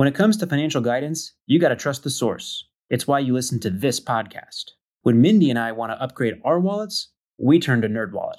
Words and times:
When 0.00 0.08
it 0.08 0.14
comes 0.14 0.38
to 0.38 0.46
financial 0.46 0.80
guidance, 0.80 1.34
you 1.44 1.58
got 1.58 1.68
to 1.68 1.76
trust 1.76 2.04
the 2.04 2.08
source. 2.08 2.66
It's 2.88 3.06
why 3.06 3.18
you 3.18 3.34
listen 3.34 3.60
to 3.60 3.68
this 3.68 4.00
podcast. 4.00 4.70
When 5.02 5.20
Mindy 5.20 5.50
and 5.50 5.58
I 5.58 5.72
want 5.72 5.92
to 5.92 6.02
upgrade 6.02 6.40
our 6.42 6.58
wallets, 6.58 7.12
we 7.36 7.60
turn 7.60 7.82
to 7.82 7.88
NerdWallet. 7.90 8.38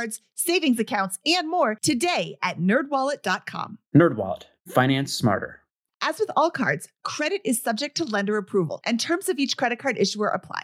savings 0.35 0.79
accounts, 0.79 1.19
and 1.25 1.49
more 1.49 1.75
today 1.81 2.37
at 2.41 2.59
nerdwallet.com. 2.59 3.77
NerdWallet, 3.95 4.43
finance 4.67 5.13
smarter. 5.13 5.59
As 6.01 6.19
with 6.19 6.31
all 6.35 6.49
cards, 6.49 6.87
credit 7.03 7.41
is 7.45 7.61
subject 7.61 7.95
to 7.97 8.05
lender 8.05 8.37
approval, 8.37 8.81
and 8.85 8.99
terms 8.99 9.29
of 9.29 9.37
each 9.37 9.57
credit 9.57 9.79
card 9.79 9.97
issuer 9.97 10.29
apply. 10.29 10.63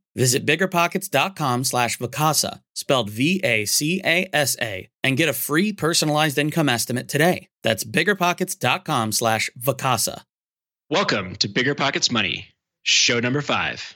Visit 0.15 0.45
biggerpockets.com 0.45 1.63
slash 1.63 1.97
Vacasa, 1.97 2.61
spelled 2.73 3.09
V-A-C-A-S-A, 3.09 4.89
and 5.03 5.17
get 5.17 5.29
a 5.29 5.33
free 5.33 5.71
personalized 5.71 6.37
income 6.37 6.67
estimate 6.67 7.07
today. 7.07 7.47
That's 7.63 7.83
biggerpockets.com 7.83 9.13
slash 9.13 9.49
Vacasa. 9.59 10.23
Welcome 10.89 11.35
to 11.37 11.47
Bigger 11.47 11.73
Pockets 11.73 12.11
Money, 12.11 12.47
show 12.83 13.21
number 13.21 13.41
five. 13.41 13.95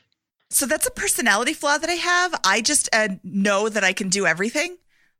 So 0.50 0.66
that's 0.66 0.88
a 0.88 0.92
personality 0.92 1.52
flaw 1.54 1.78
that 1.78 1.90
I 1.90 1.96
have. 1.96 2.40
I 2.46 2.62
just 2.62 2.88
uh, 2.94 3.10
know 3.24 3.68
that 3.68 3.84
I 3.84 3.92
can 3.92 4.08
do 4.08 4.26
everything. 4.26 4.78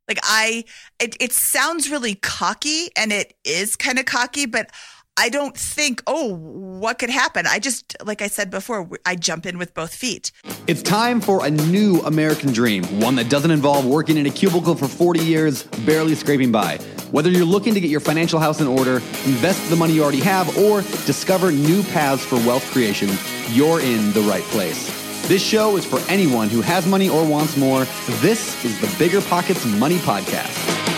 Like 0.08 0.20
I, 0.22 0.64
it, 0.98 1.16
it 1.20 1.32
sounds 1.32 1.90
really 1.90 2.14
cocky 2.14 2.88
and 2.96 3.12
it 3.12 3.34
is 3.44 3.76
kind 3.76 3.98
of 3.98 4.06
cocky, 4.06 4.46
but 4.46 4.70
I 5.18 5.30
don't 5.30 5.56
think, 5.56 6.02
oh, 6.06 6.34
what 6.34 6.98
could 6.98 7.08
happen? 7.08 7.46
I 7.46 7.58
just, 7.58 7.96
like 8.04 8.20
I 8.20 8.26
said 8.26 8.50
before, 8.50 8.88
I 9.06 9.16
jump 9.16 9.46
in 9.46 9.56
with 9.56 9.72
both 9.72 9.94
feet. 9.94 10.30
It's 10.66 10.82
time 10.82 11.22
for 11.22 11.46
a 11.46 11.50
new 11.50 12.00
American 12.02 12.52
dream, 12.52 12.84
one 13.00 13.14
that 13.14 13.30
doesn't 13.30 13.50
involve 13.50 13.86
working 13.86 14.18
in 14.18 14.26
a 14.26 14.30
cubicle 14.30 14.74
for 14.74 14.86
40 14.86 15.20
years, 15.20 15.62
barely 15.86 16.14
scraping 16.14 16.52
by. 16.52 16.76
Whether 17.12 17.30
you're 17.30 17.46
looking 17.46 17.72
to 17.72 17.80
get 17.80 17.88
your 17.88 18.00
financial 18.00 18.38
house 18.38 18.60
in 18.60 18.66
order, 18.66 18.96
invest 19.24 19.70
the 19.70 19.76
money 19.76 19.94
you 19.94 20.02
already 20.02 20.20
have, 20.20 20.54
or 20.58 20.82
discover 21.06 21.50
new 21.50 21.82
paths 21.84 22.22
for 22.22 22.36
wealth 22.36 22.70
creation, 22.70 23.08
you're 23.48 23.80
in 23.80 24.12
the 24.12 24.20
right 24.22 24.44
place. 24.44 24.86
This 25.28 25.42
show 25.42 25.78
is 25.78 25.86
for 25.86 25.98
anyone 26.10 26.50
who 26.50 26.60
has 26.60 26.86
money 26.86 27.08
or 27.08 27.26
wants 27.26 27.56
more. 27.56 27.86
This 28.20 28.62
is 28.66 28.78
the 28.82 28.94
Bigger 28.98 29.22
Pockets 29.22 29.64
Money 29.64 29.96
Podcast. 29.98 30.95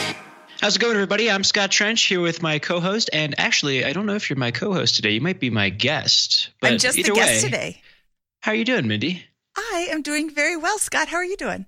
How's 0.61 0.75
it 0.75 0.81
going, 0.81 0.95
everybody? 0.95 1.31
I'm 1.31 1.45
Scott 1.45 1.71
Trench 1.71 2.03
here 2.07 2.21
with 2.21 2.43
my 2.43 2.59
co-host, 2.59 3.11
and 3.13 3.39
actually, 3.39 3.85
I 3.85 3.93
don't 3.93 4.07
know 4.07 4.17
if 4.17 4.29
you're 4.29 4.37
my 4.37 4.51
co-host 4.51 4.97
today. 4.97 5.11
You 5.11 5.21
might 5.21 5.39
be 5.39 5.51
my 5.51 5.71
guest. 5.71 6.51
But 6.61 6.73
I'm 6.73 6.79
just 6.79 6.97
the 6.97 7.05
guest 7.05 7.45
way, 7.45 7.49
today. 7.49 7.83
How 8.41 8.51
are 8.51 8.55
you 8.57 8.65
doing, 8.65 8.89
Mindy? 8.89 9.25
I 9.57 9.87
am 9.93 10.03
doing 10.03 10.35
very 10.35 10.57
well, 10.57 10.77
Scott. 10.79 11.07
How 11.07 11.19
are 11.19 11.25
you 11.25 11.37
doing? 11.37 11.65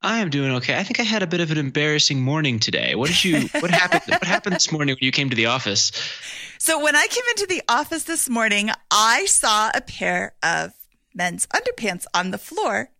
I 0.00 0.20
am 0.20 0.30
doing 0.30 0.52
okay. 0.52 0.74
I 0.78 0.84
think 0.84 1.00
I 1.00 1.02
had 1.02 1.22
a 1.22 1.26
bit 1.26 1.40
of 1.40 1.50
an 1.50 1.58
embarrassing 1.58 2.22
morning 2.22 2.60
today. 2.60 2.94
What 2.94 3.08
did 3.08 3.22
you? 3.22 3.48
What 3.60 3.70
happened? 3.70 4.04
what 4.06 4.24
happened 4.24 4.56
this 4.56 4.72
morning 4.72 4.94
when 4.94 5.04
you 5.04 5.12
came 5.12 5.28
to 5.28 5.36
the 5.36 5.46
office? 5.46 5.92
So 6.58 6.82
when 6.82 6.96
I 6.96 7.08
came 7.10 7.24
into 7.32 7.46
the 7.46 7.62
office 7.68 8.04
this 8.04 8.26
morning, 8.30 8.70
I 8.90 9.26
saw 9.26 9.70
a 9.74 9.82
pair 9.82 10.34
of 10.42 10.72
men's 11.14 11.46
underpants 11.48 12.06
on 12.14 12.30
the 12.30 12.38
floor 12.38 12.90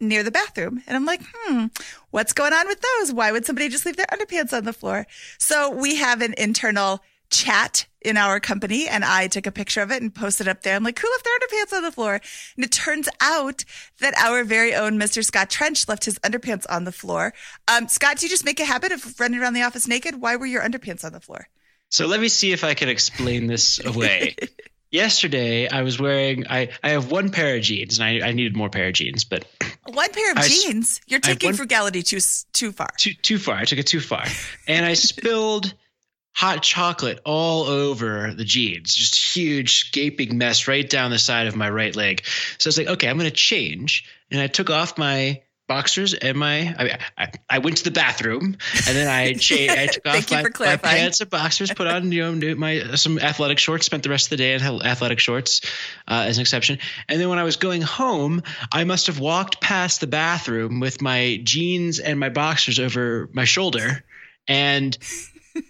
near 0.00 0.22
the 0.22 0.30
bathroom. 0.30 0.82
And 0.86 0.96
I'm 0.96 1.04
like, 1.04 1.20
hmm, 1.34 1.66
what's 2.10 2.32
going 2.32 2.52
on 2.52 2.66
with 2.66 2.80
those? 2.80 3.12
Why 3.12 3.32
would 3.32 3.46
somebody 3.46 3.68
just 3.68 3.86
leave 3.86 3.96
their 3.96 4.06
underpants 4.06 4.52
on 4.52 4.64
the 4.64 4.72
floor? 4.72 5.06
So 5.38 5.70
we 5.70 5.96
have 5.96 6.22
an 6.22 6.34
internal 6.38 7.00
chat 7.30 7.86
in 8.00 8.16
our 8.16 8.40
company 8.40 8.88
and 8.88 9.04
I 9.04 9.26
took 9.26 9.46
a 9.46 9.52
picture 9.52 9.82
of 9.82 9.90
it 9.90 10.00
and 10.00 10.14
posted 10.14 10.48
up 10.48 10.62
there. 10.62 10.76
I'm 10.76 10.84
like, 10.84 10.98
who 10.98 11.10
left 11.10 11.24
their 11.24 11.38
underpants 11.38 11.76
on 11.76 11.82
the 11.82 11.92
floor? 11.92 12.20
And 12.56 12.64
it 12.64 12.72
turns 12.72 13.08
out 13.20 13.64
that 14.00 14.16
our 14.16 14.44
very 14.44 14.74
own 14.74 14.98
Mr. 14.98 15.24
Scott 15.24 15.50
Trench 15.50 15.88
left 15.88 16.04
his 16.04 16.18
underpants 16.20 16.64
on 16.70 16.84
the 16.84 16.92
floor. 16.92 17.34
Um, 17.66 17.88
Scott, 17.88 18.18
do 18.18 18.26
you 18.26 18.30
just 18.30 18.44
make 18.44 18.60
a 18.60 18.64
habit 18.64 18.92
of 18.92 19.18
running 19.20 19.40
around 19.40 19.54
the 19.54 19.62
office 19.62 19.88
naked? 19.88 20.20
Why 20.20 20.36
were 20.36 20.46
your 20.46 20.62
underpants 20.62 21.04
on 21.04 21.12
the 21.12 21.20
floor? 21.20 21.48
So 21.90 22.06
let 22.06 22.20
me 22.20 22.28
see 22.28 22.52
if 22.52 22.64
I 22.64 22.74
can 22.74 22.88
explain 22.88 23.46
this 23.46 23.84
away. 23.84 24.36
Yesterday, 24.90 25.68
I 25.68 25.82
was 25.82 26.00
wearing 26.00 26.46
I, 26.48 26.70
I 26.82 26.90
have 26.90 27.10
one 27.10 27.30
pair 27.30 27.56
of 27.56 27.62
jeans, 27.62 27.98
and 27.98 28.04
I, 28.24 28.28
I 28.28 28.32
needed 28.32 28.56
more 28.56 28.70
pair 28.70 28.88
of 28.88 28.94
jeans, 28.94 29.24
but 29.24 29.44
One 29.86 30.10
pair 30.12 30.32
of 30.32 30.38
I 30.38 30.48
jeans. 30.48 31.00
You're 31.06 31.20
taking 31.20 31.48
one- 31.48 31.54
frugality 31.56 32.02
too 32.02 32.20
too 32.52 32.72
far. 32.72 32.88
too 32.96 33.12
too 33.14 33.38
far. 33.38 33.56
I 33.56 33.64
took 33.64 33.78
it 33.78 33.86
too 33.86 34.00
far, 34.00 34.24
and 34.66 34.84
I 34.84 34.94
spilled 34.94 35.72
hot 36.34 36.62
chocolate 36.62 37.20
all 37.24 37.64
over 37.64 38.32
the 38.34 38.44
jeans. 38.44 38.94
Just 38.94 39.16
huge 39.36 39.92
gaping 39.92 40.38
mess 40.38 40.68
right 40.68 40.88
down 40.88 41.10
the 41.10 41.18
side 41.18 41.48
of 41.48 41.56
my 41.56 41.68
right 41.68 41.94
leg. 41.96 42.22
So 42.58 42.68
I 42.68 42.70
was 42.70 42.78
like, 42.78 42.86
okay, 42.86 43.08
I'm 43.08 43.16
gonna 43.18 43.30
change, 43.30 44.04
and 44.30 44.40
I 44.40 44.46
took 44.46 44.70
off 44.70 44.96
my 44.98 45.42
boxers 45.68 46.14
and 46.14 46.36
my 46.36 46.74
I, 46.78 46.98
I, 47.16 47.30
I 47.48 47.58
went 47.58 47.76
to 47.76 47.84
the 47.84 47.90
bathroom 47.90 48.56
and 48.86 48.96
then 48.96 49.06
I 49.06 49.34
changed 49.34 49.74
I 49.78 49.86
took 49.86 50.06
off 50.06 50.30
my, 50.30 50.42
my 50.58 50.76
pants 50.76 51.20
and 51.20 51.30
boxers 51.30 51.72
put 51.72 51.86
on 51.86 52.10
you 52.10 52.22
know 52.22 52.34
new- 52.34 52.56
my 52.56 52.94
some 52.94 53.18
athletic 53.18 53.58
shorts 53.58 53.86
spent 53.86 54.02
the 54.02 54.10
rest 54.10 54.26
of 54.26 54.30
the 54.30 54.36
day 54.38 54.54
in 54.54 54.62
athletic 54.62 55.20
shorts 55.20 55.60
uh, 56.08 56.24
as 56.26 56.38
an 56.38 56.42
exception. 56.42 56.78
And 57.08 57.20
then 57.20 57.28
when 57.28 57.38
I 57.38 57.44
was 57.44 57.56
going 57.56 57.82
home 57.82 58.42
I 58.72 58.84
must 58.84 59.06
have 59.06 59.20
walked 59.20 59.60
past 59.60 60.00
the 60.00 60.06
bathroom 60.06 60.80
with 60.80 61.00
my 61.00 61.40
jeans 61.44 61.98
and 62.00 62.18
my 62.18 62.30
boxers 62.30 62.80
over 62.80 63.28
my 63.32 63.44
shoulder 63.44 64.04
and 64.48 64.96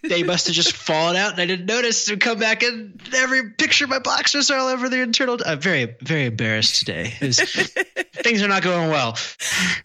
they 0.02 0.22
must 0.22 0.46
have 0.46 0.56
just 0.56 0.72
fallen 0.72 1.16
out 1.16 1.32
and 1.32 1.40
I 1.40 1.46
didn't 1.46 1.66
notice 1.66 2.06
to 2.06 2.16
come 2.16 2.38
back 2.38 2.62
and 2.62 3.00
every 3.14 3.50
picture 3.50 3.84
of 3.84 3.90
my 3.90 3.98
boxers 3.98 4.50
are 4.50 4.58
all 4.58 4.68
over 4.68 4.88
the 4.88 5.00
internal 5.00 5.38
I'm 5.44 5.60
very 5.60 5.96
very 6.02 6.26
embarrassed 6.26 6.80
today 6.80 7.14
was 7.20 7.40
things 8.22 8.42
are 8.42 8.48
not 8.48 8.62
going 8.62 8.90
well. 8.90 9.16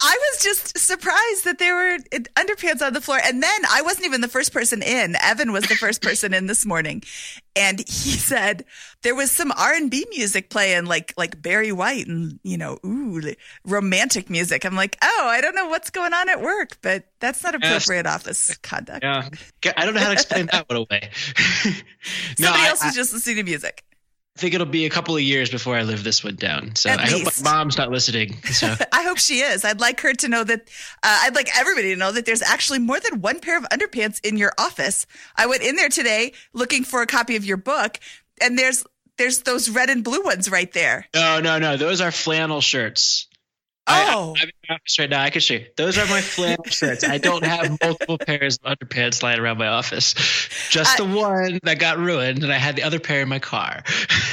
I 0.00 0.18
was 0.20 0.42
just 0.42 0.78
surprised 0.78 1.44
that 1.44 1.58
there 1.58 1.74
were 1.74 1.98
underpants 2.36 2.84
on 2.84 2.92
the 2.92 3.00
floor. 3.00 3.18
And 3.22 3.42
then 3.42 3.60
I 3.70 3.82
wasn't 3.82 4.06
even 4.06 4.20
the 4.20 4.28
first 4.28 4.52
person 4.52 4.82
in. 4.82 5.16
Evan 5.22 5.52
was 5.52 5.64
the 5.64 5.76
first 5.76 6.02
person 6.02 6.34
in 6.34 6.46
this 6.46 6.66
morning. 6.66 7.02
And 7.56 7.80
he 7.80 8.12
said 8.12 8.64
there 9.04 9.14
was 9.14 9.30
some 9.30 9.52
R&B 9.52 10.06
music 10.10 10.50
playing 10.50 10.86
like 10.86 11.14
like 11.16 11.40
Barry 11.40 11.70
White 11.70 12.06
and 12.08 12.40
you 12.42 12.56
know, 12.56 12.78
ooh, 12.84 13.20
romantic 13.64 14.28
music. 14.28 14.64
I'm 14.64 14.74
like, 14.74 14.96
"Oh, 15.02 15.26
I 15.28 15.40
don't 15.40 15.54
know 15.54 15.68
what's 15.68 15.90
going 15.90 16.12
on 16.12 16.28
at 16.28 16.40
work, 16.40 16.78
but 16.82 17.04
that's 17.20 17.44
not 17.44 17.54
appropriate 17.54 18.06
yes. 18.06 18.14
office 18.14 18.56
conduct." 18.58 19.04
Yeah. 19.04 19.28
I 19.76 19.84
don't 19.84 19.94
know 19.94 20.00
how 20.00 20.08
to 20.08 20.12
explain 20.14 20.46
that 20.50 20.68
one 20.68 20.78
away. 20.78 21.10
no, 21.64 21.72
Somebody 22.36 22.64
I, 22.64 22.68
else 22.68 22.82
was 22.82 22.94
I, 22.94 22.96
just 22.96 23.12
listening 23.12 23.36
to 23.36 23.42
music. 23.44 23.84
I 24.36 24.40
think 24.40 24.54
it'll 24.54 24.66
be 24.66 24.84
a 24.84 24.90
couple 24.90 25.14
of 25.14 25.22
years 25.22 25.48
before 25.48 25.76
I 25.76 25.82
live 25.82 26.02
this 26.02 26.24
one 26.24 26.34
down. 26.34 26.74
So 26.74 26.90
At 26.90 26.98
I 26.98 27.04
least. 27.04 27.36
hope 27.36 27.44
my 27.44 27.52
mom's 27.52 27.78
not 27.78 27.90
listening. 27.90 28.42
So. 28.42 28.74
I 28.92 29.04
hope 29.04 29.18
she 29.18 29.40
is. 29.40 29.64
I'd 29.64 29.80
like 29.80 30.00
her 30.00 30.12
to 30.12 30.28
know 30.28 30.42
that. 30.42 30.62
Uh, 31.04 31.20
I'd 31.22 31.36
like 31.36 31.56
everybody 31.56 31.90
to 31.90 31.96
know 31.96 32.10
that 32.10 32.26
there's 32.26 32.42
actually 32.42 32.80
more 32.80 32.98
than 32.98 33.20
one 33.20 33.38
pair 33.38 33.56
of 33.56 33.64
underpants 33.64 34.18
in 34.26 34.36
your 34.36 34.52
office. 34.58 35.06
I 35.36 35.46
went 35.46 35.62
in 35.62 35.76
there 35.76 35.88
today 35.88 36.32
looking 36.52 36.82
for 36.82 37.00
a 37.00 37.06
copy 37.06 37.36
of 37.36 37.44
your 37.44 37.58
book, 37.58 38.00
and 38.42 38.58
there's 38.58 38.84
there's 39.18 39.42
those 39.42 39.70
red 39.70 39.90
and 39.90 40.02
blue 40.04 40.22
ones 40.22 40.50
right 40.50 40.72
there. 40.72 41.06
No, 41.14 41.40
no, 41.40 41.58
no. 41.58 41.76
Those 41.76 42.00
are 42.00 42.10
flannel 42.10 42.60
shirts. 42.60 43.28
Oh, 43.86 44.34
I, 44.38 44.42
am 44.42 44.48
in 44.48 44.74
office 44.74 44.98
right 44.98 45.10
now. 45.10 45.22
I 45.22 45.28
can 45.28 45.42
show 45.42 45.54
you. 45.54 45.66
Those 45.76 45.98
are 45.98 46.06
my 46.06 46.22
flannel 46.22 46.64
shirts. 46.68 47.04
I 47.04 47.18
don't 47.18 47.44
have 47.44 47.78
multiple 47.82 48.16
pairs 48.16 48.58
of 48.64 48.78
underpants 48.78 49.22
lying 49.22 49.38
around 49.38 49.58
my 49.58 49.66
office. 49.66 50.14
Just 50.70 50.96
the 50.96 51.04
one 51.04 51.60
that 51.64 51.78
got 51.78 51.98
ruined, 51.98 52.42
and 52.42 52.52
I 52.52 52.56
had 52.56 52.76
the 52.76 52.82
other 52.82 52.98
pair 52.98 53.20
in 53.20 53.28
my 53.28 53.40
car. 53.40 53.82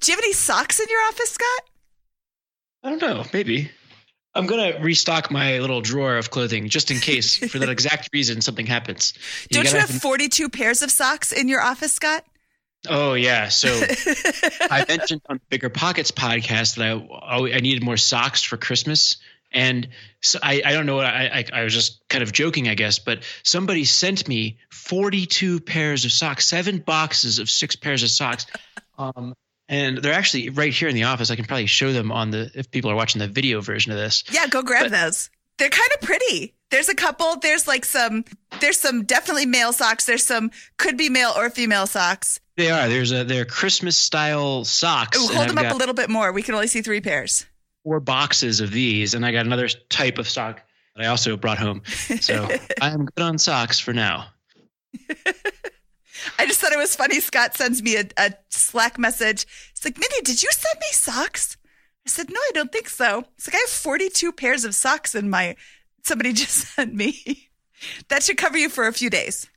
Do 0.00 0.12
you 0.12 0.16
have 0.16 0.18
any 0.18 0.32
socks 0.32 0.78
in 0.78 0.86
your 0.88 1.00
office, 1.08 1.30
Scott? 1.30 1.70
I 2.84 2.90
don't 2.90 3.02
know. 3.02 3.24
Maybe. 3.32 3.70
I'm 4.34 4.46
gonna 4.46 4.78
restock 4.80 5.30
my 5.30 5.58
little 5.58 5.80
drawer 5.80 6.16
of 6.16 6.30
clothing 6.30 6.68
just 6.68 6.90
in 6.90 6.98
case, 7.00 7.36
for 7.36 7.58
that 7.58 7.68
exact 7.68 8.10
reason, 8.12 8.40
something 8.40 8.64
happens. 8.64 9.12
You 9.50 9.62
don't 9.62 9.70
you 9.70 9.78
have 9.78 9.90
42 9.90 10.48
pairs 10.48 10.80
of 10.82 10.90
socks 10.90 11.32
in 11.32 11.48
your 11.48 11.60
office, 11.60 11.92
Scott? 11.92 12.24
Oh 12.88 13.14
yeah. 13.14 13.48
So 13.48 13.68
I 14.70 14.84
mentioned 14.88 15.22
on 15.28 15.36
the 15.36 15.46
Bigger 15.48 15.70
Pockets 15.70 16.10
podcast 16.10 16.76
that 16.76 17.08
I 17.22 17.56
I 17.56 17.60
needed 17.60 17.82
more 17.82 17.96
socks 17.96 18.42
for 18.42 18.56
Christmas. 18.56 19.16
And 19.54 19.88
so 20.20 20.38
I, 20.42 20.62
I 20.64 20.72
don't 20.72 20.86
know. 20.86 20.98
I, 20.98 21.40
I, 21.40 21.44
I 21.52 21.62
was 21.64 21.74
just 21.74 22.06
kind 22.08 22.22
of 22.22 22.32
joking, 22.32 22.68
I 22.68 22.74
guess, 22.74 22.98
but 22.98 23.22
somebody 23.42 23.84
sent 23.84 24.26
me 24.26 24.58
42 24.70 25.60
pairs 25.60 26.04
of 26.06 26.12
socks, 26.12 26.46
seven 26.46 26.78
boxes 26.78 27.38
of 27.38 27.50
six 27.50 27.76
pairs 27.76 28.02
of 28.02 28.10
socks. 28.10 28.46
Um, 28.98 29.34
and 29.68 29.98
they're 29.98 30.12
actually 30.12 30.50
right 30.50 30.72
here 30.72 30.86
in 30.86 30.94
the 30.94 31.04
office. 31.04 31.30
I 31.30 31.36
can 31.36 31.46
probably 31.46 31.66
show 31.66 31.92
them 31.92 32.12
on 32.12 32.30
the 32.30 32.50
if 32.54 32.70
people 32.70 32.90
are 32.90 32.94
watching 32.94 33.20
the 33.20 33.26
video 33.26 33.60
version 33.62 33.90
of 33.90 33.98
this. 33.98 34.22
Yeah, 34.30 34.46
go 34.46 34.62
grab 34.62 34.84
but, 34.84 34.92
those. 34.92 35.30
They're 35.56 35.70
kind 35.70 35.88
of 35.94 36.02
pretty. 36.02 36.54
There's 36.72 36.88
a 36.88 36.94
couple. 36.94 37.36
There's 37.36 37.68
like 37.68 37.84
some. 37.84 38.24
There's 38.60 38.80
some 38.80 39.04
definitely 39.04 39.44
male 39.44 39.74
socks. 39.74 40.06
There's 40.06 40.24
some 40.24 40.50
could 40.78 40.96
be 40.96 41.10
male 41.10 41.34
or 41.36 41.50
female 41.50 41.86
socks. 41.86 42.40
They 42.56 42.70
are. 42.70 42.88
There's 42.88 43.12
a 43.12 43.24
they're 43.24 43.44
Christmas 43.44 43.94
style 43.94 44.64
socks. 44.64 45.18
Ooh, 45.18 45.34
hold 45.34 45.50
them 45.50 45.58
up 45.58 45.70
a 45.70 45.76
little 45.76 45.94
bit 45.94 46.08
more. 46.08 46.32
We 46.32 46.42
can 46.42 46.54
only 46.54 46.68
see 46.68 46.80
three 46.80 47.02
pairs. 47.02 47.44
Four 47.84 48.00
boxes 48.00 48.60
of 48.60 48.70
these, 48.70 49.12
and 49.12 49.24
I 49.24 49.32
got 49.32 49.44
another 49.44 49.68
type 49.90 50.16
of 50.16 50.26
sock 50.26 50.62
that 50.96 51.04
I 51.04 51.08
also 51.08 51.36
brought 51.36 51.58
home. 51.58 51.82
So 51.86 52.48
I'm 52.80 53.04
good 53.04 53.22
on 53.22 53.36
socks 53.36 53.78
for 53.78 53.92
now. 53.92 54.28
I 56.38 56.46
just 56.46 56.58
thought 56.58 56.72
it 56.72 56.78
was 56.78 56.96
funny. 56.96 57.20
Scott 57.20 57.54
sends 57.54 57.82
me 57.82 57.96
a, 57.96 58.04
a 58.16 58.32
Slack 58.48 58.98
message. 58.98 59.44
He's 59.74 59.84
like, 59.84 59.98
Mindy, 59.98 60.22
did 60.22 60.42
you 60.42 60.48
send 60.50 60.80
me 60.80 60.86
socks? 60.92 61.58
I 62.06 62.08
said, 62.08 62.30
No, 62.30 62.38
I 62.38 62.50
don't 62.54 62.72
think 62.72 62.88
so. 62.88 63.24
It's 63.36 63.46
like 63.46 63.56
I 63.56 63.58
have 63.58 63.68
42 63.68 64.32
pairs 64.32 64.64
of 64.64 64.74
socks 64.74 65.14
in 65.14 65.28
my. 65.28 65.54
Somebody 66.04 66.32
just 66.34 66.74
sent 66.74 66.94
me. 66.94 67.48
that 68.08 68.22
should 68.22 68.36
cover 68.36 68.58
you 68.58 68.68
for 68.68 68.86
a 68.86 68.92
few 68.92 69.10
days. 69.10 69.48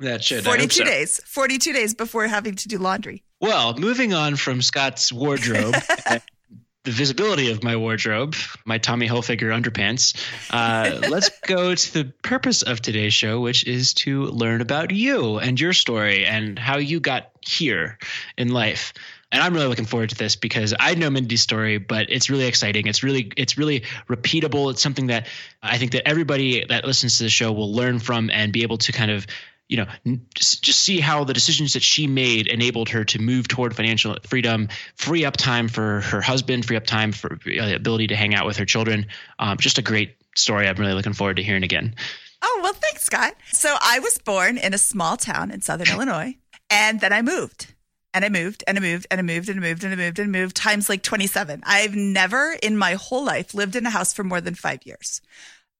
That 0.00 0.24
should 0.24 0.44
42 0.44 0.68
so. 0.68 0.84
days. 0.84 1.20
42 1.26 1.72
days 1.72 1.94
before 1.94 2.26
having 2.26 2.56
to 2.56 2.68
do 2.68 2.78
laundry. 2.78 3.22
Well, 3.40 3.76
moving 3.76 4.14
on 4.14 4.36
from 4.36 4.62
Scott's 4.62 5.12
wardrobe, 5.12 5.74
the 6.84 6.90
visibility 6.90 7.50
of 7.52 7.62
my 7.62 7.76
wardrobe, 7.76 8.34
my 8.64 8.78
Tommy 8.78 9.08
Hilfiger 9.08 9.52
underpants, 9.52 10.16
uh, 10.50 11.08
let's 11.08 11.30
go 11.46 11.74
to 11.74 11.92
the 11.92 12.12
purpose 12.22 12.62
of 12.62 12.80
today's 12.80 13.14
show, 13.14 13.40
which 13.40 13.64
is 13.66 13.94
to 13.94 14.24
learn 14.24 14.60
about 14.60 14.90
you 14.90 15.38
and 15.38 15.60
your 15.60 15.72
story 15.72 16.24
and 16.24 16.58
how 16.58 16.78
you 16.78 16.98
got 16.98 17.30
here 17.40 17.98
in 18.36 18.48
life 18.48 18.92
and 19.32 19.42
I'm 19.42 19.54
really 19.54 19.66
looking 19.66 19.86
forward 19.86 20.10
to 20.10 20.14
this 20.14 20.36
because 20.36 20.74
I 20.78 20.94
know 20.94 21.08
Mindy's 21.08 21.40
story, 21.40 21.78
but 21.78 22.10
it's 22.10 22.28
really 22.28 22.44
exciting. 22.44 22.86
It's 22.86 23.02
really 23.02 23.32
it's 23.36 23.56
really 23.56 23.80
repeatable. 24.08 24.70
It's 24.70 24.82
something 24.82 25.06
that 25.06 25.26
I 25.62 25.78
think 25.78 25.92
that 25.92 26.06
everybody 26.06 26.64
that 26.66 26.84
listens 26.84 27.18
to 27.18 27.24
the 27.24 27.30
show 27.30 27.50
will 27.50 27.72
learn 27.72 27.98
from 27.98 28.30
and 28.30 28.52
be 28.52 28.62
able 28.62 28.78
to 28.78 28.92
kind 28.92 29.10
of 29.10 29.26
you 29.68 29.78
know 29.78 29.86
just, 30.34 30.62
just 30.62 30.80
see 30.82 31.00
how 31.00 31.24
the 31.24 31.32
decisions 31.32 31.72
that 31.72 31.82
she 31.82 32.06
made 32.06 32.46
enabled 32.46 32.90
her 32.90 33.04
to 33.04 33.18
move 33.18 33.48
toward 33.48 33.74
financial 33.74 34.16
freedom 34.26 34.68
free 34.96 35.24
up 35.24 35.36
time 35.36 35.66
for 35.66 36.00
her 36.02 36.20
husband 36.20 36.66
free 36.66 36.76
up 36.76 36.84
time 36.84 37.10
for 37.10 37.38
the 37.46 37.74
ability 37.74 38.08
to 38.08 38.16
hang 38.16 38.34
out 38.34 38.44
with 38.44 38.58
her 38.58 38.66
children 38.66 39.06
um, 39.38 39.56
just 39.56 39.78
a 39.78 39.82
great 39.82 40.16
story 40.36 40.68
i'm 40.68 40.76
really 40.76 40.92
looking 40.92 41.14
forward 41.14 41.36
to 41.36 41.42
hearing 41.42 41.62
again 41.62 41.94
oh 42.42 42.60
well 42.62 42.74
thanks 42.74 43.02
scott 43.02 43.34
so 43.52 43.76
i 43.80 43.98
was 44.00 44.18
born 44.18 44.58
in 44.58 44.74
a 44.74 44.78
small 44.78 45.16
town 45.16 45.50
in 45.50 45.62
southern 45.62 45.88
illinois 45.88 46.34
and 46.68 47.00
then 47.00 47.12
i 47.12 47.22
moved 47.22 47.72
and 48.14 48.24
I 48.24 48.28
moved 48.28 48.62
and 48.66 48.78
I 48.78 48.80
moved 48.80 49.06
and 49.10 49.18
I 49.18 49.22
moved 49.22 49.48
and 49.48 49.58
I 49.58 49.66
moved 49.66 49.84
and 49.84 49.92
I 49.92 49.96
moved 49.96 50.18
and 50.18 50.34
I 50.34 50.40
moved 50.40 50.56
times 50.56 50.88
like 50.88 51.02
27. 51.02 51.62
I've 51.64 51.94
never 51.94 52.54
in 52.62 52.76
my 52.76 52.94
whole 52.94 53.24
life 53.24 53.54
lived 53.54 53.76
in 53.76 53.86
a 53.86 53.90
house 53.90 54.12
for 54.12 54.24
more 54.24 54.40
than 54.40 54.54
five 54.54 54.80
years. 54.84 55.20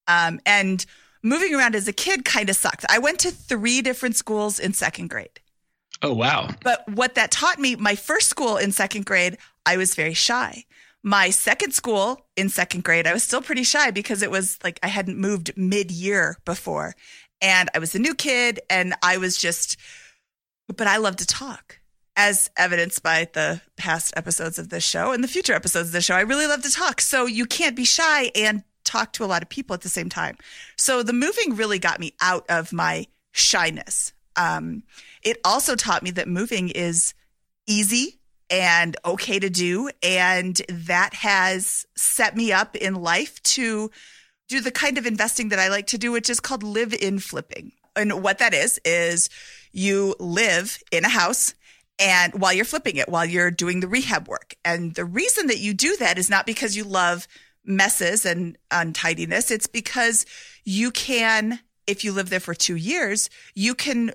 Um, 0.08 0.40
and 0.46 0.84
moving 1.22 1.54
around 1.54 1.74
as 1.74 1.88
a 1.88 1.92
kid 1.92 2.24
kind 2.24 2.48
of 2.48 2.56
sucked. 2.56 2.84
I 2.88 2.98
went 2.98 3.20
to 3.20 3.30
three 3.30 3.82
different 3.82 4.16
schools 4.16 4.58
in 4.58 4.72
second 4.72 5.10
grade. 5.10 5.40
Oh, 6.00 6.14
wow. 6.14 6.48
But 6.62 6.88
what 6.88 7.14
that 7.14 7.30
taught 7.30 7.58
me, 7.58 7.76
my 7.76 7.94
first 7.94 8.28
school 8.28 8.56
in 8.56 8.72
second 8.72 9.06
grade, 9.06 9.38
I 9.64 9.76
was 9.76 9.94
very 9.94 10.14
shy. 10.14 10.64
My 11.04 11.30
second 11.30 11.72
school 11.74 12.26
in 12.36 12.48
second 12.48 12.82
grade, 12.82 13.06
I 13.06 13.12
was 13.12 13.22
still 13.22 13.42
pretty 13.42 13.62
shy 13.62 13.90
because 13.90 14.22
it 14.22 14.30
was 14.30 14.58
like 14.64 14.80
I 14.82 14.88
hadn't 14.88 15.18
moved 15.18 15.52
mid 15.56 15.90
year 15.90 16.38
before. 16.44 16.94
And 17.40 17.68
I 17.74 17.78
was 17.78 17.94
a 17.94 17.98
new 17.98 18.14
kid 18.14 18.60
and 18.70 18.94
I 19.02 19.18
was 19.18 19.36
just, 19.36 19.76
but 20.68 20.86
I 20.86 20.96
love 20.96 21.16
to 21.16 21.26
talk 21.26 21.80
as 22.16 22.50
evidenced 22.56 23.02
by 23.02 23.28
the 23.32 23.60
past 23.76 24.12
episodes 24.16 24.58
of 24.58 24.68
this 24.68 24.84
show 24.84 25.12
and 25.12 25.24
the 25.24 25.28
future 25.28 25.54
episodes 25.54 25.88
of 25.88 25.92
this 25.92 26.04
show. 26.04 26.14
I 26.14 26.20
really 26.20 26.46
love 26.46 26.62
to 26.62 26.70
talk. 26.70 27.00
So 27.00 27.26
you 27.26 27.46
can't 27.46 27.76
be 27.76 27.84
shy 27.84 28.30
and 28.34 28.62
talk 28.84 29.12
to 29.14 29.24
a 29.24 29.26
lot 29.26 29.42
of 29.42 29.48
people 29.48 29.74
at 29.74 29.80
the 29.80 29.88
same 29.88 30.08
time. 30.08 30.36
So 30.76 31.02
the 31.02 31.12
moving 31.12 31.56
really 31.56 31.78
got 31.78 32.00
me 32.00 32.12
out 32.20 32.44
of 32.48 32.72
my 32.72 33.06
shyness. 33.32 34.12
Um, 34.36 34.82
it 35.22 35.38
also 35.44 35.74
taught 35.74 36.02
me 36.02 36.10
that 36.12 36.28
moving 36.28 36.68
is 36.68 37.14
easy 37.66 38.18
and 38.50 38.96
okay 39.04 39.38
to 39.38 39.48
do. 39.48 39.88
And 40.02 40.60
that 40.68 41.14
has 41.14 41.86
set 41.96 42.36
me 42.36 42.52
up 42.52 42.76
in 42.76 42.94
life 42.94 43.42
to 43.44 43.90
do 44.48 44.60
the 44.60 44.70
kind 44.70 44.98
of 44.98 45.06
investing 45.06 45.48
that 45.48 45.58
I 45.58 45.68
like 45.68 45.86
to 45.88 45.98
do, 45.98 46.12
which 46.12 46.28
is 46.28 46.40
called 46.40 46.62
live 46.62 46.92
in 46.92 47.18
flipping. 47.18 47.72
And 47.96 48.22
what 48.22 48.38
that 48.38 48.52
is, 48.52 48.78
is 48.84 49.30
you 49.72 50.14
live 50.18 50.78
in 50.90 51.04
a 51.04 51.08
house 51.08 51.54
and 51.98 52.34
while 52.34 52.52
you're 52.52 52.64
flipping 52.64 52.96
it, 52.96 53.08
while 53.08 53.24
you're 53.24 53.50
doing 53.50 53.80
the 53.80 53.88
rehab 53.88 54.28
work. 54.28 54.54
And 54.64 54.94
the 54.94 55.04
reason 55.04 55.46
that 55.48 55.58
you 55.58 55.74
do 55.74 55.96
that 55.98 56.18
is 56.18 56.30
not 56.30 56.46
because 56.46 56.76
you 56.76 56.84
love 56.84 57.28
messes 57.64 58.24
and 58.26 58.56
untidiness. 58.70 59.50
It's 59.50 59.66
because 59.66 60.26
you 60.64 60.90
can, 60.90 61.60
if 61.86 62.04
you 62.04 62.12
live 62.12 62.30
there 62.30 62.40
for 62.40 62.54
two 62.54 62.76
years, 62.76 63.30
you 63.54 63.74
can 63.74 64.12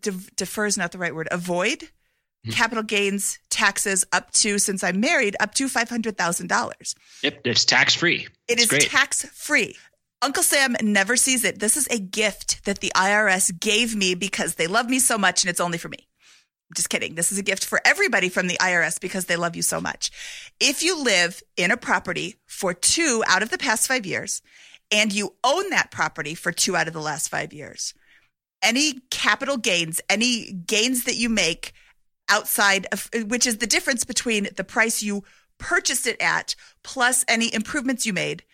de- 0.00 0.12
defer 0.36 0.66
is 0.66 0.76
not 0.76 0.92
the 0.92 0.98
right 0.98 1.14
word, 1.14 1.28
avoid 1.30 1.78
mm-hmm. 1.80 2.50
capital 2.50 2.82
gains 2.82 3.38
taxes 3.50 4.04
up 4.12 4.32
to, 4.32 4.58
since 4.58 4.82
I'm 4.82 5.00
married, 5.00 5.36
up 5.40 5.54
to 5.54 5.68
$500,000. 5.68 6.94
Yep. 7.22 7.40
It's 7.44 7.64
tax 7.64 7.94
free. 7.94 8.26
It 8.48 8.58
is 8.58 8.68
tax 8.68 9.24
free. 9.26 9.76
Uncle 10.20 10.42
Sam 10.42 10.74
never 10.82 11.16
sees 11.16 11.44
it. 11.44 11.60
This 11.60 11.76
is 11.76 11.86
a 11.88 11.98
gift 12.00 12.64
that 12.64 12.80
the 12.80 12.90
IRS 12.96 13.58
gave 13.58 13.94
me 13.94 14.16
because 14.16 14.56
they 14.56 14.66
love 14.66 14.88
me 14.88 14.98
so 14.98 15.16
much 15.16 15.44
and 15.44 15.50
it's 15.50 15.60
only 15.60 15.78
for 15.78 15.88
me 15.88 16.07
just 16.74 16.90
kidding. 16.90 17.14
This 17.14 17.32
is 17.32 17.38
a 17.38 17.42
gift 17.42 17.64
for 17.64 17.80
everybody 17.84 18.28
from 18.28 18.46
the 18.46 18.58
IRS 18.60 19.00
because 19.00 19.24
they 19.24 19.36
love 19.36 19.56
you 19.56 19.62
so 19.62 19.80
much. 19.80 20.10
If 20.60 20.82
you 20.82 21.02
live 21.02 21.42
in 21.56 21.70
a 21.70 21.76
property 21.76 22.36
for 22.46 22.74
two 22.74 23.22
out 23.26 23.42
of 23.42 23.50
the 23.50 23.58
past 23.58 23.88
five 23.88 24.04
years 24.04 24.42
and 24.90 25.12
you 25.12 25.34
own 25.44 25.70
that 25.70 25.90
property 25.90 26.34
for 26.34 26.52
two 26.52 26.76
out 26.76 26.86
of 26.86 26.92
the 26.92 27.00
last 27.00 27.28
five 27.28 27.52
years, 27.52 27.94
any 28.62 29.00
capital 29.10 29.56
gains, 29.56 30.00
any 30.10 30.52
gains 30.52 31.04
that 31.04 31.16
you 31.16 31.28
make 31.28 31.72
outside 32.28 32.86
of, 32.92 33.08
which 33.26 33.46
is 33.46 33.58
the 33.58 33.66
difference 33.66 34.04
between 34.04 34.48
the 34.56 34.64
price 34.64 35.02
you 35.02 35.24
purchased 35.58 36.06
it 36.06 36.20
at 36.20 36.54
plus 36.82 37.24
any 37.28 37.52
improvements 37.52 38.06
you 38.06 38.12
made 38.12 38.44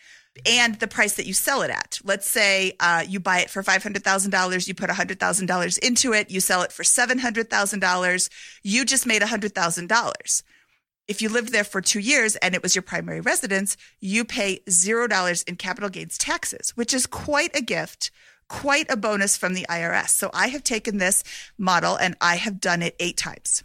and 0.47 0.79
the 0.81 0.89
price 0.89 1.15
that 1.15 1.27
you 1.27 1.33
sell 1.33 1.63
it 1.63 1.71
at. 1.71 2.01
Let's 2.05 2.29
say 2.29 2.73
uh, 2.81 3.05
you 3.07 3.21
buy 3.21 3.41
it 3.41 3.51
for 3.51 3.63
$500,000, 3.63 4.69
you 4.69 4.75
put 4.75 4.91
$100,000 4.91 5.79
into 5.79 6.13
it, 6.13 6.31
you 6.31 6.41
sell 6.41 6.63
it 6.63 6.73
for 6.73 6.83
$700,000, 6.83 8.29
you 8.63 8.85
just 8.85 9.07
made 9.07 9.23
$100,000. 9.23 10.43
if 11.07 11.21
you 11.21 11.29
lived 11.29 11.53
there 11.53 11.65
for 11.65 11.81
two 11.81 12.01
years 12.01 12.35
and 12.37 12.55
it 12.55 12.63
was 12.63 12.75
your 12.75 12.83
primary 12.83 13.21
residence, 13.21 13.77
you 14.01 14.25
pay 14.25 14.61
$0 14.69 15.49
in 15.49 15.57
capital 15.57 15.91
gains 15.91 16.19
taxes, 16.19 16.71
which 16.77 16.95
is 16.95 17.07
quite 17.07 17.55
a 17.55 17.63
gift, 17.63 18.11
quite 18.49 18.91
a 18.91 18.97
bonus 18.97 19.37
from 19.37 19.55
the 19.55 19.67
IRS. 19.69 20.09
So 20.09 20.31
I 20.33 20.49
have 20.49 20.65
taken 20.65 20.99
this 20.99 21.23
model 21.59 21.97
and 21.97 22.17
I 22.21 22.37
have 22.37 22.61
done 22.61 22.83
it 22.83 22.97
eight 22.99 23.17
times. 23.17 23.63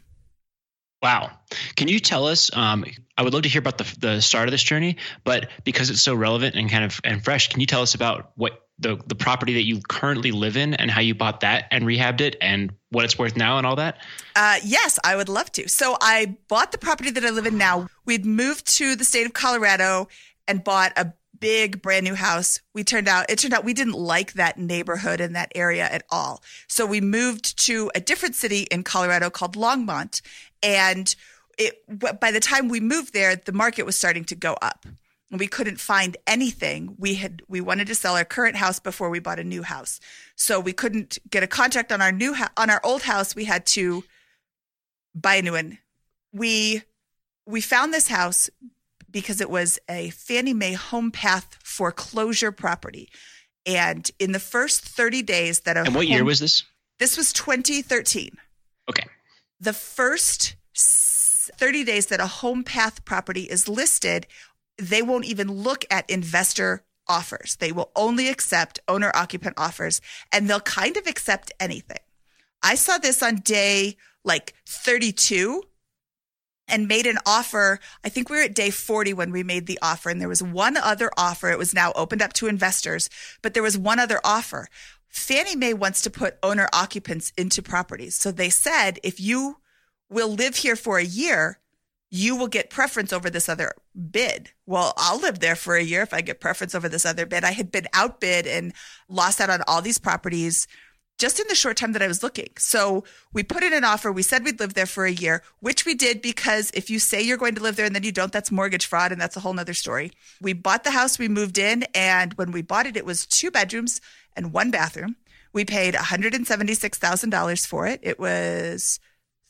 Wow. 1.02 1.32
Can 1.76 1.88
you 1.88 2.00
tell 2.00 2.28
us? 2.28 2.56
Um, 2.56 2.86
I 3.20 3.22
would 3.22 3.34
love 3.34 3.44
to 3.44 3.50
hear 3.50 3.60
about 3.60 3.78
the 3.78 3.96
the 4.00 4.22
start 4.22 4.48
of 4.48 4.52
this 4.52 4.64
journey, 4.64 4.96
but 5.26 5.50
because 5.66 5.90
it's 5.90 6.02
so 6.02 6.16
relevant 6.16 6.56
and 6.56 6.72
kind 6.72 6.86
of 6.86 7.02
and 7.04 7.22
fresh, 7.22 7.50
can 7.50 7.60
you 7.60 7.66
tell 7.66 7.82
us 7.82 7.94
about 7.94 8.32
what 8.36 8.66
the 8.80 8.98
the 9.08 9.16
property 9.16 9.56
that 9.56 9.66
you 9.66 9.82
currently 9.82 10.32
live 10.32 10.56
in 10.56 10.74
and 10.74 10.90
how 10.90 11.02
you 11.02 11.14
bought 11.14 11.42
that 11.42 11.66
and 11.70 11.84
rehabbed 11.84 12.22
it 12.22 12.38
and 12.40 12.72
what 12.92 13.04
it's 13.04 13.20
worth 13.20 13.36
now 13.36 13.58
and 13.58 13.68
all 13.68 13.76
that? 13.76 13.98
Uh, 14.38 14.60
yes, 14.64 15.00
I 15.04 15.18
would 15.18 15.28
love 15.28 15.52
to. 15.52 15.68
So 15.68 15.98
I 16.00 16.38
bought 16.48 16.72
the 16.72 16.78
property 16.78 17.12
that 17.12 17.26
I 17.26 17.30
live 17.30 17.46
in 17.46 17.58
now. 17.58 17.90
We'd 18.06 18.26
moved 18.26 18.66
to 18.78 18.96
the 18.96 19.04
state 19.04 19.26
of 19.26 19.34
Colorado 19.34 20.08
and 20.48 20.64
bought 20.64 20.94
a 20.96 21.12
big 21.42 21.82
brand 21.82 22.06
new 22.06 22.16
house. 22.16 22.62
We 22.74 22.86
turned 22.86 23.10
out, 23.10 23.30
it 23.30 23.40
turned 23.40 23.54
out 23.54 23.66
we 23.66 23.74
didn't 23.74 23.94
like 23.94 24.34
that 24.34 24.58
neighborhood 24.58 25.20
and 25.20 25.36
that 25.36 25.52
area 25.56 25.84
at 25.84 26.04
all. 26.10 26.42
So 26.70 26.86
we 26.86 27.02
moved 27.02 27.60
to 27.66 27.92
a 27.94 28.00
different 28.00 28.36
city 28.36 28.62
in 28.72 28.84
Colorado 28.84 29.30
called 29.30 29.56
Longmont. 29.58 30.22
And 30.64 31.14
it, 31.60 32.20
by 32.20 32.32
the 32.32 32.40
time 32.40 32.70
we 32.70 32.80
moved 32.80 33.14
there, 33.14 33.36
the 33.36 33.52
market 33.52 33.84
was 33.86 33.96
starting 33.98 34.24
to 34.26 34.36
go 34.36 34.54
up. 34.62 34.86
And 35.30 35.40
we 35.40 35.46
couldn't 35.46 35.80
find 35.80 36.18
anything. 36.26 36.96
We 36.98 37.14
had 37.14 37.44
we 37.48 37.62
wanted 37.62 37.86
to 37.88 37.94
sell 37.94 38.16
our 38.16 38.26
current 38.26 38.56
house 38.56 38.80
before 38.80 39.12
we 39.12 39.20
bought 39.20 39.38
a 39.38 39.44
new 39.44 39.62
house, 39.62 40.00
so 40.36 40.60
we 40.60 40.74
couldn't 40.74 41.20
get 41.30 41.44
a 41.44 41.48
contract 41.48 41.92
on 41.92 42.02
our 42.02 42.12
new 42.12 42.36
on 42.58 42.72
our 42.72 42.82
old 42.84 43.04
house. 43.04 43.36
We 43.36 43.46
had 43.46 43.68
to 43.68 44.04
buy 45.14 45.36
a 45.36 45.44
new 45.44 45.52
one. 45.52 45.78
We 46.34 46.82
we 47.46 47.62
found 47.62 47.94
this 47.94 48.08
house 48.08 48.50
because 49.12 49.40
it 49.40 49.52
was 49.52 49.78
a 49.88 50.10
Fannie 50.10 50.56
Mae 50.56 50.74
home 50.74 51.12
path 51.12 51.58
foreclosure 51.64 52.52
property, 52.52 53.08
and 53.68 54.10
in 54.18 54.32
the 54.32 54.40
first 54.40 54.82
thirty 54.84 55.22
days 55.22 55.60
that 55.60 55.78
a 55.78 55.82
and 55.84 55.94
what 55.94 56.06
home, 56.08 56.12
year 56.16 56.26
was 56.26 56.40
this? 56.40 56.64
This 56.98 57.18
was 57.18 57.32
2013 57.34 58.32
Okay. 58.90 59.04
the 59.60 59.74
first 59.74 60.56
30 61.58 61.84
days 61.84 62.08
that 62.08 62.20
a 62.20 62.28
home 62.28 62.64
path 62.64 63.04
property 63.06 63.44
is 63.44 63.68
listed, 63.68 64.28
they 64.78 65.02
won't 65.02 65.26
even 65.26 65.52
look 65.52 65.86
at 65.92 66.10
investor 66.10 66.84
offers. 67.08 67.56
They 67.58 67.72
will 67.72 67.92
only 67.96 68.30
accept 68.30 68.80
owner 68.88 69.12
occupant 69.14 69.56
offers 69.58 70.00
and 70.32 70.50
they'll 70.50 70.60
kind 70.60 70.96
of 70.96 71.08
accept 71.08 71.52
anything. 71.60 72.00
I 72.62 72.76
saw 72.76 72.98
this 72.98 73.24
on 73.24 73.38
day 73.38 73.98
like 74.24 74.54
32 74.68 75.64
and 76.68 76.88
made 76.88 77.08
an 77.08 77.18
offer. 77.26 77.80
I 78.04 78.10
think 78.10 78.30
we 78.30 78.38
were 78.38 78.44
at 78.44 78.54
day 78.54 78.70
40 78.70 79.14
when 79.14 79.32
we 79.32 79.44
made 79.44 79.66
the 79.66 79.80
offer 79.82 80.10
and 80.10 80.22
there 80.22 80.30
was 80.30 80.44
one 80.44 80.78
other 80.78 81.10
offer. 81.18 81.50
It 81.50 81.58
was 81.58 81.74
now 81.74 81.92
opened 81.96 82.22
up 82.22 82.34
to 82.34 82.48
investors, 82.48 83.10
but 83.42 83.54
there 83.54 83.64
was 83.64 83.78
one 83.78 84.00
other 84.00 84.20
offer. 84.24 84.68
Fannie 85.08 85.56
Mae 85.56 85.74
wants 85.74 86.02
to 86.04 86.12
put 86.12 86.38
owner 86.44 86.70
occupants 86.72 87.34
into 87.36 87.64
properties. 87.64 88.16
So 88.16 88.32
they 88.32 88.52
said, 88.52 89.00
if 89.04 89.20
you 89.20 89.58
will 90.10 90.30
live 90.30 90.58
here 90.58 90.76
for 90.76 90.98
a 90.98 91.04
year, 91.04 91.60
you 92.10 92.36
will 92.36 92.48
get 92.48 92.70
preference 92.70 93.14
over 93.14 93.30
this 93.30 93.48
other 93.48 93.74
bid. 94.12 94.52
Well, 94.66 94.94
I'll 94.98 95.20
live 95.20 95.40
there 95.40 95.56
for 95.56 95.76
a 95.76 95.84
year 95.84 96.02
if 96.02 96.14
I 96.14 96.22
get 96.22 96.40
preference 96.40 96.74
over 96.74 96.90
this 96.90 97.06
other 97.06 97.26
bid. 97.26 97.44
I 97.44 97.52
had 97.52 97.72
been 97.72 97.88
outbid 97.94 98.48
and 98.48 98.74
lost 99.08 99.40
out 99.40 99.50
on 99.50 99.62
all 99.68 99.82
these 99.82 100.00
properties 100.00 100.68
just 101.20 101.40
in 101.40 101.46
the 101.50 101.56
short 101.56 101.76
time 101.78 101.92
that 101.92 102.02
I 102.02 102.08
was 102.08 102.24
looking. 102.24 102.48
So 102.58 103.04
we 103.34 103.44
put 103.44 103.62
in 103.62 103.74
an 103.74 103.84
offer. 103.84 104.12
We 104.12 104.24
said 104.24 104.44
we'd 104.44 104.60
live 104.60 104.74
there 104.74 104.86
for 104.86 105.06
a 105.06 105.12
year, 105.12 105.44
which 105.60 105.86
we 105.86 105.94
did 105.94 106.22
because 106.22 106.72
if 106.74 106.90
you 106.90 106.98
say 106.98 107.22
you're 107.22 107.38
going 107.38 107.56
to 107.56 107.62
live 107.62 107.76
there 107.76 107.86
and 107.86 107.94
then 107.94 108.04
you 108.04 108.14
don't, 108.14 108.32
that's 108.32 108.52
mortgage 108.52 108.86
fraud. 108.86 109.12
And 109.12 109.20
that's 109.20 109.36
a 109.36 109.42
whole 109.42 109.54
nother 109.54 109.74
story. 109.74 110.12
We 110.42 110.54
bought 110.54 110.86
the 110.86 110.92
house, 110.92 111.20
we 111.20 111.28
moved 111.28 111.58
in. 111.58 111.84
And 111.94 112.34
when 112.36 112.52
we 112.52 112.62
bought 112.62 112.88
it, 112.88 112.98
it 112.98 113.06
was 113.06 113.26
two 113.26 113.52
bedrooms 113.52 114.00
and 114.36 114.54
one 114.54 114.72
bathroom. 114.72 115.18
We 115.52 115.66
paid 115.66 115.94
$176,000 115.94 117.68
for 117.68 117.86
it. 117.86 118.00
It 118.02 118.18
was 118.20 119.00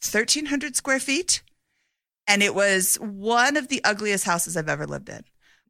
1,300 0.02 0.76
square 0.76 1.00
feet. 1.00 1.42
And 2.28 2.44
it 2.44 2.54
was 2.54 2.96
one 3.02 3.58
of 3.58 3.70
the 3.70 3.84
ugliest 3.84 4.26
houses 4.26 4.56
I've 4.56 4.70
ever 4.70 4.86
lived 4.86 5.10
in. 5.10 5.24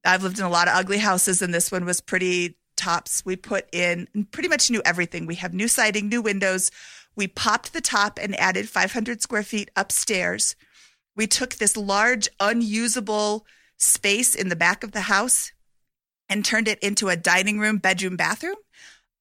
I've 0.03 0.23
lived 0.23 0.39
in 0.39 0.45
a 0.45 0.49
lot 0.49 0.67
of 0.67 0.75
ugly 0.75 0.97
houses, 0.97 1.41
and 1.41 1.53
this 1.53 1.71
one 1.71 1.85
was 1.85 2.01
pretty 2.01 2.57
tops. 2.75 3.25
We 3.25 3.35
put 3.35 3.67
in 3.73 4.07
pretty 4.31 4.49
much 4.49 4.71
new 4.71 4.81
everything. 4.85 5.25
We 5.25 5.35
have 5.35 5.53
new 5.53 5.67
siding, 5.67 6.09
new 6.09 6.21
windows. 6.21 6.71
We 7.15 7.27
popped 7.27 7.73
the 7.73 7.81
top 7.81 8.19
and 8.21 8.39
added 8.39 8.69
500 8.69 9.21
square 9.21 9.43
feet 9.43 9.69
upstairs. 9.75 10.55
We 11.15 11.27
took 11.27 11.55
this 11.55 11.75
large, 11.75 12.29
unusable 12.39 13.45
space 13.77 14.35
in 14.35 14.49
the 14.49 14.55
back 14.55 14.83
of 14.83 14.91
the 14.93 15.01
house 15.01 15.51
and 16.29 16.45
turned 16.45 16.67
it 16.67 16.79
into 16.79 17.09
a 17.09 17.17
dining 17.17 17.59
room, 17.59 17.77
bedroom, 17.77 18.15
bathroom. 18.15 18.55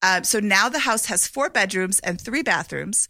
Uh, 0.00 0.22
so 0.22 0.38
now 0.38 0.68
the 0.68 0.80
house 0.80 1.06
has 1.06 1.26
four 1.26 1.50
bedrooms 1.50 1.98
and 2.00 2.20
three 2.20 2.42
bathrooms, 2.42 3.08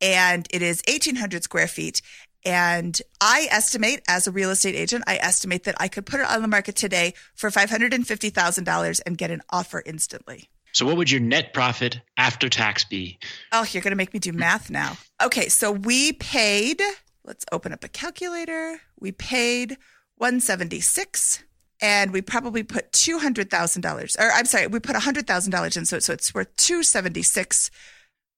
and 0.00 0.46
it 0.50 0.62
is 0.62 0.82
1,800 0.88 1.44
square 1.44 1.68
feet. 1.68 2.02
And 2.44 3.00
I 3.20 3.48
estimate, 3.50 4.02
as 4.08 4.26
a 4.26 4.30
real 4.30 4.50
estate 4.50 4.74
agent, 4.74 5.04
I 5.06 5.16
estimate 5.16 5.64
that 5.64 5.74
I 5.78 5.88
could 5.88 6.06
put 6.06 6.20
it 6.20 6.26
on 6.26 6.40
the 6.40 6.48
market 6.48 6.74
today 6.74 7.14
for 7.34 7.50
$550,000 7.50 9.00
and 9.04 9.18
get 9.18 9.30
an 9.30 9.42
offer 9.50 9.82
instantly. 9.84 10.48
So, 10.72 10.86
what 10.86 10.96
would 10.96 11.10
your 11.10 11.20
net 11.20 11.52
profit 11.52 12.00
after 12.16 12.48
tax 12.48 12.84
be? 12.84 13.18
Oh, 13.52 13.66
you're 13.70 13.82
going 13.82 13.90
to 13.90 13.96
make 13.96 14.14
me 14.14 14.20
do 14.20 14.32
math 14.32 14.70
now. 14.70 14.96
Okay, 15.22 15.48
so 15.48 15.72
we 15.72 16.12
paid, 16.12 16.80
let's 17.24 17.44
open 17.52 17.72
up 17.72 17.84
a 17.84 17.88
calculator. 17.88 18.80
We 18.98 19.12
paid 19.12 19.76
176 20.16 21.42
and 21.82 22.12
we 22.12 22.22
probably 22.22 22.62
put 22.62 22.92
$200,000 22.92 24.18
or 24.18 24.30
I'm 24.32 24.44
sorry, 24.44 24.66
we 24.66 24.80
put 24.80 24.96
$100,000 24.96 25.76
in 25.76 25.84
so 25.86 25.98
so 25.98 26.12
it's 26.12 26.34
worth 26.34 26.54
276 26.56 27.70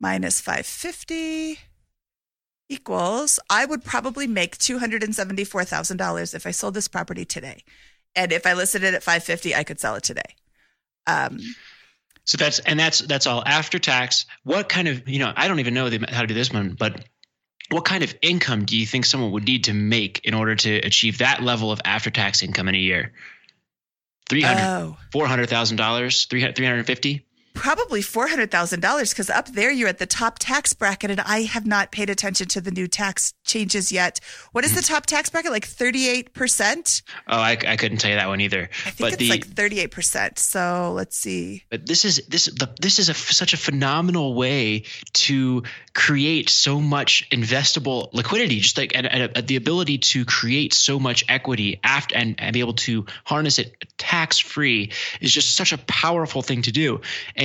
minus 0.03 0.41
550 0.41 1.59
equals 2.69 3.39
I 3.49 3.65
would 3.65 3.85
probably 3.85 4.27
make 4.27 4.59
$274,000 4.59 6.35
if 6.35 6.47
I 6.47 6.51
sold 6.51 6.75
this 6.75 6.89
property 6.89 7.25
today. 7.25 7.63
And 8.15 8.33
if 8.33 8.45
I 8.47 8.53
listed 8.53 8.83
it 8.83 8.95
at 8.95 9.03
550, 9.03 9.55
I 9.55 9.65
could 9.65 9.81
sell 9.81 9.95
it 9.95 10.03
today. 10.03 10.37
Um, 11.07 11.39
So 12.25 12.37
that's 12.37 12.61
and 12.61 12.79
that's 12.79 13.01
that's 13.01 13.27
all 13.27 13.43
after 13.45 13.79
tax. 13.79 14.27
What 14.45 14.69
kind 14.69 14.87
of 14.87 15.09
you 15.09 15.19
know 15.19 15.33
I 15.35 15.49
don't 15.49 15.59
even 15.59 15.75
know 15.75 15.89
the, 15.89 16.07
how 16.09 16.21
to 16.21 16.27
do 16.27 16.35
this 16.35 16.53
one, 16.53 16.77
but 16.79 17.05
what 17.71 17.85
kind 17.85 18.05
of 18.05 18.15
income 18.23 18.65
do 18.65 18.77
you 18.77 18.87
think 18.87 19.07
someone 19.07 19.33
would 19.33 19.45
need 19.45 19.65
to 19.65 19.73
make 19.73 20.21
in 20.25 20.35
order 20.35 20.55
to 20.55 20.77
achieve 20.77 21.19
that 21.19 21.43
level 21.43 21.73
of 21.73 21.81
after 21.85 22.11
tax 22.11 22.43
income 22.43 22.69
in 22.69 22.75
a 22.75 22.79
year? 22.79 23.13
300 24.29 24.63
oh. 24.63 24.97
$400,000, 25.13 26.29
350? 26.29 27.27
Probably 27.55 28.01
$400,000 28.01 29.11
because 29.11 29.31
up 29.31 29.49
there 29.49 29.71
you're 29.71 29.89
at 29.89 29.99
the 29.99 30.07
top 30.07 30.39
tax 30.39 30.73
bracket 30.73 31.11
and 31.11 31.21
I 31.21 31.43
have 31.43 31.67
not 31.67 31.93
paid 31.93 32.11
attention 32.11 32.49
to 32.49 32.61
the 32.61 32.71
new 32.71 32.87
tax 32.87 33.35
changes 33.45 33.93
yet. 33.93 34.21
What 34.53 34.65
is 34.65 34.75
the 34.75 34.81
hmm. 34.81 34.93
top 34.93 35.07
tax 35.07 35.31
bracket? 35.31 35.53
Like 35.53 35.67
38%? 35.67 37.03
Oh, 37.29 37.37
I, 37.37 37.51
I 37.67 37.77
couldn't 37.77 37.99
tell 37.99 38.11
you 38.11 38.17
that 38.17 38.29
one 38.29 38.41
either. 38.41 38.69
I 38.87 38.91
think 38.91 38.99
but 38.99 39.13
it's 39.15 39.17
the, 39.19 39.29
like 39.29 39.47
38%. 39.47 40.39
So 40.39 40.93
let's 40.95 41.17
see. 41.17 41.65
But 41.71 41.87
this 41.87 42.05
is 42.05 42.27
this 42.29 42.47
the, 42.47 42.71
this 42.81 42.99
is 42.99 43.09
a, 43.09 43.15
such 43.15 43.53
a 43.53 43.57
phenomenal 43.57 44.35
way 44.35 44.85
to 45.13 45.63
create 45.95 46.49
so 46.49 46.81
much 46.81 47.29
investable 47.31 48.09
liquidity, 48.13 48.61
just 48.61 48.79
like 48.79 48.93
and, 48.95 49.07
and 49.07 49.47
the 49.47 49.57
ability 49.57 49.99
to 49.99 50.25
create 50.25 50.75
so 50.75 50.99
much 50.99 51.25
equity 51.29 51.81
after 51.85 52.17
and, 52.17 52.37
and 52.39 52.53
be 52.53 52.61
able 52.61 52.75
to 52.75 53.07
harness 53.25 53.59
it 53.59 53.77
tax 53.99 54.39
free 54.39 54.93
is 55.21 55.33
just 55.33 55.57
such 55.57 55.73
a 55.73 55.79
powerful 55.79 56.43
thing 56.43 56.63
to 56.63 56.73
do. 56.73 57.01
And 57.37 57.42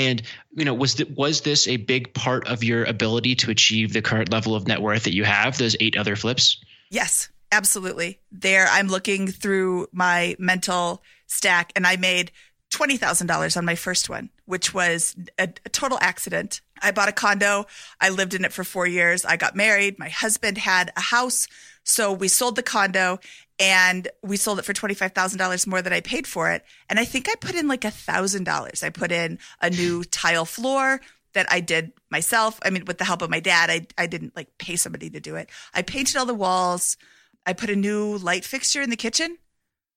you 0.56 0.66
know, 0.66 0.74
was 0.74 0.96
th- 0.96 1.10
was 1.10 1.42
this 1.42 1.68
a 1.68 1.78
big 1.78 2.14
part 2.14 2.48
of 2.48 2.64
your 2.64 2.84
ability 2.86 3.36
to 3.36 3.52
achieve 3.52 3.94
the 3.94 4.02
current 4.02 4.32
level 4.32 4.56
of 4.56 4.68
net 4.68 4.82
worth 4.82 5.04
that 5.04 5.14
you 5.14 5.24
have? 5.24 5.58
Those 5.58 5.76
eight 5.80 5.98
other 5.98 6.16
flips. 6.16 6.58
Yes, 6.90 7.30
absolutely. 7.52 8.20
There, 8.32 8.68
I'm 8.70 8.88
looking 8.88 9.28
through 9.28 9.88
my 9.92 10.36
mental 10.40 11.04
stack 11.26 11.72
and 11.76 11.86
I 11.86 11.96
made 11.98 12.32
$20,000 12.72 13.58
on 13.58 13.66
my 13.66 13.76
first 13.76 14.10
one, 14.10 14.30
which 14.46 14.74
was 14.74 15.16
a, 15.38 15.50
a, 15.66 15.70
total 15.70 15.98
accident. 16.02 16.62
I 16.82 16.92
bought 16.92 17.08
a 17.08 17.14
condo. 17.14 17.66
I 18.02 18.10
lived 18.10 18.34
in 18.34 18.44
it 18.44 18.52
for 18.52 18.64
four 18.64 18.86
years. 18.86 19.24
I 19.24 19.38
got 19.38 19.56
married. 19.56 19.98
My 19.98 20.10
husband 20.10 20.58
had 20.58 20.92
a 20.98 21.02
house. 21.02 21.48
So 21.84 22.12
we 22.12 22.28
sold 22.28 22.58
the 22.58 22.64
condo 22.64 23.20
and 23.60 24.08
we 24.24 24.38
sold 24.38 24.60
it 24.60 24.66
for 24.66 24.74
$25,000 24.74 25.68
more 25.68 25.82
than 25.82 25.94
I 25.94 26.02
paid 26.02 26.28
for 26.28 26.52
it. 26.52 26.64
And 26.90 27.00
I 27.00 27.06
think 27.06 27.28
I 27.28 27.36
put 27.36 27.56
in 27.56 27.68
like 27.68 27.86
a 27.86 27.92
thousand 27.92 28.44
dollars. 28.44 28.84
I 28.84 28.90
put 28.90 29.12
in 29.12 29.40
a 29.62 29.70
new 29.70 30.04
tile 30.22 30.46
floor 30.46 31.02
that 31.34 31.48
I 31.52 31.60
did 31.60 31.92
myself. 32.10 32.60
I 32.64 32.70
mean, 32.70 32.86
with 32.86 32.98
the 32.98 33.06
help 33.06 33.22
of 33.22 33.30
my 33.30 33.40
dad, 33.40 33.70
I, 33.70 33.88
I 33.98 34.08
didn't 34.08 34.36
like 34.36 34.58
pay 34.58 34.76
somebody 34.76 35.10
to 35.10 35.20
do 35.20 35.36
it. 35.36 35.50
I 35.74 35.82
painted 35.82 36.18
all 36.18 36.26
the 36.26 36.34
walls. 36.34 36.98
I 37.46 37.54
put 37.54 37.70
a 37.70 37.76
new 37.76 38.18
light 38.18 38.46
fixture 38.46 38.82
in 38.82 38.90
the 38.90 38.96
kitchen. 38.96 39.38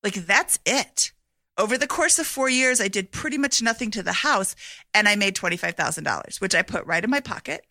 Like 0.02 0.14
that's 0.14 0.58
it. 0.66 1.12
Over 1.58 1.76
the 1.76 1.86
course 1.86 2.18
of 2.18 2.26
four 2.26 2.48
years, 2.48 2.80
I 2.80 2.88
did 2.88 3.12
pretty 3.12 3.36
much 3.36 3.60
nothing 3.60 3.90
to 3.92 4.02
the 4.02 4.12
house 4.12 4.56
and 4.94 5.06
I 5.08 5.16
made 5.16 5.36
$25,000, 5.36 6.40
which 6.40 6.54
I 6.54 6.62
put 6.62 6.86
right 6.86 7.04
in 7.04 7.10
my 7.10 7.20
pocket. 7.20 7.64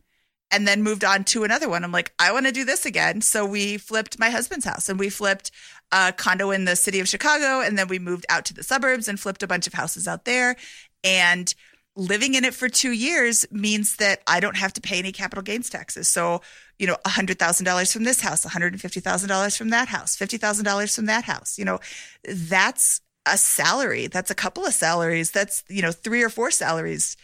and 0.52 0.68
then 0.68 0.82
moved 0.82 1.04
on 1.04 1.24
to 1.26 1.44
another 1.44 1.70
one. 1.70 1.84
I'm 1.84 1.92
like, 1.92 2.12
I 2.18 2.32
want 2.32 2.48
to 2.48 2.52
do 2.52 2.66
this 2.66 2.86
again. 2.86 3.22
So 3.22 3.46
we 3.46 3.78
flipped 3.78 4.18
my 4.20 4.30
husband's 4.32 4.66
house 4.66 4.90
and 4.90 5.00
we 5.00 5.10
flipped 5.10 5.52
a 5.92 6.14
condo 6.14 6.52
in 6.52 6.66
the 6.66 6.76
city 6.76 7.00
of 7.00 7.08
Chicago. 7.08 7.62
And 7.62 7.78
then 7.78 7.88
we 7.88 8.00
moved 8.00 8.26
out 8.30 8.46
to 8.46 8.54
the 8.54 8.64
suburbs 8.64 9.08
and 9.08 9.20
flipped 9.20 9.44
a 9.44 9.48
bunch 9.48 9.68
of 9.68 9.74
houses 9.74 10.08
out 10.08 10.26
there. 10.26 10.56
And 11.04 11.54
living 11.96 12.36
in 12.36 12.46
it 12.46 12.54
for 12.54 12.70
two 12.70 12.92
years 12.92 13.46
means 13.52 13.98
that 13.98 14.22
I 14.28 14.40
don't 14.40 14.58
have 14.58 14.74
to 14.74 14.82
pay 14.82 15.00
any 15.00 15.12
capital 15.12 15.42
gains 15.42 15.70
taxes. 15.70 16.08
So, 16.08 16.42
you 16.78 16.88
know, 16.88 16.98
$100,000 17.06 17.94
from 17.94 18.04
this 18.04 18.22
house, 18.22 18.46
$150,000 18.46 19.58
from 19.58 19.70
that 19.70 19.88
house, 19.88 20.16
$50,000 20.16 20.96
from 20.96 21.06
that 21.08 21.26
house. 21.26 21.58
You 21.58 21.66
know, 21.66 21.80
that's 22.24 23.02
a 23.26 23.38
salary. 23.38 24.08
That's 24.08 24.32
a 24.32 24.36
couple 24.36 24.66
of 24.66 24.74
salaries. 24.74 25.32
That's, 25.32 25.64
you 25.68 25.82
know, 25.82 25.92
three 25.92 26.24
or 26.24 26.30
four 26.30 26.52
salaries. 26.52 27.18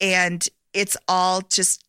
And 0.00 0.46
it's 0.74 0.96
all 1.08 1.40
just 1.42 1.84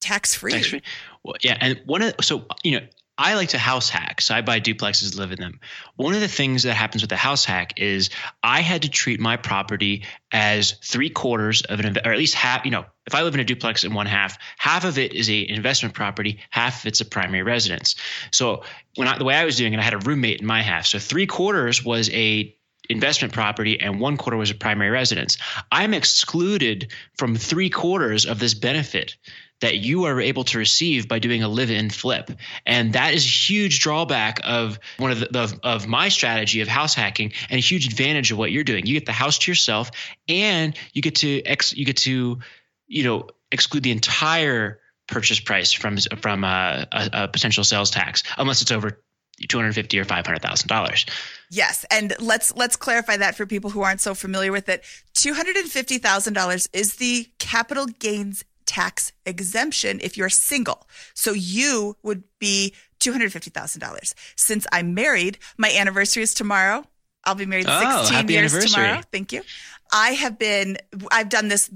tax 0.00 0.34
free. 0.34 0.52
Tax 0.52 0.68
free. 0.68 0.82
Well, 1.22 1.36
yeah. 1.40 1.56
And 1.60 1.80
one 1.86 2.02
of, 2.02 2.14
so, 2.20 2.44
you 2.62 2.80
know, 2.80 2.86
I 3.18 3.34
like 3.34 3.50
to 3.50 3.58
house 3.58 3.88
hack. 3.88 4.20
So 4.20 4.34
I 4.34 4.42
buy 4.42 4.60
duplexes, 4.60 5.16
live 5.16 5.32
in 5.32 5.40
them. 5.40 5.60
One 5.96 6.14
of 6.14 6.20
the 6.20 6.28
things 6.28 6.64
that 6.64 6.74
happens 6.74 7.02
with 7.02 7.08
the 7.08 7.16
house 7.16 7.44
hack 7.44 7.74
is 7.78 8.10
I 8.42 8.60
had 8.60 8.82
to 8.82 8.90
treat 8.90 9.20
my 9.20 9.36
property 9.36 10.04
as 10.32 10.72
three 10.84 11.08
quarters 11.08 11.62
of 11.62 11.80
an, 11.80 11.96
or 12.04 12.12
at 12.12 12.18
least 12.18 12.34
half, 12.34 12.64
you 12.64 12.70
know, 12.70 12.84
if 13.06 13.14
I 13.14 13.22
live 13.22 13.34
in 13.34 13.40
a 13.40 13.44
duplex 13.44 13.84
in 13.84 13.94
one 13.94 14.06
half, 14.06 14.36
half 14.58 14.84
of 14.84 14.98
it 14.98 15.14
is 15.14 15.30
a 15.30 15.48
investment 15.48 15.94
property, 15.94 16.40
half 16.50 16.82
of 16.82 16.86
it's 16.86 17.00
a 17.00 17.04
primary 17.04 17.42
residence. 17.42 17.94
So 18.32 18.64
when 18.96 19.08
I, 19.08 19.16
the 19.16 19.24
way 19.24 19.34
I 19.34 19.44
was 19.44 19.56
doing 19.56 19.72
it, 19.72 19.78
I 19.78 19.82
had 19.82 19.94
a 19.94 19.98
roommate 19.98 20.40
in 20.40 20.46
my 20.46 20.60
half. 20.60 20.86
So 20.86 20.98
three 20.98 21.26
quarters 21.26 21.84
was 21.84 22.10
a 22.10 22.54
investment 22.88 23.32
property 23.32 23.80
and 23.80 24.00
one 24.00 24.16
quarter 24.16 24.36
was 24.36 24.50
a 24.50 24.54
primary 24.54 24.90
residence. 24.90 25.38
I'm 25.72 25.94
excluded 25.94 26.92
from 27.16 27.36
three 27.36 27.70
quarters 27.70 28.26
of 28.26 28.38
this 28.38 28.54
benefit 28.54 29.16
that 29.60 29.78
you 29.78 30.04
are 30.04 30.20
able 30.20 30.44
to 30.44 30.58
receive 30.58 31.08
by 31.08 31.18
doing 31.18 31.42
a 31.42 31.48
live-in 31.48 31.90
flip. 31.90 32.30
And 32.66 32.92
that 32.92 33.14
is 33.14 33.24
a 33.24 33.28
huge 33.28 33.80
drawback 33.80 34.40
of 34.44 34.78
one 34.98 35.10
of 35.10 35.20
the 35.20 35.40
of, 35.40 35.58
of 35.62 35.86
my 35.86 36.08
strategy 36.08 36.60
of 36.60 36.68
house 36.68 36.94
hacking 36.94 37.32
and 37.48 37.58
a 37.58 37.62
huge 37.62 37.86
advantage 37.86 38.32
of 38.32 38.38
what 38.38 38.52
you're 38.52 38.64
doing. 38.64 38.86
You 38.86 38.94
get 38.94 39.06
the 39.06 39.12
house 39.12 39.38
to 39.38 39.50
yourself 39.50 39.90
and 40.28 40.76
you 40.92 41.02
get 41.02 41.16
to 41.16 41.42
ex 41.44 41.74
you 41.74 41.84
get 41.84 41.96
to 41.98 42.38
you 42.86 43.04
know 43.04 43.28
exclude 43.50 43.82
the 43.82 43.92
entire 43.92 44.80
purchase 45.06 45.40
price 45.40 45.72
from 45.72 45.96
from 45.96 46.44
a, 46.44 46.86
a, 46.92 47.10
a 47.12 47.28
potential 47.28 47.64
sales 47.64 47.90
tax 47.90 48.24
unless 48.36 48.60
it's 48.60 48.72
over 48.72 49.00
250 49.48 49.98
or 49.98 50.04
500 50.04 50.42
thousand 50.42 50.68
dollars. 50.68 51.06
Yes, 51.50 51.84
and 51.90 52.14
let's 52.18 52.54
let's 52.56 52.76
clarify 52.76 53.16
that 53.18 53.36
for 53.36 53.46
people 53.46 53.70
who 53.70 53.82
aren't 53.82 54.00
so 54.00 54.14
familiar 54.14 54.52
with 54.52 54.68
it. 54.68 54.84
Two 55.14 55.34
hundred 55.34 55.56
and 55.56 55.70
fifty 55.70 55.98
thousand 55.98 56.32
dollars 56.32 56.68
is 56.72 56.96
the 56.96 57.26
capital 57.38 57.86
gains 57.86 58.44
tax 58.76 59.12
exemption 59.24 59.98
if 60.02 60.18
you're 60.18 60.28
single. 60.28 60.86
So 61.14 61.32
you 61.32 61.96
would 62.02 62.24
be 62.38 62.74
$250,000. 63.00 64.14
Since 64.36 64.66
I'm 64.70 64.92
married, 64.92 65.38
my 65.56 65.70
anniversary 65.70 66.22
is 66.22 66.34
tomorrow. 66.34 66.84
I'll 67.24 67.34
be 67.34 67.46
married 67.46 67.66
Oh, 67.68 68.02
16 68.04 68.16
happy 68.16 68.32
years 68.34 68.52
tomorrow. 68.52 69.00
Thank 69.10 69.32
you. 69.32 69.42
I 69.90 70.10
have 70.10 70.38
been, 70.38 70.76
I've 71.10 71.30
done 71.30 71.48
this 71.48 71.70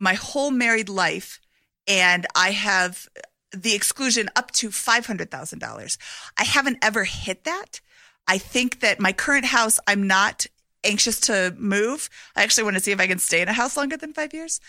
my 0.00 0.14
whole 0.14 0.50
married 0.50 0.88
life, 0.88 1.40
and 1.86 2.26
I 2.34 2.50
have 2.50 3.08
the 3.52 3.74
exclusion 3.74 4.28
up 4.34 4.50
to 4.52 4.70
$500,000. 4.70 5.98
I 6.36 6.42
haven't 6.42 6.78
ever 6.82 7.04
hit 7.04 7.44
that. 7.44 7.80
I 8.26 8.38
think 8.38 8.80
that 8.80 8.98
my 8.98 9.12
current 9.12 9.44
house, 9.44 9.78
I'm 9.86 10.08
not 10.08 10.46
anxious 10.82 11.20
to 11.20 11.54
move. 11.56 12.10
I 12.34 12.42
actually 12.42 12.64
want 12.64 12.76
to 12.76 12.82
see 12.82 12.90
if 12.90 13.00
I 13.00 13.06
can 13.06 13.20
stay 13.20 13.42
in 13.42 13.48
a 13.48 13.52
house 13.52 13.76
longer 13.76 13.96
than 13.96 14.12
five 14.12 14.34
years. 14.34 14.60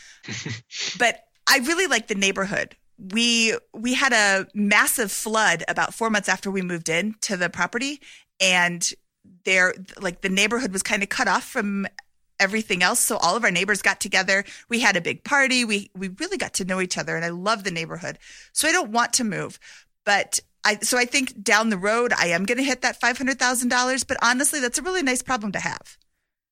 but 1.00 1.24
I 1.48 1.60
really 1.60 1.88
like 1.88 2.08
the 2.08 2.16
neighborhood. 2.16 2.76
We 2.98 3.58
we 3.74 3.94
had 3.94 4.14
a 4.14 4.48
massive 4.54 5.12
flood 5.12 5.64
about 5.68 5.94
four 5.94 6.10
months 6.10 6.30
after 6.30 6.52
we 6.52 6.62
moved 6.62 6.90
in 6.90 7.16
to 7.22 7.38
the 7.38 7.50
property, 7.50 8.00
and 8.40 8.88
there 9.46 9.74
like 10.00 10.22
the 10.22 10.30
neighborhood 10.30 10.72
was 10.72 10.84
kind 10.84 11.04
of 11.04 11.10
cut 11.10 11.28
off 11.28 11.44
from 11.44 11.88
everything 12.40 12.84
else. 12.84 13.00
So 13.00 13.18
all 13.18 13.36
of 13.36 13.44
our 13.44 13.52
neighbors 13.52 13.82
got 13.82 14.00
together. 14.00 14.44
We 14.70 14.80
had 14.80 14.96
a 14.96 15.02
big 15.02 15.24
party. 15.24 15.66
We 15.66 15.90
we 15.96 16.10
really 16.20 16.38
got 16.38 16.54
to 16.56 16.66
know 16.66 16.82
each 16.82 16.98
other, 16.98 17.16
and 17.16 17.26
I 17.26 17.30
love 17.30 17.64
the 17.64 17.72
neighborhood. 17.72 18.20
So 18.52 18.68
I 18.68 18.72
don't 18.72 18.92
want 18.92 19.14
to 19.14 19.24
move, 19.24 19.60
but 20.06 20.40
I 20.64 20.78
so 20.82 20.98
I 20.98 21.06
think 21.06 21.42
down 21.44 21.70
the 21.70 21.78
road 21.78 22.14
I 22.14 22.28
am 22.28 22.46
going 22.46 22.58
to 22.58 22.64
hit 22.64 22.82
that 22.82 23.00
five 23.00 23.18
hundred 23.18 23.40
thousand 23.40 23.70
dollars. 23.70 24.04
But 24.04 24.18
honestly, 24.22 24.60
that's 24.60 24.78
a 24.78 24.84
really 24.84 25.04
nice 25.04 25.22
problem 25.22 25.52
to 25.54 25.60
have. 25.60 25.98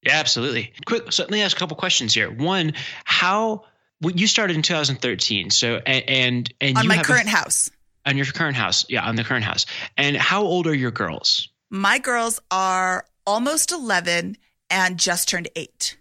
Yeah, 0.03 0.13
absolutely. 0.13 0.73
Quick, 0.87 1.11
so 1.11 1.23
let 1.23 1.31
me 1.31 1.43
ask 1.43 1.55
a 1.55 1.59
couple 1.59 1.77
questions 1.77 2.15
here. 2.15 2.31
One, 2.31 2.73
how 3.05 3.65
well, 4.01 4.13
you 4.15 4.27
started 4.27 4.55
in 4.55 4.61
2013, 4.61 5.49
so 5.51 5.75
and 5.85 6.03
and, 6.09 6.53
and 6.59 6.77
On 6.77 6.83
you 6.83 6.89
my 6.89 6.95
have 6.95 7.05
a- 7.05 7.07
current 7.07 7.29
house, 7.29 7.69
on 8.05 8.17
your 8.17 8.25
current 8.25 8.55
house, 8.57 8.85
yeah, 8.89 9.05
on 9.07 9.15
the 9.15 9.23
current 9.23 9.45
house. 9.45 9.65
And 9.97 10.15
how 10.17 10.41
old 10.43 10.67
are 10.67 10.75
your 10.75 10.91
girls? 10.91 11.47
my 11.69 11.99
girls 11.99 12.39
are 12.51 13.05
almost 13.25 13.71
eleven 13.71 14.35
and 14.69 14.97
just 14.99 15.29
turned 15.29 15.47
eight. 15.55 15.97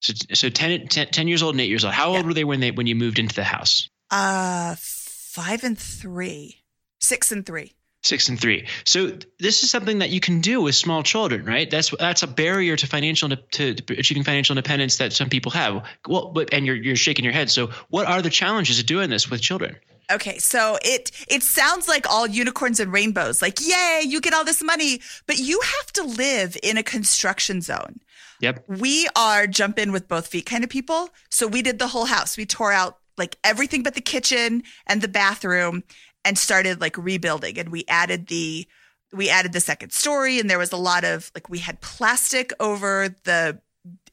So, 0.00 0.12
so 0.34 0.48
10, 0.48 0.88
10, 0.88 1.08
10 1.08 1.28
years 1.28 1.42
old 1.44 1.54
and 1.54 1.60
eight 1.60 1.68
years 1.68 1.84
old. 1.84 1.94
How 1.94 2.08
old 2.08 2.16
Yeah. 2.22 2.26
were 2.26 2.34
they 2.34 2.42
when 2.44 2.58
they 2.58 2.72
when 2.72 2.88
you 2.88 2.96
moved 2.96 3.20
into 3.20 3.34
the 3.36 3.44
house? 3.44 3.88
Uh, 4.10 4.74
five 4.78 5.62
and 5.62 5.78
three, 5.78 6.62
six 7.00 7.30
and 7.30 7.46
three. 7.46 7.72
Six 8.02 8.28
and 8.28 8.40
three. 8.40 8.66
So 8.84 9.12
this 9.38 9.62
is 9.62 9.70
something 9.70 10.00
that 10.00 10.10
you 10.10 10.18
can 10.18 10.40
do 10.40 10.60
with 10.60 10.74
small 10.74 11.04
children, 11.04 11.44
right? 11.44 11.70
That's 11.70 11.90
that's 11.90 12.24
a 12.24 12.26
barrier 12.26 12.76
to 12.76 12.86
financial 12.86 13.28
to, 13.28 13.74
to 13.74 13.98
achieving 13.98 14.24
financial 14.24 14.54
independence 14.54 14.96
that 14.96 15.12
some 15.12 15.28
people 15.28 15.52
have. 15.52 15.84
Well, 16.08 16.32
but 16.32 16.52
and 16.52 16.66
you're 16.66 16.74
you're 16.74 16.96
shaking 16.96 17.24
your 17.24 17.32
head. 17.32 17.48
So 17.48 17.68
what 17.90 18.08
are 18.08 18.20
the 18.20 18.30
challenges 18.30 18.80
of 18.80 18.86
doing 18.86 19.08
this 19.08 19.30
with 19.30 19.40
children? 19.40 19.76
Okay, 20.10 20.38
so 20.38 20.78
it 20.84 21.12
it 21.28 21.42
sounds 21.42 21.86
like 21.86 22.10
all 22.10 22.26
unicorns 22.26 22.80
and 22.80 22.92
rainbows. 22.92 23.40
Like, 23.40 23.60
yay, 23.60 24.02
you 24.04 24.20
get 24.20 24.34
all 24.34 24.44
this 24.44 24.62
money, 24.62 25.00
but 25.26 25.38
you 25.38 25.60
have 25.78 25.92
to 25.92 26.02
live 26.02 26.56
in 26.62 26.76
a 26.76 26.82
construction 26.82 27.60
zone. 27.60 28.00
Yep. 28.40 28.64
We 28.66 29.08
are 29.14 29.46
jump 29.46 29.78
in 29.78 29.92
with 29.92 30.08
both 30.08 30.26
feet 30.26 30.46
kind 30.46 30.64
of 30.64 30.70
people. 30.70 31.10
So 31.30 31.46
we 31.46 31.62
did 31.62 31.78
the 31.78 31.86
whole 31.86 32.06
house. 32.06 32.36
We 32.36 32.44
tore 32.44 32.72
out 32.72 32.98
like 33.16 33.36
everything 33.44 33.82
but 33.82 33.94
the 33.94 34.00
kitchen 34.00 34.64
and 34.86 35.00
the 35.00 35.08
bathroom 35.08 35.84
and 36.24 36.38
started 36.38 36.80
like 36.80 36.96
rebuilding 36.96 37.58
and 37.58 37.70
we 37.70 37.84
added 37.88 38.26
the 38.28 38.66
we 39.12 39.28
added 39.28 39.52
the 39.52 39.60
second 39.60 39.92
story 39.92 40.38
and 40.38 40.48
there 40.48 40.58
was 40.58 40.72
a 40.72 40.76
lot 40.76 41.04
of 41.04 41.30
like 41.34 41.48
we 41.48 41.58
had 41.58 41.80
plastic 41.80 42.52
over 42.60 43.14
the 43.24 43.60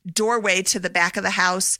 doorway 0.06 0.62
to 0.62 0.80
the 0.80 0.89
back 0.89 1.17
of 1.17 1.24
the 1.24 1.30
house 1.32 1.78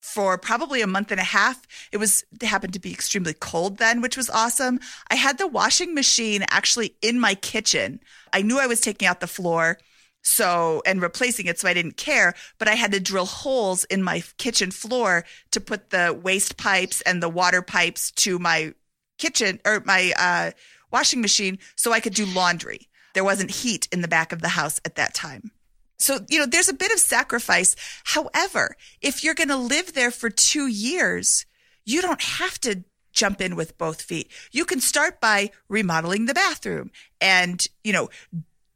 for 0.00 0.38
probably 0.38 0.80
a 0.80 0.86
month 0.86 1.10
and 1.10 1.20
a 1.20 1.24
half. 1.24 1.66
It 1.92 1.98
was 1.98 2.24
it 2.32 2.46
happened 2.46 2.72
to 2.72 2.80
be 2.80 2.92
extremely 2.92 3.34
cold 3.34 3.78
then, 3.78 4.00
which 4.00 4.16
was 4.16 4.30
awesome. 4.30 4.80
I 5.10 5.16
had 5.16 5.38
the 5.38 5.46
washing 5.46 5.94
machine 5.94 6.44
actually 6.50 6.96
in 7.02 7.20
my 7.20 7.34
kitchen. 7.34 8.00
I 8.32 8.42
knew 8.42 8.58
I 8.58 8.66
was 8.66 8.80
taking 8.80 9.06
out 9.06 9.20
the 9.20 9.26
floor 9.26 9.78
so 10.22 10.82
and 10.84 11.00
replacing 11.00 11.46
it 11.46 11.58
so 11.58 11.68
I 11.68 11.74
didn't 11.74 11.96
care, 11.96 12.34
but 12.58 12.68
I 12.68 12.74
had 12.74 12.92
to 12.92 13.00
drill 13.00 13.26
holes 13.26 13.84
in 13.84 14.02
my 14.02 14.22
kitchen 14.36 14.70
floor 14.70 15.24
to 15.52 15.60
put 15.60 15.90
the 15.90 16.18
waste 16.22 16.56
pipes 16.56 17.00
and 17.02 17.22
the 17.22 17.28
water 17.28 17.62
pipes 17.62 18.10
to 18.12 18.38
my 18.38 18.74
kitchen 19.18 19.60
or 19.64 19.82
my 19.84 20.12
uh, 20.16 20.50
washing 20.90 21.20
machine 21.20 21.58
so 21.76 21.92
I 21.92 22.00
could 22.00 22.14
do 22.14 22.26
laundry. 22.26 22.88
There 23.14 23.24
wasn't 23.24 23.50
heat 23.50 23.88
in 23.92 24.00
the 24.00 24.08
back 24.08 24.32
of 24.32 24.40
the 24.40 24.48
house 24.50 24.80
at 24.84 24.94
that 24.96 25.14
time. 25.14 25.50
So, 25.98 26.20
you 26.28 26.38
know, 26.38 26.46
there's 26.46 26.68
a 26.68 26.74
bit 26.74 26.92
of 26.92 27.00
sacrifice. 27.00 27.74
However, 28.04 28.76
if 29.00 29.24
you're 29.24 29.34
going 29.34 29.48
to 29.48 29.56
live 29.56 29.94
there 29.94 30.12
for 30.12 30.30
two 30.30 30.68
years, 30.68 31.44
you 31.84 32.00
don't 32.00 32.22
have 32.22 32.60
to 32.60 32.84
jump 33.12 33.40
in 33.40 33.56
with 33.56 33.76
both 33.78 34.02
feet. 34.02 34.30
You 34.52 34.64
can 34.64 34.80
start 34.80 35.20
by 35.20 35.50
remodeling 35.68 36.26
the 36.26 36.34
bathroom 36.34 36.92
and, 37.20 37.66
you 37.82 37.92
know, 37.92 38.10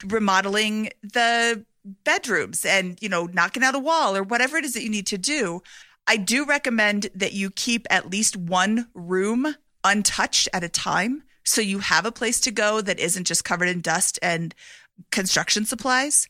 remodeling 0.05 0.91
the 1.03 1.65
bedrooms 2.05 2.65
and, 2.65 3.01
you 3.01 3.09
know, 3.09 3.27
knocking 3.27 3.63
out 3.63 3.77
a 3.77 3.79
wall 3.79 4.17
or 4.17 4.23
whatever 4.23 4.57
it 4.57 4.65
is 4.65 4.75
that 4.75 4.83
you 4.83 4.91
need 4.91 5.07
to 5.09 5.19
do. 5.19 5.63
I 6.07 6.17
do 6.17 6.45
recommend 6.45 7.09
that 7.15 7.33
you 7.33 7.51
keep 7.51 7.87
at 7.89 8.11
least 8.11 8.37
one 8.37 8.89
room 8.95 9.55
untouched 9.85 10.49
at 10.53 10.64
a 10.64 10.68
time. 10.68 11.23
So 11.45 11.61
you 11.61 11.81
have 11.81 12.07
a 12.07 12.12
place 12.12 12.40
to 12.42 12.51
go 12.51 12.81
that 12.81 13.01
isn't 13.01 13.27
just 13.27 13.45
covered 13.45 13.68
in 13.68 13.81
dust 13.81 14.18
and 14.23 14.55
construction 15.11 15.64
supplies. 15.64 16.29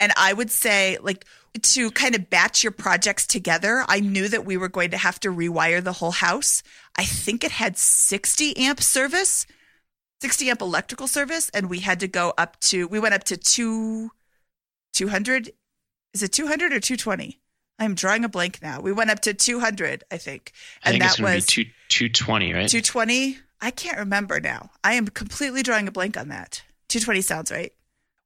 And 0.00 0.12
I 0.16 0.32
would 0.32 0.50
say, 0.50 0.98
like, 1.00 1.24
to 1.60 1.90
kind 1.90 2.14
of 2.14 2.28
batch 2.28 2.62
your 2.62 2.72
projects 2.72 3.26
together, 3.26 3.84
I 3.88 4.00
knew 4.00 4.28
that 4.28 4.44
we 4.44 4.56
were 4.56 4.68
going 4.68 4.90
to 4.90 4.98
have 4.98 5.18
to 5.20 5.28
rewire 5.30 5.82
the 5.82 5.94
whole 5.94 6.10
house. 6.10 6.62
I 6.96 7.04
think 7.04 7.44
it 7.44 7.52
had 7.52 7.78
60 7.78 8.56
amp 8.58 8.82
service, 8.82 9.46
60 10.20 10.50
amp 10.50 10.60
electrical 10.60 11.06
service, 11.06 11.50
and 11.54 11.70
we 11.70 11.80
had 11.80 12.00
to 12.00 12.08
go 12.08 12.34
up 12.36 12.60
to, 12.60 12.86
we 12.88 13.00
went 13.00 13.14
up 13.14 13.24
to 13.24 13.36
two, 13.36 14.10
200. 14.94 15.50
Is 16.12 16.22
it 16.22 16.32
200 16.32 16.72
or 16.72 16.80
220? 16.80 17.40
I'm 17.78 17.94
drawing 17.94 18.24
a 18.24 18.28
blank 18.28 18.60
now. 18.62 18.80
We 18.80 18.92
went 18.92 19.10
up 19.10 19.20
to 19.20 19.34
200, 19.34 20.04
I 20.10 20.16
think. 20.16 20.52
I 20.84 20.90
And 20.90 20.94
think 20.94 21.04
that 21.04 21.16
to 21.16 21.22
was 21.22 21.46
be 21.46 21.64
two 21.64 21.70
two 21.88 22.08
twenty, 22.08 22.52
right? 22.52 22.68
220. 22.68 23.38
I 23.60 23.70
can't 23.70 23.98
remember 23.98 24.40
now. 24.40 24.70
I 24.84 24.94
am 24.94 25.08
completely 25.08 25.62
drawing 25.62 25.88
a 25.88 25.92
blank 25.92 26.16
on 26.16 26.28
that. 26.28 26.62
220 26.88 27.20
sounds 27.22 27.50
right. 27.50 27.72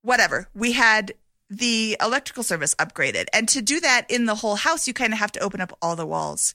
Whatever. 0.02 0.48
We 0.54 0.72
had 0.72 1.12
the 1.48 1.96
electrical 2.00 2.42
service 2.42 2.74
upgraded. 2.76 3.26
And 3.32 3.48
to 3.48 3.60
do 3.62 3.80
that 3.80 4.06
in 4.08 4.26
the 4.26 4.36
whole 4.36 4.56
house, 4.56 4.86
you 4.86 4.94
kind 4.94 5.12
of 5.12 5.18
have 5.18 5.32
to 5.32 5.40
open 5.40 5.60
up 5.60 5.76
all 5.82 5.96
the 5.96 6.06
walls 6.06 6.54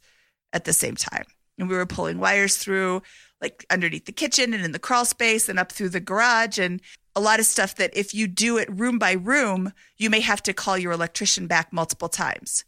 at 0.53 0.63
the 0.65 0.73
same 0.73 0.95
time. 0.95 1.25
and 1.57 1.69
we 1.69 1.75
were 1.75 1.85
pulling 1.85 2.19
wires 2.19 2.57
through 2.57 3.01
like 3.41 3.65
underneath 3.69 4.05
the 4.05 4.11
kitchen 4.13 4.53
and 4.53 4.63
in 4.63 4.71
the 4.71 4.79
crawl 4.79 5.05
space 5.05 5.47
and 5.49 5.59
up 5.59 5.71
through 5.71 5.89
the 5.89 5.99
garage 5.99 6.57
and 6.57 6.81
a 7.15 7.19
lot 7.21 7.39
of 7.39 7.45
stuff 7.45 7.75
that 7.75 7.95
if 7.95 8.13
you 8.13 8.27
do 8.27 8.57
it 8.57 8.69
room 8.71 8.97
by 8.99 9.13
room, 9.13 9.71
you 9.97 10.09
may 10.09 10.21
have 10.21 10.41
to 10.43 10.53
call 10.53 10.77
your 10.77 10.91
electrician 10.93 11.47
back 11.47 11.71
multiple 11.71 12.09
times. 12.09 12.63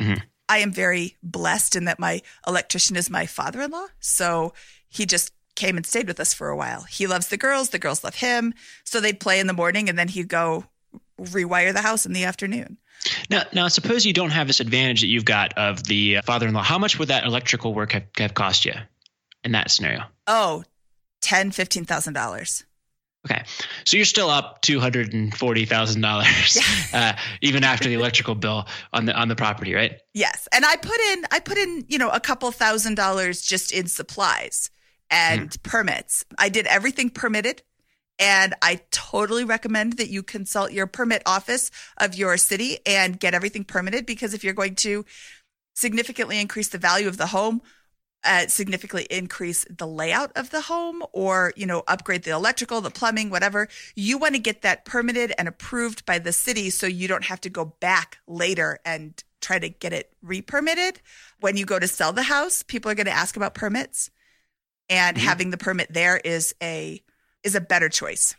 Mhm. 0.00 0.22
I 0.48 0.58
am 0.58 0.72
very 0.72 1.16
blessed 1.22 1.76
in 1.76 1.86
that 1.86 1.98
my 1.98 2.22
electrician 2.46 2.96
is 2.96 3.10
my 3.10 3.26
father 3.26 3.62
in 3.62 3.70
law. 3.70 3.86
So 4.00 4.54
he 4.88 5.06
just 5.06 5.32
came 5.54 5.76
and 5.76 5.86
stayed 5.86 6.06
with 6.06 6.20
us 6.20 6.34
for 6.34 6.48
a 6.48 6.56
while. 6.56 6.82
He 6.82 7.06
loves 7.06 7.28
the 7.28 7.36
girls, 7.36 7.70
the 7.70 7.78
girls 7.78 8.04
love 8.04 8.16
him. 8.16 8.54
So 8.84 9.00
they'd 9.00 9.18
play 9.18 9.40
in 9.40 9.46
the 9.46 9.52
morning 9.52 9.88
and 9.88 9.98
then 9.98 10.08
he'd 10.08 10.28
go 10.28 10.66
rewire 11.20 11.72
the 11.72 11.80
house 11.80 12.06
in 12.06 12.12
the 12.12 12.24
afternoon. 12.24 12.78
Now, 13.30 13.44
now, 13.52 13.68
suppose 13.68 14.04
you 14.04 14.12
don't 14.12 14.30
have 14.30 14.46
this 14.46 14.60
advantage 14.60 15.00
that 15.00 15.06
you've 15.06 15.24
got 15.24 15.56
of 15.56 15.82
the 15.84 16.18
uh, 16.18 16.22
father-in-law. 16.22 16.62
How 16.62 16.78
much 16.78 16.98
would 16.98 17.08
that 17.08 17.24
electrical 17.24 17.72
work 17.74 17.92
have, 17.92 18.04
have 18.18 18.34
cost 18.34 18.64
you 18.64 18.74
in 19.44 19.52
that 19.52 19.70
scenario? 19.70 20.04
Oh, 20.26 20.64
ten, 21.20 21.50
fifteen 21.50 21.84
thousand 21.84 22.14
dollars. 22.14 22.64
Okay, 23.26 23.42
so 23.84 23.96
you're 23.96 24.06
still 24.06 24.30
up 24.30 24.62
two 24.62 24.78
hundred 24.78 25.12
and 25.12 25.36
forty 25.36 25.64
thousand 25.64 26.00
dollars, 26.00 26.58
uh, 26.92 27.14
even 27.40 27.64
after 27.64 27.88
the 27.88 27.94
electrical 27.94 28.36
bill 28.36 28.66
on 28.92 29.06
the 29.06 29.14
on 29.14 29.26
the 29.26 29.34
property, 29.34 29.74
right? 29.74 30.00
Yes. 30.14 30.46
And 30.52 30.64
I 30.64 30.76
put 30.76 31.00
in 31.12 31.24
I 31.32 31.40
put 31.40 31.58
in, 31.58 31.84
you 31.88 31.98
know, 31.98 32.10
a 32.10 32.20
couple 32.20 32.50
thousand 32.52 32.94
dollars 32.94 33.42
just 33.42 33.72
in 33.72 33.88
supplies 33.88 34.70
and 35.10 35.60
permits. 35.64 36.24
I 36.38 36.48
did 36.48 36.66
everything 36.66 37.10
permitted 37.10 37.62
and 38.18 38.54
I 38.62 38.80
totally 38.90 39.44
recommend 39.44 39.94
that 39.94 40.08
you 40.08 40.22
consult 40.22 40.72
your 40.72 40.86
permit 40.86 41.22
office 41.26 41.70
of 41.98 42.14
your 42.14 42.36
city 42.36 42.78
and 42.86 43.18
get 43.18 43.34
everything 43.34 43.64
permitted 43.64 44.06
because 44.06 44.34
if 44.34 44.42
you're 44.42 44.54
going 44.54 44.76
to 44.76 45.04
significantly 45.74 46.40
increase 46.40 46.68
the 46.68 46.78
value 46.78 47.08
of 47.08 47.18
the 47.18 47.26
home, 47.26 47.60
uh, 48.26 48.46
significantly 48.48 49.06
increase 49.10 49.64
the 49.70 49.86
layout 49.86 50.32
of 50.36 50.50
the 50.50 50.62
home 50.62 51.02
or 51.12 51.52
you 51.56 51.66
know 51.66 51.82
upgrade 51.88 52.24
the 52.24 52.30
electrical 52.30 52.80
the 52.80 52.90
plumbing 52.90 53.30
whatever 53.30 53.68
you 53.94 54.18
want 54.18 54.34
to 54.34 54.40
get 54.40 54.62
that 54.62 54.84
permitted 54.84 55.32
and 55.38 55.48
approved 55.48 56.04
by 56.04 56.18
the 56.18 56.32
city 56.32 56.70
so 56.70 56.86
you 56.86 57.08
don't 57.08 57.24
have 57.24 57.40
to 57.40 57.50
go 57.50 57.64
back 57.64 58.18
later 58.26 58.78
and 58.84 59.22
try 59.40 59.58
to 59.58 59.68
get 59.68 59.92
it 59.92 60.12
re-permitted. 60.22 61.00
When 61.40 61.56
you 61.56 61.64
go 61.64 61.78
to 61.78 61.86
sell 61.88 62.12
the 62.12 62.24
house 62.24 62.62
people 62.62 62.90
are 62.90 62.94
going 62.94 63.06
to 63.06 63.12
ask 63.12 63.36
about 63.36 63.54
permits. 63.54 64.10
And 64.88 65.18
having 65.18 65.50
the 65.50 65.58
permit 65.58 65.92
there 65.92 66.16
is 66.16 66.54
a 66.62 67.02
is 67.42 67.54
a 67.54 67.60
better 67.60 67.88
choice 67.88 68.36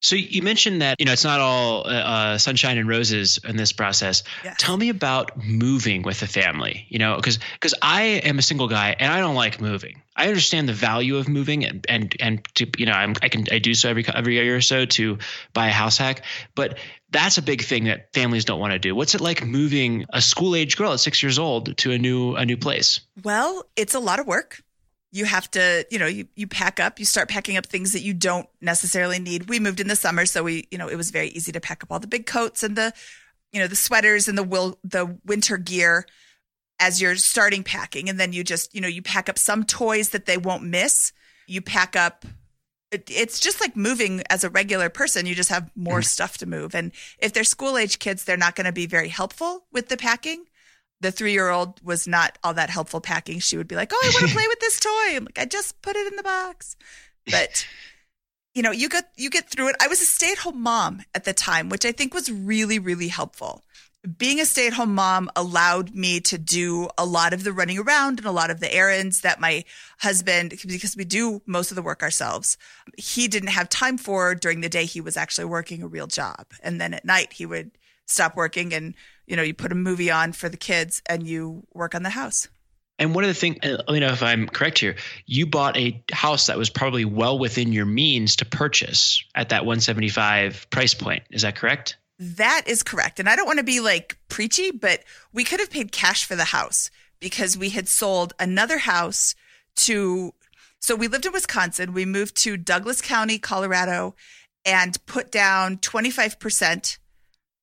So 0.00 0.14
you 0.14 0.42
mentioned 0.42 0.82
that 0.82 1.00
you 1.00 1.06
know 1.06 1.12
it's 1.12 1.24
not 1.24 1.40
all 1.40 1.86
uh, 1.86 1.90
uh, 1.90 2.38
sunshine 2.38 2.78
and 2.78 2.88
roses 2.88 3.38
in 3.42 3.56
this 3.56 3.72
process. 3.72 4.22
Tell 4.58 4.76
me 4.76 4.90
about 4.90 5.42
moving 5.42 6.02
with 6.02 6.22
a 6.22 6.26
family. 6.26 6.86
You 6.88 6.98
know, 6.98 7.16
because 7.16 7.38
because 7.54 7.74
I 7.80 8.02
am 8.02 8.38
a 8.38 8.42
single 8.42 8.68
guy 8.68 8.94
and 8.98 9.12
I 9.12 9.20
don't 9.20 9.34
like 9.34 9.60
moving. 9.60 10.02
I 10.14 10.28
understand 10.28 10.68
the 10.68 10.72
value 10.72 11.16
of 11.16 11.28
moving 11.28 11.64
and 11.64 11.84
and 11.88 12.14
and 12.20 12.44
to 12.56 12.66
you 12.78 12.86
know 12.86 12.92
I'm, 12.92 13.14
I 13.22 13.28
can 13.28 13.46
I 13.50 13.58
do 13.58 13.74
so 13.74 13.88
every 13.88 14.04
every 14.06 14.34
year 14.34 14.56
or 14.56 14.60
so 14.60 14.84
to 14.84 15.18
buy 15.52 15.68
a 15.68 15.72
house 15.72 15.98
hack, 15.98 16.22
but 16.54 16.78
that's 17.10 17.38
a 17.38 17.42
big 17.42 17.62
thing 17.62 17.84
that 17.84 18.12
families 18.12 18.44
don't 18.44 18.60
want 18.60 18.72
to 18.72 18.78
do. 18.78 18.94
What's 18.94 19.14
it 19.14 19.20
like 19.20 19.44
moving 19.44 20.06
a 20.10 20.20
school 20.20 20.54
age 20.54 20.76
girl 20.76 20.92
at 20.92 21.00
six 21.00 21.22
years 21.22 21.38
old 21.38 21.76
to 21.78 21.92
a 21.92 21.98
new 21.98 22.36
a 22.36 22.44
new 22.44 22.56
place? 22.56 23.00
Well, 23.22 23.64
it's 23.76 23.94
a 23.94 24.00
lot 24.00 24.20
of 24.20 24.26
work. 24.26 24.62
You 25.16 25.24
have 25.24 25.50
to, 25.52 25.86
you 25.90 25.98
know, 25.98 26.06
you, 26.06 26.28
you 26.34 26.46
pack 26.46 26.78
up, 26.78 26.98
you 26.98 27.04
start 27.04 27.28
packing 27.28 27.56
up 27.56 27.66
things 27.66 27.92
that 27.92 28.02
you 28.02 28.12
don't 28.12 28.48
necessarily 28.60 29.18
need. 29.18 29.48
We 29.48 29.60
moved 29.60 29.80
in 29.80 29.88
the 29.88 29.96
summer, 29.96 30.26
so 30.26 30.42
we, 30.42 30.68
you 30.70 30.78
know, 30.78 30.88
it 30.88 30.96
was 30.96 31.10
very 31.10 31.28
easy 31.28 31.52
to 31.52 31.60
pack 31.60 31.82
up 31.82 31.90
all 31.90 31.98
the 31.98 32.06
big 32.06 32.26
coats 32.26 32.62
and 32.62 32.76
the, 32.76 32.92
you 33.52 33.60
know, 33.60 33.66
the 33.66 33.76
sweaters 33.76 34.28
and 34.28 34.36
the 34.36 34.42
will 34.42 34.78
the 34.84 35.18
winter 35.24 35.56
gear 35.56 36.06
as 36.78 37.00
you're 37.00 37.16
starting 37.16 37.62
packing. 37.62 38.08
And 38.08 38.20
then 38.20 38.32
you 38.32 38.44
just, 38.44 38.74
you 38.74 38.80
know, 38.80 38.88
you 38.88 39.00
pack 39.02 39.28
up 39.28 39.38
some 39.38 39.64
toys 39.64 40.10
that 40.10 40.26
they 40.26 40.36
won't 40.36 40.62
miss. 40.62 41.12
You 41.46 41.62
pack 41.62 41.96
up 41.96 42.26
it, 42.90 43.10
it's 43.10 43.40
just 43.40 43.60
like 43.60 43.76
moving 43.76 44.22
as 44.30 44.44
a 44.44 44.50
regular 44.50 44.88
person. 44.88 45.26
You 45.26 45.34
just 45.34 45.50
have 45.50 45.70
more 45.74 46.00
mm. 46.00 46.04
stuff 46.04 46.38
to 46.38 46.46
move. 46.46 46.74
And 46.74 46.92
if 47.18 47.32
they're 47.32 47.44
school 47.44 47.76
age 47.76 47.98
kids, 47.98 48.24
they're 48.24 48.36
not 48.36 48.54
going 48.54 48.66
to 48.66 48.72
be 48.72 48.86
very 48.86 49.08
helpful 49.08 49.64
with 49.72 49.88
the 49.88 49.96
packing 49.96 50.44
the 51.00 51.12
three 51.12 51.32
year 51.32 51.50
old 51.50 51.80
was 51.82 52.06
not 52.06 52.38
all 52.42 52.54
that 52.54 52.70
helpful 52.70 53.00
packing. 53.00 53.38
She 53.38 53.56
would 53.56 53.68
be 53.68 53.76
like, 53.76 53.92
Oh, 53.92 54.00
I 54.02 54.08
want 54.08 54.28
to 54.28 54.34
play 54.34 54.46
with 54.48 54.60
this 54.60 54.80
toy. 54.80 55.16
I'm 55.16 55.24
like, 55.24 55.38
I 55.38 55.44
just 55.44 55.80
put 55.82 55.96
it 55.96 56.06
in 56.06 56.16
the 56.16 56.22
box. 56.22 56.76
But 57.30 57.66
you 58.54 58.62
know, 58.62 58.70
you 58.70 58.88
get 58.88 59.10
you 59.16 59.28
get 59.28 59.50
through 59.50 59.68
it. 59.68 59.76
I 59.82 59.88
was 59.88 60.00
a 60.00 60.06
stay 60.06 60.32
at 60.32 60.38
home 60.38 60.62
mom 60.62 61.02
at 61.14 61.24
the 61.24 61.34
time, 61.34 61.68
which 61.68 61.84
I 61.84 61.92
think 61.92 62.14
was 62.14 62.32
really, 62.32 62.78
really 62.78 63.08
helpful. 63.08 63.62
Being 64.16 64.40
a 64.40 64.46
stay 64.46 64.66
at 64.68 64.72
home 64.72 64.94
mom 64.94 65.28
allowed 65.36 65.94
me 65.94 66.20
to 66.20 66.38
do 66.38 66.88
a 66.96 67.04
lot 67.04 67.34
of 67.34 67.44
the 67.44 67.52
running 67.52 67.78
around 67.78 68.18
and 68.18 68.26
a 68.26 68.32
lot 68.32 68.50
of 68.50 68.60
the 68.60 68.72
errands 68.72 69.22
that 69.22 69.40
my 69.40 69.64
husband, 69.98 70.54
because 70.66 70.96
we 70.96 71.04
do 71.04 71.42
most 71.44 71.70
of 71.70 71.74
the 71.74 71.82
work 71.82 72.02
ourselves, 72.02 72.56
he 72.96 73.28
didn't 73.28 73.50
have 73.50 73.68
time 73.68 73.98
for 73.98 74.34
during 74.34 74.60
the 74.60 74.68
day. 74.68 74.84
He 74.86 75.00
was 75.00 75.16
actually 75.16 75.46
working 75.46 75.82
a 75.82 75.88
real 75.88 76.06
job. 76.06 76.46
And 76.62 76.80
then 76.80 76.94
at 76.94 77.04
night 77.04 77.32
he 77.32 77.44
would 77.44 77.72
stop 78.06 78.36
working 78.36 78.72
and 78.72 78.94
you 79.26 79.36
know, 79.36 79.42
you 79.42 79.54
put 79.54 79.72
a 79.72 79.76
movie 79.76 80.10
on 80.10 80.32
for 80.32 80.48
the 80.48 80.56
kids 80.56 81.02
and 81.08 81.26
you 81.26 81.64
work 81.74 81.94
on 81.94 82.02
the 82.02 82.10
house. 82.10 82.48
And 82.98 83.14
one 83.14 83.24
of 83.24 83.28
the 83.28 83.34
things, 83.34 83.58
uh, 83.62 83.76
let 83.86 83.90
me 83.90 84.00
know 84.00 84.08
if 84.08 84.22
I'm 84.22 84.48
correct 84.48 84.78
here. 84.78 84.96
You 85.26 85.46
bought 85.46 85.76
a 85.76 86.02
house 86.10 86.46
that 86.46 86.56
was 86.56 86.70
probably 86.70 87.04
well 87.04 87.38
within 87.38 87.72
your 87.72 87.84
means 87.84 88.36
to 88.36 88.46
purchase 88.46 89.22
at 89.34 89.50
that 89.50 89.66
175 89.66 90.68
price 90.70 90.94
point. 90.94 91.24
Is 91.30 91.42
that 91.42 91.56
correct? 91.56 91.98
That 92.18 92.62
is 92.66 92.82
correct. 92.82 93.20
And 93.20 93.28
I 93.28 93.36
don't 93.36 93.46
want 93.46 93.58
to 93.58 93.64
be 93.64 93.80
like 93.80 94.16
preachy, 94.28 94.70
but 94.70 95.04
we 95.32 95.44
could 95.44 95.60
have 95.60 95.70
paid 95.70 95.92
cash 95.92 96.24
for 96.24 96.36
the 96.36 96.44
house 96.44 96.90
because 97.20 97.58
we 97.58 97.70
had 97.70 97.88
sold 97.88 98.32
another 98.38 98.78
house 98.78 99.34
to. 99.76 100.32
So 100.78 100.94
we 100.94 101.08
lived 101.08 101.26
in 101.26 101.32
Wisconsin. 101.32 101.92
We 101.92 102.04
moved 102.06 102.36
to 102.42 102.56
Douglas 102.56 103.02
County, 103.02 103.38
Colorado, 103.38 104.14
and 104.64 105.04
put 105.06 105.30
down 105.30 105.78
25% 105.78 106.98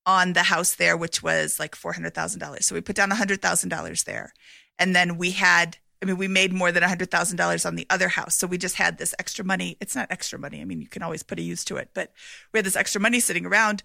on 0.06 0.34
the 0.34 0.44
house 0.44 0.76
there, 0.76 0.98
which 0.98 1.24
was 1.24 1.60
like 1.60 1.76
$400,000. 1.76 2.64
So 2.64 2.76
we 2.76 2.82
put 2.82 2.96
down 2.96 3.10
$100,000 3.10 4.04
there. 4.06 4.34
And 4.80 4.96
then 4.96 5.18
we 5.18 5.32
had, 5.32 5.78
I 6.02 6.06
mean, 6.06 6.18
we 6.18 6.28
made 6.28 6.52
more 6.52 6.72
than 6.72 6.84
$100,000 6.84 7.66
on 7.66 7.76
the 7.76 7.88
other 7.90 8.10
house. 8.10 8.36
So 8.36 8.48
we 8.48 8.58
just 8.58 8.76
had 8.76 8.98
this 8.98 9.16
extra 9.20 9.46
money. 9.46 9.78
It's 9.80 9.96
not 9.96 10.12
extra 10.12 10.38
money. 10.40 10.62
I 10.62 10.66
mean, 10.66 10.82
you 10.82 10.88
can 10.88 11.04
always 11.04 11.24
put 11.24 11.40
a 11.40 11.44
use 11.44 11.64
to 11.66 11.78
it, 11.78 11.90
but 11.94 12.12
we 12.52 12.58
had 12.58 12.66
this 12.66 12.76
extra 12.76 13.00
money 13.00 13.20
sitting 13.20 13.46
around. 13.46 13.84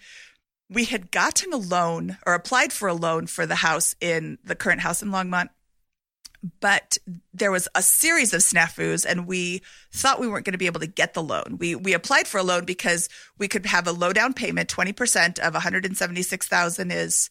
We 0.71 0.85
had 0.85 1.11
gotten 1.11 1.53
a 1.53 1.57
loan 1.57 2.19
or 2.27 2.35
applied 2.35 2.73
for 2.73 2.89
a 2.89 2.95
loan 2.95 3.27
for 3.27 3.47
the 3.47 3.57
house 3.57 3.95
in 4.01 4.39
the 4.45 4.57
current 4.57 4.81
house 4.81 5.03
in 5.03 5.11
Longmont. 5.11 5.49
But 6.61 6.99
there 7.35 7.51
was 7.51 7.69
a 7.75 7.83
series 7.83 8.33
of 8.33 8.41
snafus, 8.43 9.05
and 9.05 9.27
we 9.27 9.63
thought 9.93 10.21
we 10.21 10.29
weren't 10.29 10.45
going 10.45 10.53
to 10.53 10.59
be 10.59 10.67
able 10.67 10.81
to 10.81 10.87
get 10.87 11.15
the 11.15 11.23
loan. 11.23 11.57
We 11.59 11.75
we 11.75 11.95
applied 11.95 12.29
for 12.29 12.39
a 12.39 12.43
loan 12.43 12.65
because 12.65 13.09
we 13.39 13.49
could 13.49 13.67
have 13.67 13.87
a 13.87 13.93
low 13.93 14.13
down 14.13 14.35
payment. 14.35 14.69
Twenty 14.69 14.93
percent 14.93 15.39
of 15.39 15.55
one 15.55 15.63
hundred 15.63 15.85
and 15.85 15.97
seventy 15.97 16.23
six 16.23 16.47
thousand 16.47 16.93
is 16.93 17.31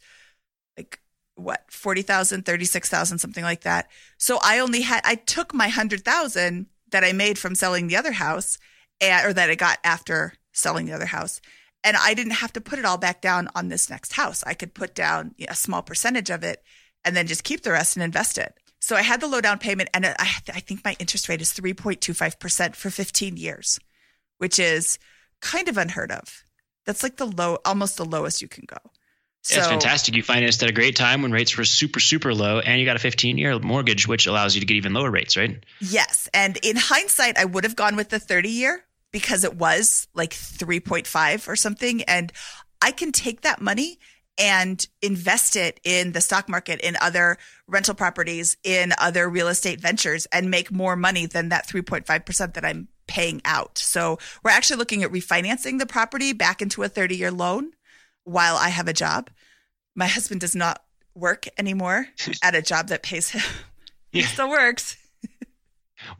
like 0.78 1.00
what 1.36 1.72
40,000 1.72 2.46
36,000 2.46 3.20
something 3.20 3.44
like 3.44 3.62
that. 3.62 3.88
So 4.18 4.40
I 4.42 4.60
only 4.60 4.82
had 4.82 5.02
I 5.06 5.16
took 5.16 5.54
my 5.54 5.66
100,000 5.66 6.66
that 6.92 7.04
I 7.04 7.12
made 7.14 7.38
from 7.38 7.54
selling 7.54 7.88
the 7.88 7.96
other 7.96 8.14
house 8.14 8.58
and, 9.00 9.26
or 9.26 9.34
that 9.34 9.50
I 9.50 9.56
got 9.56 9.78
after 9.84 10.34
selling 10.52 10.88
the 10.88 10.94
other 10.94 11.06
house 11.06 11.40
and 11.84 11.96
I 11.96 12.14
didn't 12.14 12.34
have 12.34 12.54
to 12.54 12.62
put 12.62 12.80
it 12.80 12.86
all 12.86 12.98
back 12.98 13.22
down 13.22 13.50
on 13.56 13.70
this 13.70 13.90
next 13.90 14.14
house. 14.14 14.44
I 14.46 14.54
could 14.54 14.74
put 14.74 14.96
down 14.96 15.36
a 15.48 15.56
small 15.56 15.82
percentage 15.82 16.30
of 16.30 16.44
it 16.44 16.64
and 17.06 17.16
then 17.16 17.28
just 17.28 17.44
keep 17.44 17.62
the 17.62 17.72
rest 17.72 17.96
and 17.96 18.04
invest 18.04 18.38
it. 18.38 18.56
So 18.80 18.96
I 18.96 19.02
had 19.02 19.22
the 19.22 19.28
low 19.28 19.42
down 19.42 19.60
payment 19.60 19.90
and 19.94 20.06
I, 20.06 20.14
I 20.20 20.60
think 20.60 20.84
my 20.86 20.96
interest 21.00 21.30
rate 21.30 21.42
is 21.42 21.54
3.25% 21.54 22.76
for 22.76 22.90
15 22.90 23.38
years, 23.38 23.80
which 24.38 24.60
is 24.60 25.00
kind 25.42 25.68
of 25.68 25.78
unheard 25.78 26.12
of. 26.12 26.44
That's 26.86 27.04
like 27.04 27.18
the 27.18 27.26
low 27.26 27.58
almost 27.66 27.98
the 27.98 28.06
lowest 28.06 28.42
you 28.42 28.48
can 28.48 28.66
go. 28.66 28.78
So, 29.42 29.60
it's 29.60 29.68
fantastic. 29.68 30.14
You 30.14 30.24
financed 30.24 30.62
at 30.62 30.70
a 30.70 30.74
great 30.74 30.98
time 30.98 31.22
when 31.22 31.32
rates 31.32 31.58
were 31.58 31.64
super, 31.64 32.02
super 32.02 32.34
low, 32.34 32.60
and 32.60 32.82
you 32.82 32.86
got 32.86 32.98
a 32.98 33.00
15 33.00 33.38
year 33.38 33.58
mortgage, 33.60 34.06
which 34.06 34.28
allows 34.28 34.56
you 34.56 34.60
to 34.60 34.66
get 34.66 34.76
even 34.76 34.94
lower 34.94 35.10
rates, 35.10 35.38
right? 35.38 35.64
Yes. 35.80 36.28
And 36.34 36.58
in 36.64 36.76
hindsight, 36.76 37.38
I 37.38 37.46
would 37.46 37.64
have 37.64 37.76
gone 37.76 37.96
with 37.96 38.10
the 38.10 38.20
30 38.20 38.50
year 38.50 38.84
because 39.12 39.46
it 39.46 39.56
was 39.56 40.08
like 40.14 40.32
3.5 40.32 41.48
or 41.48 41.56
something. 41.56 42.04
And 42.04 42.34
I 42.82 42.92
can 42.92 43.14
take 43.14 43.42
that 43.42 43.62
money 43.62 44.00
and 44.38 44.86
invest 45.02 45.56
it 45.56 45.80
in 45.84 46.12
the 46.12 46.22
stock 46.22 46.48
market, 46.48 46.80
in 46.82 46.96
other 47.02 47.38
rental 47.68 47.96
properties, 47.96 48.58
in 48.64 48.94
other 49.00 49.28
real 49.30 49.48
estate 49.48 49.80
ventures, 49.82 50.26
and 50.28 50.52
make 50.52 50.72
more 50.72 50.96
money 50.96 51.26
than 51.26 51.50
that 51.50 51.68
3.5% 51.68 52.54
that 52.54 52.66
I'm 52.66 52.88
paying 53.08 53.42
out. 53.46 53.78
So 53.78 54.20
we're 54.44 54.52
actually 54.52 54.78
looking 54.78 55.04
at 55.04 55.12
refinancing 55.12 55.80
the 55.80 55.86
property 55.86 56.34
back 56.34 56.62
into 56.62 56.84
a 56.84 56.90
30 56.90 57.16
year 57.16 57.32
loan 57.32 57.72
while 58.26 58.56
I 58.58 58.70
have 58.70 58.88
a 58.88 58.94
job. 58.94 59.30
My 59.96 60.08
husband 60.08 60.42
does 60.42 60.56
not 60.56 60.84
work 61.16 61.48
anymore 61.58 62.08
at 62.44 62.54
a 62.56 62.62
job 62.62 62.90
that 62.90 63.02
pays 63.04 63.30
him. 63.30 63.42
he 64.12 64.20
Yeah. 64.22 64.28
still 64.28 64.50
works. 64.50 64.98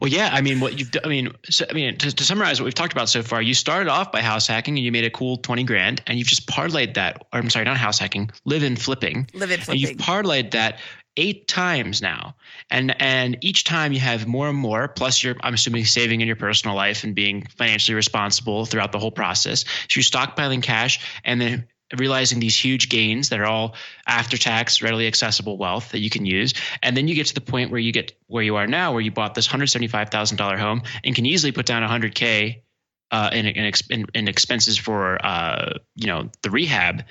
Well, 0.00 0.10
yeah. 0.10 0.30
I 0.32 0.40
mean, 0.40 0.60
what 0.60 0.78
you've, 0.78 0.90
I 1.04 1.08
mean, 1.08 1.32
so, 1.48 1.66
I 1.68 1.72
mean, 1.72 1.96
to, 1.98 2.12
to 2.12 2.24
summarize 2.24 2.60
what 2.60 2.64
we've 2.64 2.74
talked 2.74 2.92
about 2.92 3.08
so 3.08 3.22
far, 3.22 3.42
you 3.42 3.54
started 3.54 3.88
off 3.88 4.12
by 4.12 4.20
house 4.20 4.46
hacking 4.46 4.76
and 4.76 4.84
you 4.84 4.92
made 4.92 5.04
a 5.04 5.10
cool 5.10 5.36
20 5.38 5.64
grand 5.64 6.02
and 6.06 6.18
you've 6.18 6.28
just 6.28 6.46
parlayed 6.46 6.94
that, 6.94 7.26
or 7.32 7.40
I'm 7.40 7.50
sorry, 7.50 7.64
not 7.64 7.76
house 7.76 7.98
hacking, 7.98 8.30
live 8.44 8.62
in 8.62 8.76
flipping. 8.76 9.28
Live 9.34 9.50
in 9.50 9.60
flipping. 9.60 9.72
And 9.72 9.80
you've 9.80 9.98
parlayed 9.98 10.52
that 10.52 10.78
eight 11.18 11.48
times 11.48 12.00
now. 12.00 12.36
And 12.70 12.94
and 13.02 13.36
each 13.42 13.64
time 13.64 13.92
you 13.92 14.00
have 14.00 14.26
more 14.26 14.48
and 14.48 14.56
more, 14.56 14.88
plus 14.88 15.22
you're 15.22 15.36
I'm 15.42 15.54
assuming 15.54 15.84
saving 15.84 16.20
in 16.20 16.26
your 16.26 16.36
personal 16.36 16.76
life 16.76 17.04
and 17.04 17.14
being 17.14 17.46
financially 17.56 17.96
responsible 17.96 18.64
throughout 18.64 18.92
the 18.92 18.98
whole 18.98 19.10
process. 19.10 19.64
So 19.88 19.96
you're 19.96 20.04
stockpiling 20.04 20.62
cash 20.62 21.00
and 21.24 21.40
then 21.40 21.66
realizing 21.96 22.40
these 22.40 22.56
huge 22.56 22.88
gains 22.88 23.30
that 23.30 23.40
are 23.40 23.46
all 23.46 23.74
after 24.06 24.36
tax 24.36 24.82
readily 24.82 25.06
accessible 25.06 25.56
wealth 25.56 25.92
that 25.92 26.00
you 26.00 26.10
can 26.10 26.26
use. 26.26 26.54
And 26.82 26.96
then 26.96 27.08
you 27.08 27.14
get 27.14 27.28
to 27.28 27.34
the 27.34 27.40
point 27.40 27.70
where 27.70 27.80
you 27.80 27.92
get 27.92 28.12
where 28.26 28.42
you 28.42 28.56
are 28.56 28.66
now 28.66 28.92
where 28.92 29.00
you 29.00 29.10
bought 29.10 29.34
this 29.34 29.48
$175000 29.48 30.58
home 30.58 30.82
and 31.04 31.14
can 31.14 31.26
easily 31.26 31.52
put 31.52 31.66
down 31.66 31.82
100k 31.82 32.62
uh, 33.10 33.30
in, 33.32 33.46
in, 33.46 34.06
in, 34.14 34.28
expenses 34.28 34.76
for 34.76 35.24
uh, 35.24 35.78
you 35.96 36.06
know 36.06 36.30
the 36.42 36.50
rehab, 36.50 37.04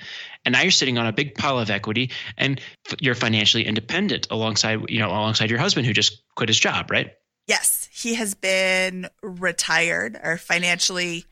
and 0.44 0.52
now 0.52 0.60
you're 0.60 0.70
sitting 0.70 0.96
on 0.96 1.06
a 1.06 1.12
big 1.12 1.34
pile 1.34 1.58
of 1.58 1.70
equity, 1.70 2.12
and 2.36 2.60
you're 3.00 3.16
financially 3.16 3.66
independent 3.66 4.28
alongside 4.30 4.88
you 4.88 5.00
know 5.00 5.08
alongside 5.08 5.50
your 5.50 5.58
husband 5.58 5.86
who 5.86 5.92
just 5.92 6.22
quit 6.36 6.48
his 6.48 6.58
job, 6.60 6.90
right? 6.92 7.14
Yes, 7.48 7.88
he 7.90 8.14
has 8.14 8.34
been 8.34 9.08
retired 9.22 10.18
or 10.22 10.36
financially 10.36 11.24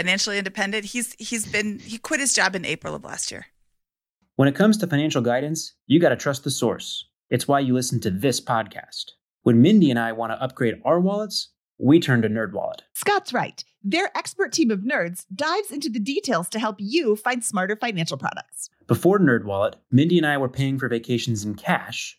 financially 0.00 0.38
independent. 0.38 0.86
He's 0.86 1.14
he's 1.18 1.46
been 1.46 1.78
he 1.78 1.98
quit 1.98 2.20
his 2.20 2.32
job 2.32 2.56
in 2.56 2.64
April 2.64 2.94
of 2.94 3.04
last 3.04 3.30
year. 3.30 3.46
When 4.36 4.48
it 4.48 4.54
comes 4.54 4.78
to 4.78 4.86
financial 4.86 5.20
guidance, 5.20 5.74
you 5.86 6.00
got 6.00 6.08
to 6.08 6.16
trust 6.16 6.44
the 6.44 6.50
source. 6.50 7.06
It's 7.28 7.46
why 7.46 7.60
you 7.60 7.74
listen 7.74 8.00
to 8.00 8.10
this 8.10 8.40
podcast. 8.40 9.12
When 9.42 9.60
Mindy 9.60 9.90
and 9.90 9.98
I 9.98 10.12
want 10.12 10.32
to 10.32 10.42
upgrade 10.42 10.80
our 10.84 10.98
wallets, 10.98 11.50
we 11.78 12.00
turn 12.00 12.22
to 12.22 12.28
NerdWallet. 12.28 12.80
Scott's 12.94 13.32
right. 13.34 13.62
Their 13.82 14.10
expert 14.16 14.52
team 14.52 14.70
of 14.70 14.80
nerds 14.80 15.26
dives 15.34 15.70
into 15.70 15.90
the 15.90 15.98
details 16.00 16.48
to 16.50 16.58
help 16.58 16.76
you 16.78 17.16
find 17.16 17.44
smarter 17.44 17.76
financial 17.76 18.16
products. 18.16 18.70
Before 18.86 19.18
NerdWallet, 19.18 19.74
Mindy 19.90 20.18
and 20.18 20.26
I 20.26 20.38
were 20.38 20.48
paying 20.48 20.78
for 20.78 20.88
vacations 20.88 21.44
in 21.44 21.54
cash, 21.54 22.18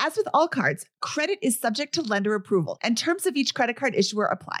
As 0.00 0.16
with 0.16 0.28
all 0.32 0.46
cards, 0.46 0.86
credit 1.00 1.38
is 1.42 1.58
subject 1.58 1.94
to 1.94 2.02
lender 2.02 2.34
approval, 2.34 2.78
and 2.82 2.96
terms 2.96 3.26
of 3.26 3.36
each 3.36 3.54
credit 3.54 3.76
card 3.76 3.94
issuer 3.96 4.26
apply. 4.26 4.60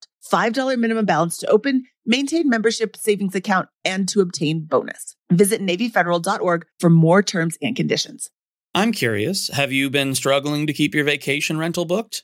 $5 0.25 0.77
minimum 0.77 1.05
balance 1.05 1.37
to 1.39 1.47
open, 1.47 1.85
maintain 2.05 2.49
membership 2.49 2.95
savings 2.97 3.35
account, 3.35 3.69
and 3.85 4.07
to 4.09 4.21
obtain 4.21 4.61
bonus. 4.61 5.15
Visit 5.31 5.61
NavyFederal.org 5.61 6.65
for 6.79 6.89
more 6.89 7.23
terms 7.23 7.57
and 7.61 7.75
conditions. 7.75 8.29
I'm 8.73 8.91
curious 8.91 9.49
have 9.49 9.71
you 9.71 9.89
been 9.89 10.15
struggling 10.15 10.67
to 10.67 10.73
keep 10.73 10.95
your 10.95 11.03
vacation 11.03 11.57
rental 11.57 11.85
booked? 11.85 12.23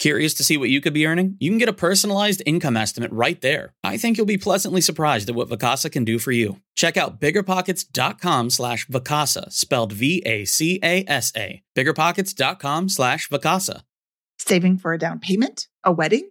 Curious 0.00 0.32
to 0.34 0.44
see 0.44 0.56
what 0.56 0.70
you 0.70 0.80
could 0.80 0.94
be 0.94 1.06
earning? 1.06 1.36
You 1.40 1.50
can 1.50 1.58
get 1.58 1.68
a 1.68 1.74
personalized 1.74 2.42
income 2.46 2.74
estimate 2.74 3.12
right 3.12 3.38
there. 3.42 3.74
I 3.84 3.98
think 3.98 4.16
you'll 4.16 4.24
be 4.24 4.38
pleasantly 4.38 4.80
surprised 4.80 5.28
at 5.28 5.34
what 5.34 5.50
Vacasa 5.50 5.92
can 5.92 6.06
do 6.06 6.18
for 6.18 6.32
you. 6.32 6.58
Check 6.74 6.96
out 6.96 7.20
biggerpockets.com 7.20 8.48
slash 8.48 8.86
Vacasa, 8.88 9.52
spelled 9.52 9.92
V-A-C-A-S-A. 9.92 11.62
Biggerpockets.com 11.76 12.88
slash 12.88 13.28
Vacasa. 13.28 13.82
Saving 14.38 14.78
for 14.78 14.94
a 14.94 14.98
down 14.98 15.18
payment, 15.20 15.68
a 15.84 15.92
wedding, 15.92 16.30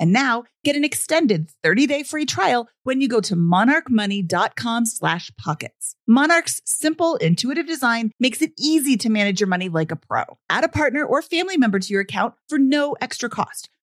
And 0.00 0.12
now 0.12 0.42
get 0.64 0.74
an 0.74 0.82
extended 0.82 1.50
30-day 1.64 2.02
free 2.02 2.26
trial 2.26 2.68
when 2.82 3.00
you 3.00 3.06
go 3.06 3.20
to 3.20 3.36
monarchmoney.com 3.36 4.86
slash 4.86 5.30
pockets. 5.38 5.94
Monarch's 6.08 6.60
simple, 6.64 7.16
intuitive 7.16 7.66
design 7.66 8.10
makes 8.18 8.42
it 8.42 8.52
easy 8.58 8.96
to 8.96 9.10
manage 9.10 9.40
your 9.40 9.46
money 9.46 9.68
like 9.68 9.92
a 9.92 9.96
pro. 9.96 10.24
Add 10.48 10.64
a 10.64 10.68
partner 10.68 11.04
or 11.04 11.22
family 11.22 11.56
member 11.56 11.78
to 11.78 11.92
your 11.92 12.00
account 12.00 12.34
for 12.48 12.58
no 12.58 12.96
extra 13.00 13.28
cost. 13.28 13.68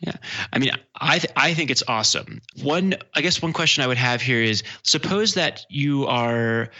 Yeah, 0.00 0.16
I 0.50 0.58
mean, 0.58 0.70
I 0.94 1.18
th- 1.18 1.32
I 1.36 1.52
think 1.52 1.70
it's 1.70 1.82
awesome. 1.86 2.40
One, 2.62 2.94
I 3.14 3.20
guess, 3.20 3.42
one 3.42 3.52
question 3.52 3.84
I 3.84 3.86
would 3.86 3.98
have 3.98 4.22
here 4.22 4.42
is: 4.42 4.62
suppose 4.82 5.34
that 5.34 5.66
you 5.68 6.06
are 6.06 6.70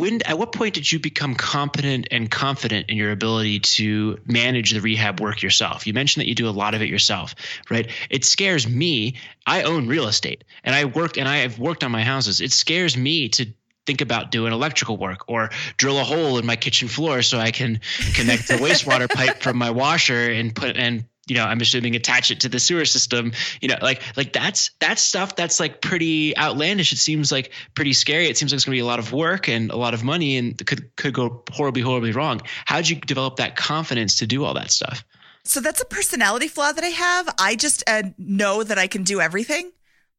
when 0.00 0.20
at 0.22 0.38
what 0.38 0.52
point 0.52 0.74
did 0.74 0.90
you 0.90 0.98
become 0.98 1.34
competent 1.34 2.08
and 2.10 2.30
confident 2.30 2.90
in 2.90 2.96
your 2.96 3.12
ability 3.12 3.60
to 3.60 4.18
manage 4.26 4.72
the 4.72 4.80
rehab 4.80 5.20
work 5.20 5.42
yourself? 5.42 5.86
You 5.86 5.94
mentioned 5.94 6.22
that 6.22 6.28
you 6.28 6.34
do 6.34 6.48
a 6.48 6.50
lot 6.50 6.74
of 6.74 6.82
it 6.82 6.88
yourself 6.88 7.34
right? 7.70 7.90
It 8.10 8.24
scares 8.24 8.68
me. 8.68 9.16
I 9.46 9.62
own 9.62 9.86
real 9.86 10.08
estate 10.08 10.44
and 10.64 10.74
i 10.74 10.84
worked 10.84 11.16
and 11.16 11.28
i 11.28 11.38
have 11.38 11.58
worked 11.58 11.84
on 11.84 11.90
my 11.90 12.02
houses. 12.02 12.40
It 12.40 12.52
scares 12.52 12.96
me 12.96 13.28
to 13.30 13.46
think 13.86 14.00
about 14.00 14.32
doing 14.32 14.52
electrical 14.52 14.96
work 14.96 15.28
or 15.28 15.50
drill 15.76 15.98
a 15.98 16.04
hole 16.04 16.38
in 16.38 16.44
my 16.44 16.56
kitchen 16.56 16.88
floor 16.88 17.22
so 17.22 17.38
i 17.38 17.52
can 17.52 17.78
connect 18.14 18.48
the 18.48 18.54
wastewater 18.54 19.08
pipe 19.14 19.40
from 19.40 19.56
my 19.56 19.70
washer 19.70 20.28
and 20.28 20.56
put 20.56 20.76
and 20.76 21.04
you 21.26 21.34
know 21.34 21.44
i'm 21.44 21.60
assuming 21.60 21.96
attach 21.96 22.30
it 22.30 22.40
to 22.40 22.48
the 22.48 22.58
sewer 22.58 22.84
system 22.84 23.32
you 23.60 23.68
know 23.68 23.76
like 23.82 24.02
like 24.16 24.32
that's 24.32 24.70
that's 24.78 25.02
stuff 25.02 25.36
that's 25.36 25.58
like 25.60 25.80
pretty 25.80 26.36
outlandish 26.38 26.92
it 26.92 26.98
seems 26.98 27.32
like 27.32 27.52
pretty 27.74 27.92
scary 27.92 28.26
it 28.28 28.36
seems 28.36 28.52
like 28.52 28.56
it's 28.56 28.64
going 28.64 28.72
to 28.72 28.76
be 28.76 28.80
a 28.80 28.86
lot 28.86 28.98
of 28.98 29.12
work 29.12 29.48
and 29.48 29.70
a 29.70 29.76
lot 29.76 29.94
of 29.94 30.04
money 30.04 30.36
and 30.36 30.64
could 30.66 30.94
could 30.96 31.12
go 31.12 31.42
horribly 31.50 31.82
horribly 31.82 32.12
wrong 32.12 32.40
how 32.64 32.76
did 32.76 32.88
you 32.88 32.96
develop 32.96 33.36
that 33.36 33.56
confidence 33.56 34.16
to 34.16 34.26
do 34.26 34.44
all 34.44 34.54
that 34.54 34.70
stuff 34.70 35.04
So 35.44 35.60
that's 35.60 35.80
a 35.80 35.84
personality 35.84 36.48
flaw 36.48 36.72
that 36.72 36.82
I 36.82 36.88
have. 36.88 37.28
I 37.38 37.54
just 37.54 37.84
uh, 37.86 38.02
know 38.18 38.64
that 38.64 38.78
I 38.78 38.88
can 38.88 39.04
do 39.04 39.20
everything. 39.20 39.70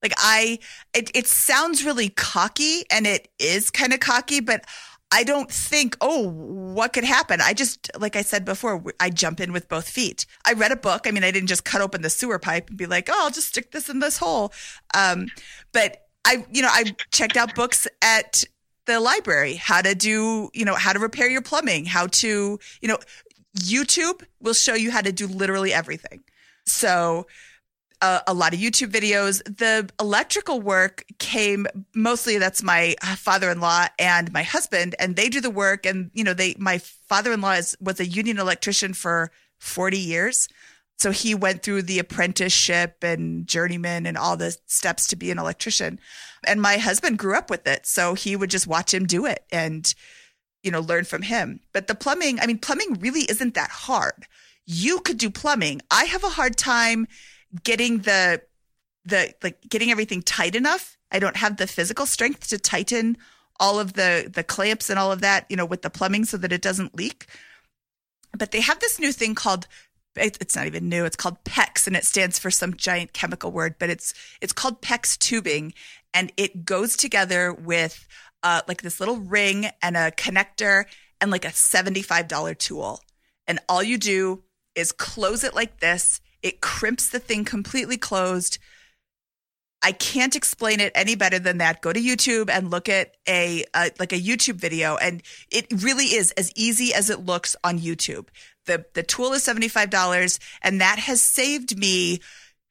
Like 0.01 0.13
I, 0.17 0.59
it, 0.93 1.11
it 1.13 1.27
sounds 1.27 1.83
really 1.83 2.07
cocky 2.07 2.85
and 2.89 3.05
it 3.05 3.27
is 3.37 3.69
kind 3.69 3.93
of 3.93 3.99
cocky, 3.99 4.39
but 4.39 4.63
I 5.11 5.23
don't 5.23 5.49
think, 5.49 5.95
oh, 6.01 6.27
what 6.27 6.91
could 6.91 7.05
happen? 7.05 7.39
I 7.41 7.53
just, 7.53 7.89
like 7.97 8.15
I 8.17 8.21
said 8.21 8.43
before, 8.43 8.83
I 8.99 9.09
jump 9.09 9.39
in 9.39 9.53
with 9.53 9.69
both 9.69 9.87
feet. 9.87 10.25
I 10.45 10.53
read 10.53 10.71
a 10.71 10.75
book. 10.75 11.07
I 11.07 11.11
mean, 11.11 11.23
I 11.23 11.31
didn't 11.31 11.47
just 11.47 11.63
cut 11.63 11.81
open 11.81 12.01
the 12.01 12.09
sewer 12.09 12.39
pipe 12.39 12.69
and 12.69 12.77
be 12.77 12.87
like, 12.87 13.07
oh, 13.09 13.23
I'll 13.23 13.31
just 13.31 13.47
stick 13.47 13.71
this 13.71 13.87
in 13.87 13.99
this 13.99 14.17
hole. 14.17 14.51
Um, 14.93 15.27
but 15.71 16.07
I, 16.25 16.45
you 16.51 16.61
know, 16.61 16.69
I 16.69 16.93
checked 17.11 17.37
out 17.37 17.55
books 17.55 17.87
at 18.01 18.43
the 18.85 18.99
library, 18.99 19.55
how 19.55 19.81
to 19.81 19.95
do, 19.95 20.49
you 20.53 20.65
know, 20.65 20.75
how 20.75 20.91
to 20.91 20.99
repair 20.99 21.29
your 21.29 21.41
plumbing, 21.41 21.85
how 21.85 22.07
to, 22.07 22.59
you 22.81 22.87
know, 22.87 22.97
YouTube 23.57 24.23
will 24.41 24.53
show 24.53 24.75
you 24.75 24.91
how 24.91 25.01
to 25.01 25.11
do 25.11 25.27
literally 25.27 25.73
everything. 25.73 26.23
So, 26.65 27.27
uh, 28.01 28.19
a 28.27 28.33
lot 28.33 28.53
of 28.53 28.59
YouTube 28.59 28.91
videos. 28.91 29.43
The 29.43 29.89
electrical 29.99 30.61
work 30.61 31.05
came 31.19 31.67
mostly 31.95 32.37
that's 32.37 32.61
my 32.61 32.95
father-in-law 33.01 33.87
and 33.97 34.31
my 34.31 34.43
husband, 34.43 34.95
and 34.99 35.15
they 35.15 35.29
do 35.29 35.41
the 35.41 35.49
work. 35.49 35.85
And 35.85 36.11
you 36.13 36.23
know, 36.23 36.33
they 36.33 36.55
my 36.57 36.77
father-in-law 36.77 37.53
is, 37.53 37.77
was 37.81 37.99
a 37.99 38.05
union 38.05 38.37
electrician 38.39 38.93
for 38.93 39.31
40 39.59 39.97
years. 39.97 40.47
So 40.99 41.11
he 41.11 41.35
went 41.35 41.61
through 41.61 41.83
the 41.83 41.99
apprenticeship 41.99 43.03
and 43.03 43.45
journeyman 43.45 44.07
and 44.07 44.17
all 44.17 44.35
the 44.35 44.57
steps 44.65 45.07
to 45.07 45.15
be 45.15 45.29
an 45.29 45.37
electrician. 45.37 45.99
And 46.45 46.61
my 46.61 46.77
husband 46.77 47.19
grew 47.19 47.35
up 47.35 47.51
with 47.51 47.67
it. 47.67 47.85
So 47.85 48.15
he 48.15 48.35
would 48.35 48.49
just 48.49 48.65
watch 48.65 48.93
him 48.93 49.05
do 49.05 49.25
it 49.25 49.43
and, 49.51 49.93
you 50.63 50.71
know, 50.71 50.79
learn 50.79 51.03
from 51.03 51.21
him. 51.21 51.59
But 51.71 51.85
the 51.85 51.93
plumbing, 51.93 52.39
I 52.39 52.47
mean, 52.47 52.57
plumbing 52.57 52.95
really 52.99 53.25
isn't 53.29 53.53
that 53.53 53.69
hard. 53.69 54.25
You 54.65 54.99
could 54.99 55.19
do 55.19 55.29
plumbing. 55.29 55.81
I 55.91 56.05
have 56.05 56.23
a 56.23 56.29
hard 56.29 56.57
time 56.57 57.07
getting 57.63 57.99
the, 57.99 58.41
the, 59.05 59.33
like 59.43 59.61
getting 59.69 59.91
everything 59.91 60.21
tight 60.21 60.55
enough. 60.55 60.97
I 61.11 61.19
don't 61.19 61.37
have 61.37 61.57
the 61.57 61.67
physical 61.67 62.05
strength 62.05 62.49
to 62.49 62.57
tighten 62.57 63.17
all 63.59 63.79
of 63.79 63.93
the, 63.93 64.29
the 64.31 64.43
clamps 64.43 64.89
and 64.89 64.99
all 64.99 65.11
of 65.11 65.21
that, 65.21 65.45
you 65.49 65.55
know, 65.55 65.65
with 65.65 65.81
the 65.81 65.89
plumbing 65.89 66.25
so 66.25 66.37
that 66.37 66.51
it 66.51 66.61
doesn't 66.61 66.95
leak. 66.95 67.27
But 68.37 68.51
they 68.51 68.61
have 68.61 68.79
this 68.79 68.99
new 68.99 69.11
thing 69.11 69.35
called 69.35 69.67
it's 70.19 70.55
not 70.55 70.65
even 70.65 70.89
new. 70.89 71.05
It's 71.05 71.15
called 71.15 71.43
PEX 71.43 71.85
and 71.85 71.95
it 71.95 72.03
stands 72.03 72.39
for 72.39 72.49
some 72.49 72.75
giant 72.75 73.13
chemical 73.13 73.51
word, 73.51 73.75
but 73.77 73.89
it's 73.91 74.13
it's 74.41 74.53
called 74.53 74.81
PEX 74.81 75.17
tubing 75.17 75.73
and 76.13 76.31
it 76.37 76.65
goes 76.65 76.97
together 76.97 77.53
with 77.53 78.07
uh, 78.43 78.61
like 78.67 78.81
this 78.81 78.99
little 78.99 79.17
ring 79.17 79.67
and 79.81 79.97
a 79.97 80.11
connector 80.11 80.85
and 81.21 81.31
like 81.31 81.45
a 81.45 81.49
$75 81.49 82.57
tool. 82.57 83.01
And 83.47 83.59
all 83.67 83.83
you 83.83 83.97
do 83.97 84.43
is 84.75 84.91
close 84.91 85.43
it 85.43 85.55
like 85.55 85.79
this. 85.79 86.21
It 86.47 86.61
crimps 86.61 87.09
the 87.09 87.19
thing 87.19 87.43
completely 87.43 87.97
closed. 87.97 88.57
I 89.83 89.91
can't 89.91 90.33
explain 90.33 90.79
it 90.79 90.93
any 90.95 91.15
better 91.15 91.39
than 91.39 91.57
that. 91.57 91.81
Go 91.81 91.91
to 91.91 91.99
YouTube 91.99 92.49
and 92.49 92.71
look 92.71 92.87
at 92.87 93.17
a, 93.27 93.65
a, 93.75 93.91
like 93.99 94.13
a 94.13 94.19
YouTube 94.19 94.55
video 94.55 94.95
and 94.95 95.21
it 95.51 95.67
really 95.83 96.05
is 96.05 96.31
as 96.31 96.53
easy 96.55 96.93
as 96.93 97.09
it 97.09 97.25
looks 97.25 97.57
on 97.65 97.79
YouTube. 97.79 98.27
The 98.65 98.85
the 98.93 99.03
tool 99.03 99.33
is 99.33 99.45
$75 99.45 100.39
and 100.61 100.79
that 100.79 100.99
has 100.99 101.21
saved 101.21 101.77
me 101.77 102.21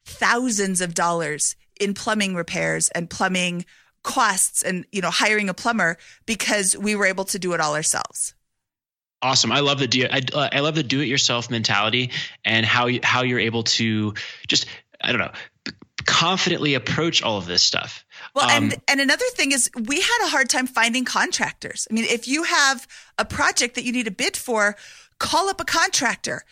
thousands 0.05 0.81
of 0.81 0.95
dollars 0.95 1.55
in 1.79 1.93
plumbing 1.93 2.33
repairs 2.33 2.89
and 2.89 3.11
plumbing 3.11 3.63
costs 4.01 4.63
and 4.63 4.85
you 4.91 5.01
know 5.03 5.11
hiring 5.11 5.49
a 5.49 5.53
plumber 5.53 5.97
because 6.25 6.75
we 6.75 6.95
were 6.95 7.05
able 7.05 7.25
to 7.25 7.37
do 7.37 7.53
it 7.53 7.61
all 7.61 7.75
ourselves. 7.75 8.33
Awesome. 9.21 9.51
I 9.51 9.61
love 9.61 9.79
the 9.79 9.87
do 9.87 10.05
I, 10.09 10.21
uh, 10.33 10.49
I 10.51 10.59
love 10.59 10.75
the 10.75 10.83
do 10.83 11.01
it 11.01 11.05
yourself 11.05 11.49
mentality 11.49 12.11
and 12.45 12.65
how 12.65 12.87
you, 12.87 12.99
how 13.03 13.23
you're 13.23 13.39
able 13.39 13.63
to 13.63 14.13
just 14.47 14.67
I 15.01 15.11
don't 15.11 15.21
know 15.21 15.31
confidently 16.05 16.73
approach 16.73 17.21
all 17.21 17.37
of 17.37 17.45
this 17.45 17.61
stuff. 17.61 18.05
Well, 18.33 18.49
um, 18.49 18.63
and 18.63 18.81
and 18.87 19.01
another 19.01 19.25
thing 19.33 19.51
is 19.51 19.69
we 19.87 20.01
had 20.01 20.25
a 20.25 20.29
hard 20.29 20.49
time 20.49 20.65
finding 20.65 21.05
contractors. 21.05 21.87
I 21.91 21.93
mean, 21.93 22.05
if 22.05 22.27
you 22.27 22.43
have 22.43 22.87
a 23.17 23.25
project 23.25 23.75
that 23.75 23.83
you 23.83 23.91
need 23.91 24.07
a 24.07 24.11
bid 24.11 24.37
for, 24.37 24.75
call 25.19 25.49
up 25.49 25.61
a 25.61 25.65
contractor. 25.65 26.43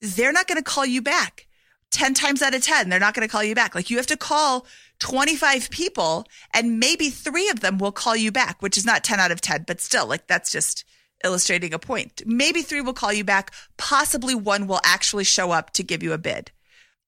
They're 0.00 0.32
not 0.32 0.48
going 0.48 0.58
to 0.58 0.64
call 0.64 0.84
you 0.84 1.00
back. 1.00 1.46
10 1.92 2.14
times 2.14 2.40
out 2.40 2.54
of 2.54 2.62
10, 2.62 2.88
they're 2.88 2.98
not 2.98 3.14
going 3.14 3.26
to 3.26 3.30
call 3.30 3.44
you 3.44 3.54
back. 3.54 3.74
Like 3.74 3.90
you 3.90 3.98
have 3.98 4.06
to 4.06 4.16
call 4.16 4.66
25 4.98 5.68
people 5.70 6.26
and 6.54 6.80
maybe 6.80 7.10
three 7.10 7.50
of 7.50 7.60
them 7.60 7.76
will 7.76 7.92
call 7.92 8.16
you 8.16 8.32
back, 8.32 8.62
which 8.62 8.78
is 8.78 8.86
not 8.86 9.04
10 9.04 9.20
out 9.20 9.30
of 9.30 9.42
10, 9.42 9.64
but 9.66 9.80
still 9.80 10.06
like 10.06 10.26
that's 10.26 10.50
just 10.50 10.84
illustrating 11.24 11.72
a 11.74 11.78
point. 11.78 12.22
Maybe 12.26 12.62
three 12.62 12.80
will 12.80 12.92
call 12.92 13.12
you 13.12 13.24
back. 13.24 13.52
Possibly 13.76 14.34
one 14.34 14.66
will 14.66 14.80
actually 14.84 15.24
show 15.24 15.50
up 15.50 15.72
to 15.74 15.82
give 15.82 16.02
you 16.02 16.12
a 16.12 16.18
bid. 16.18 16.50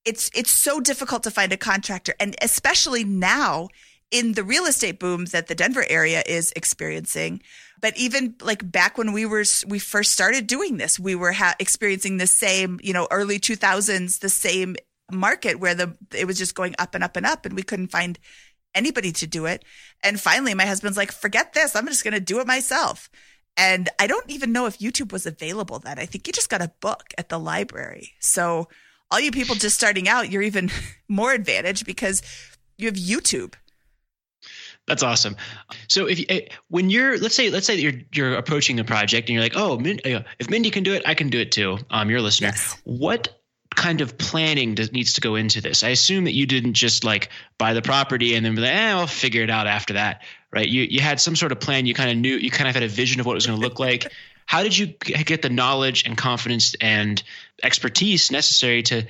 It's 0.05 0.29
it's 0.35 0.51
so 0.51 0.79
difficult 0.79 1.23
to 1.23 1.31
find 1.31 1.51
a 1.51 1.57
contractor 1.57 2.13
and 2.19 2.35
especially 2.41 3.03
now 3.03 3.69
in 4.11 4.33
the 4.33 4.43
real 4.43 4.65
estate 4.65 4.99
boom 4.99 5.25
that 5.25 5.47
the 5.47 5.55
Denver 5.55 5.83
area 5.89 6.23
is 6.27 6.53
experiencing. 6.55 7.41
But 7.81 7.97
even 7.97 8.35
like 8.41 8.71
back 8.71 8.97
when 8.97 9.13
we 9.13 9.25
were 9.25 9.43
we 9.67 9.79
first 9.79 10.11
started 10.11 10.45
doing 10.45 10.77
this 10.77 10.99
we 10.99 11.15
were 11.15 11.31
ha- 11.31 11.55
experiencing 11.59 12.17
the 12.17 12.27
same 12.27 12.79
you 12.83 12.93
know 12.93 13.07
early 13.09 13.39
2000s 13.39 14.19
the 14.19 14.29
same 14.29 14.75
market 15.11 15.59
where 15.59 15.75
the 15.75 15.95
it 16.13 16.25
was 16.25 16.37
just 16.37 16.55
going 16.55 16.75
up 16.77 16.93
and 16.93 17.03
up 17.03 17.15
and 17.15 17.25
up 17.25 17.45
and 17.45 17.55
we 17.55 17.63
couldn't 17.63 17.91
find 17.91 18.19
anybody 18.75 19.11
to 19.13 19.25
do 19.25 19.47
it. 19.47 19.65
And 20.03 20.21
finally 20.21 20.53
my 20.53 20.65
husband's 20.67 20.97
like 20.97 21.11
forget 21.11 21.53
this. 21.53 21.75
I'm 21.75 21.87
just 21.87 22.03
going 22.03 22.13
to 22.13 22.19
do 22.19 22.39
it 22.39 22.47
myself 22.47 23.09
and 23.57 23.89
i 23.99 24.07
don't 24.07 24.29
even 24.29 24.51
know 24.51 24.65
if 24.65 24.79
youtube 24.79 25.11
was 25.11 25.25
available 25.25 25.79
then 25.79 25.99
i 25.99 26.05
think 26.05 26.27
you 26.27 26.33
just 26.33 26.49
got 26.49 26.61
a 26.61 26.71
book 26.79 27.13
at 27.17 27.29
the 27.29 27.39
library 27.39 28.11
so 28.19 28.67
all 29.11 29.19
you 29.19 29.31
people 29.31 29.55
just 29.55 29.75
starting 29.75 30.07
out, 30.07 30.29
you're 30.29 30.41
even 30.41 30.69
more 31.07 31.33
advantaged 31.33 31.85
because 31.85 32.21
you 32.77 32.87
have 32.87 32.95
YouTube. 32.95 33.53
That's 34.87 35.01
awesome. 35.01 35.35
So 35.87 36.05
if 36.05 36.23
eh, 36.29 36.41
when 36.67 36.91
you're 36.91 37.17
let's 37.17 37.33
say 37.33 37.49
let's 37.49 37.65
say 37.65 37.75
that 37.75 37.81
you're 37.81 38.01
you're 38.13 38.35
approaching 38.35 38.79
a 38.79 38.83
project 38.83 39.29
and 39.29 39.33
you're 39.33 39.43
like, 39.43 39.55
oh, 39.55 39.79
if 39.83 40.49
Mindy 40.49 40.69
can 40.69 40.83
do 40.83 40.93
it, 40.93 41.01
I 41.07 41.15
can 41.15 41.29
do 41.29 41.39
it 41.39 41.51
too. 41.51 41.79
Um, 41.89 42.09
your 42.09 42.21
listener, 42.21 42.49
yes. 42.49 42.79
what 42.83 43.41
kind 43.73 43.99
of 43.99 44.17
planning 44.17 44.75
does, 44.75 44.91
needs 44.91 45.13
to 45.13 45.21
go 45.21 45.35
into 45.35 45.59
this? 45.59 45.83
I 45.83 45.89
assume 45.89 46.25
that 46.25 46.33
you 46.33 46.45
didn't 46.45 46.73
just 46.73 47.03
like 47.03 47.29
buy 47.57 47.73
the 47.73 47.81
property 47.81 48.35
and 48.35 48.45
then 48.45 48.53
be 48.53 48.61
like, 48.61 48.71
eh, 48.71 48.91
I'll 48.91 49.07
figure 49.07 49.41
it 49.41 49.49
out 49.49 49.65
after 49.65 49.93
that, 49.93 50.21
right? 50.55 50.67
You 50.67 50.83
you 50.83 51.01
had 51.01 51.19
some 51.19 51.35
sort 51.35 51.51
of 51.51 51.59
plan. 51.59 51.85
You 51.85 51.93
kind 51.93 52.09
of 52.09 52.17
knew. 52.17 52.35
You 52.35 52.49
kind 52.49 52.67
of 52.67 52.73
had 52.73 52.83
a 52.83 52.87
vision 52.87 53.19
of 53.19 53.25
what 53.25 53.33
it 53.33 53.35
was 53.35 53.45
going 53.45 53.59
to 53.59 53.63
look 53.63 53.79
like. 53.79 54.11
How 54.45 54.63
did 54.63 54.77
you 54.77 54.87
get 54.87 55.41
the 55.41 55.49
knowledge 55.49 56.05
and 56.05 56.17
confidence 56.17 56.75
and 56.79 57.21
expertise 57.63 58.31
necessary 58.31 58.83
to 58.83 59.05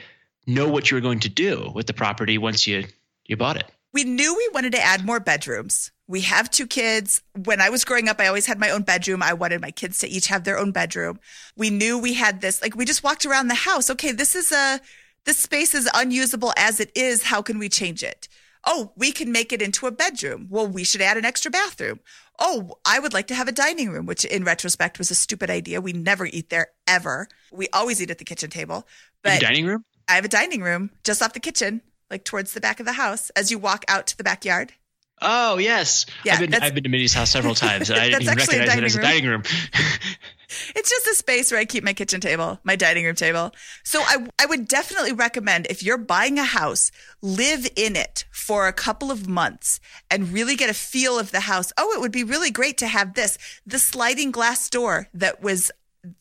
know 0.47 0.69
what 0.69 0.89
you 0.89 0.95
were 0.95 1.01
going 1.01 1.19
to 1.21 1.29
do 1.29 1.71
with 1.73 1.87
the 1.87 1.93
property 1.93 2.37
once 2.37 2.65
you 2.65 2.85
you 3.25 3.37
bought 3.37 3.57
it? 3.57 3.69
We 3.93 4.03
knew 4.03 4.35
we 4.35 4.49
wanted 4.53 4.73
to 4.73 4.81
add 4.81 5.05
more 5.05 5.21
bedrooms. 5.21 5.91
We 6.07 6.21
have 6.21 6.51
two 6.51 6.67
kids. 6.67 7.21
When 7.45 7.61
I 7.61 7.69
was 7.69 7.85
growing 7.85 8.09
up, 8.09 8.19
I 8.19 8.27
always 8.27 8.45
had 8.45 8.59
my 8.59 8.69
own 8.69 8.81
bedroom. 8.81 9.23
I 9.23 9.33
wanted 9.33 9.61
my 9.61 9.71
kids 9.71 9.99
to 9.99 10.07
each 10.07 10.27
have 10.27 10.43
their 10.43 10.59
own 10.59 10.71
bedroom. 10.71 11.19
We 11.55 11.69
knew 11.69 11.97
we 11.97 12.13
had 12.13 12.41
this, 12.41 12.61
like, 12.61 12.75
we 12.75 12.85
just 12.85 13.03
walked 13.03 13.25
around 13.25 13.47
the 13.47 13.55
house. 13.55 13.89
Okay, 13.89 14.11
this 14.11 14.35
is 14.35 14.51
a, 14.51 14.81
this 15.23 15.39
space 15.39 15.73
is 15.73 15.89
unusable 15.93 16.53
as 16.57 16.79
it 16.79 16.91
is. 16.93 17.23
How 17.23 17.41
can 17.41 17.57
we 17.57 17.69
change 17.69 18.03
it? 18.03 18.27
Oh, 18.65 18.91
we 18.95 19.11
can 19.11 19.31
make 19.31 19.53
it 19.53 19.61
into 19.61 19.85
a 19.85 19.91
bedroom. 19.91 20.47
Well, 20.49 20.67
we 20.67 20.83
should 20.83 21.01
add 21.01 21.17
an 21.17 21.25
extra 21.25 21.51
bathroom 21.51 21.99
oh, 22.39 22.77
I 22.85 22.99
would 22.99 23.13
like 23.13 23.27
to 23.27 23.35
have 23.35 23.47
a 23.47 23.51
dining 23.51 23.89
room, 23.89 24.05
which 24.05 24.25
in 24.25 24.43
retrospect 24.43 24.97
was 24.97 25.11
a 25.11 25.15
stupid 25.15 25.49
idea. 25.49 25.81
We 25.81 25.93
never 25.93 26.25
eat 26.25 26.49
there 26.49 26.67
ever. 26.87 27.27
We 27.51 27.67
always 27.73 28.01
eat 28.01 28.11
at 28.11 28.17
the 28.17 28.25
kitchen 28.25 28.49
table. 28.49 28.87
But 29.23 29.41
dining 29.41 29.65
room? 29.65 29.85
I 30.07 30.13
have 30.13 30.25
a 30.25 30.29
dining 30.29 30.61
room 30.61 30.91
just 31.03 31.21
off 31.21 31.33
the 31.33 31.39
kitchen, 31.39 31.81
like 32.09 32.25
towards 32.25 32.53
the 32.53 32.61
back 32.61 32.79
of 32.79 32.85
the 32.85 32.93
house 32.93 33.29
as 33.31 33.51
you 33.51 33.57
walk 33.57 33.85
out 33.87 34.07
to 34.07 34.17
the 34.17 34.23
backyard. 34.23 34.73
Oh 35.21 35.57
yes, 35.57 36.05
yeah, 36.23 36.33
I've 36.33 36.39
been 36.39 36.53
I've 36.55 36.73
been 36.75 36.83
to 36.83 36.89
Mindy's 36.89 37.13
house 37.13 37.31
several 37.31 37.55
times. 37.55 37.89
I 37.89 38.09
didn't 38.09 38.23
even 38.23 38.37
recognize 38.37 38.77
it 38.77 38.83
as 38.83 38.95
a 38.95 39.01
dining 39.01 39.25
room. 39.25 39.43
it's 40.75 40.89
just 40.89 41.07
a 41.07 41.15
space 41.15 41.51
where 41.51 41.59
I 41.59 41.65
keep 41.65 41.83
my 41.83 41.93
kitchen 41.93 42.19
table, 42.19 42.59
my 42.63 42.75
dining 42.75 43.05
room 43.05 43.15
table. 43.15 43.51
So 43.83 44.01
I 44.01 44.27
I 44.39 44.45
would 44.45 44.67
definitely 44.67 45.13
recommend 45.13 45.67
if 45.69 45.81
you're 45.81 45.97
buying 45.97 46.37
a 46.37 46.43
house, 46.43 46.91
live 47.21 47.67
in 47.75 47.95
it 47.95 48.25
for 48.31 48.67
a 48.67 48.73
couple 48.73 49.09
of 49.09 49.27
months 49.27 49.79
and 50.11 50.33
really 50.33 50.55
get 50.55 50.69
a 50.69 50.73
feel 50.73 51.17
of 51.17 51.31
the 51.31 51.41
house. 51.41 51.71
Oh, 51.77 51.93
it 51.93 52.01
would 52.01 52.11
be 52.11 52.23
really 52.23 52.51
great 52.51 52.77
to 52.79 52.87
have 52.87 53.13
this. 53.13 53.37
The 53.65 53.79
sliding 53.79 54.31
glass 54.31 54.69
door 54.69 55.07
that 55.13 55.41
was 55.41 55.71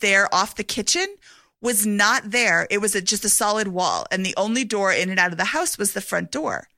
there 0.00 0.32
off 0.32 0.54
the 0.54 0.64
kitchen 0.64 1.06
was 1.60 1.86
not 1.86 2.30
there. 2.30 2.66
It 2.70 2.78
was 2.78 2.94
a, 2.94 3.02
just 3.02 3.24
a 3.24 3.28
solid 3.30 3.68
wall, 3.68 4.06
and 4.10 4.24
the 4.24 4.34
only 4.36 4.64
door 4.64 4.92
in 4.92 5.10
and 5.10 5.18
out 5.18 5.32
of 5.32 5.38
the 5.38 5.46
house 5.46 5.78
was 5.78 5.92
the 5.92 6.00
front 6.00 6.30
door. 6.30 6.68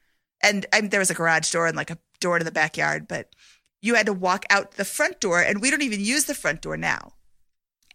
And, 0.43 0.65
and 0.73 0.91
there 0.91 1.01
was 1.01 1.11
a 1.11 1.15
garage 1.15 1.51
door 1.51 1.67
and 1.67 1.77
like 1.77 1.91
a 1.91 1.99
door 2.21 2.39
to 2.39 2.45
the 2.45 2.51
backyard, 2.51 3.07
but 3.09 3.35
you 3.83 3.95
had 3.95 4.07
to 4.07 4.13
walk 4.13 4.45
out 4.51 4.73
the 4.73 4.85
front 4.85 5.21
door, 5.21 5.41
and 5.41 5.61
we 5.61 5.71
don't 5.71 5.83
even 5.83 6.01
use 6.01 6.25
the 6.25 6.35
front 6.35 6.63
door 6.63 6.77
now. 6.77 7.13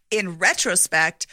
In 0.10 0.38
retrospect, 0.38 1.28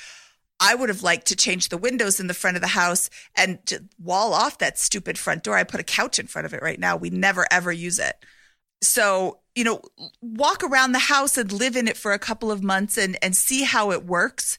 I 0.60 0.74
would 0.74 0.88
have 0.88 1.02
liked 1.02 1.26
to 1.28 1.36
change 1.36 1.68
the 1.68 1.78
windows 1.78 2.18
in 2.18 2.26
the 2.26 2.34
front 2.34 2.56
of 2.56 2.60
the 2.60 2.68
house 2.68 3.10
and 3.36 3.58
wall 4.02 4.34
off 4.34 4.58
that 4.58 4.78
stupid 4.78 5.18
front 5.18 5.44
door. 5.44 5.56
I 5.56 5.64
put 5.64 5.80
a 5.80 5.84
couch 5.84 6.18
in 6.18 6.26
front 6.26 6.46
of 6.46 6.54
it 6.54 6.62
right 6.62 6.80
now. 6.80 6.96
We 6.96 7.10
never 7.10 7.46
ever 7.50 7.70
use 7.70 7.98
it. 7.98 8.16
So, 8.82 9.38
you 9.54 9.64
know, 9.64 9.80
walk 10.20 10.62
around 10.62 10.92
the 10.92 10.98
house 10.98 11.36
and 11.36 11.50
live 11.52 11.76
in 11.76 11.88
it 11.88 11.96
for 11.96 12.12
a 12.12 12.18
couple 12.18 12.50
of 12.50 12.62
months 12.62 12.96
and, 12.96 13.16
and 13.22 13.36
see 13.36 13.62
how 13.62 13.90
it 13.92 14.04
works 14.04 14.58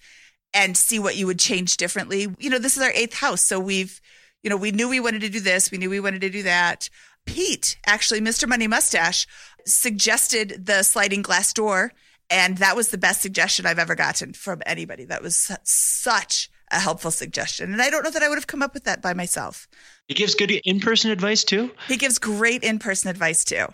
and 0.54 0.76
see 0.76 1.00
what 1.00 1.16
you 1.16 1.28
would 1.28 1.40
change 1.40 1.78
differently. 1.78 2.28
You 2.40 2.50
know, 2.50 2.60
this 2.60 2.76
is 2.76 2.84
our 2.84 2.92
eighth 2.92 3.16
house. 3.16 3.42
So 3.42 3.60
we've, 3.60 4.02
you 4.44 4.50
know, 4.50 4.58
we 4.58 4.72
knew 4.72 4.90
we 4.90 5.00
wanted 5.00 5.22
to 5.22 5.30
do 5.30 5.40
this. 5.40 5.72
We 5.72 5.78
knew 5.78 5.90
we 5.90 6.00
wanted 6.00 6.22
to 6.22 6.30
do 6.30 6.44
that. 6.44 6.90
Pete, 7.34 7.78
actually, 7.86 8.22
Mr. 8.22 8.48
Money 8.48 8.68
Mustache, 8.68 9.28
suggested 9.66 10.66
the 10.66 10.84
sliding 10.84 11.22
glass 11.22 11.54
door. 11.54 11.92
And 12.30 12.58
that 12.60 12.76
was 12.76 12.90
the 12.90 12.98
best 12.98 13.22
suggestion 13.22 13.66
I've 13.66 13.80
ever 13.80 13.96
gotten 13.96 14.34
from 14.34 14.62
anybody. 14.66 15.06
That 15.06 15.24
was 15.24 15.52
such 15.64 16.50
a 16.72 16.80
helpful 16.80 17.12
suggestion. 17.12 17.74
And 17.74 17.82
I 17.82 17.90
don't 17.90 18.04
know 18.04 18.12
that 18.12 18.22
I 18.22 18.30
would 18.30 18.38
have 18.38 18.48
come 18.48 18.62
up 18.62 18.74
with 18.74 18.84
that 18.84 19.02
by 19.02 19.14
myself. 19.14 19.68
He 20.08 20.14
gives 20.14 20.36
good 20.36 20.52
in 20.52 20.80
person 20.80 21.12
advice 21.12 21.44
too? 21.44 21.72
He 21.88 21.98
gives 21.98 22.20
great 22.20 22.64
in 22.64 22.80
person 22.80 23.10
advice 23.10 23.44
too. 23.44 23.66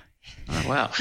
Oh, 0.49 0.65
wow. 0.67 0.91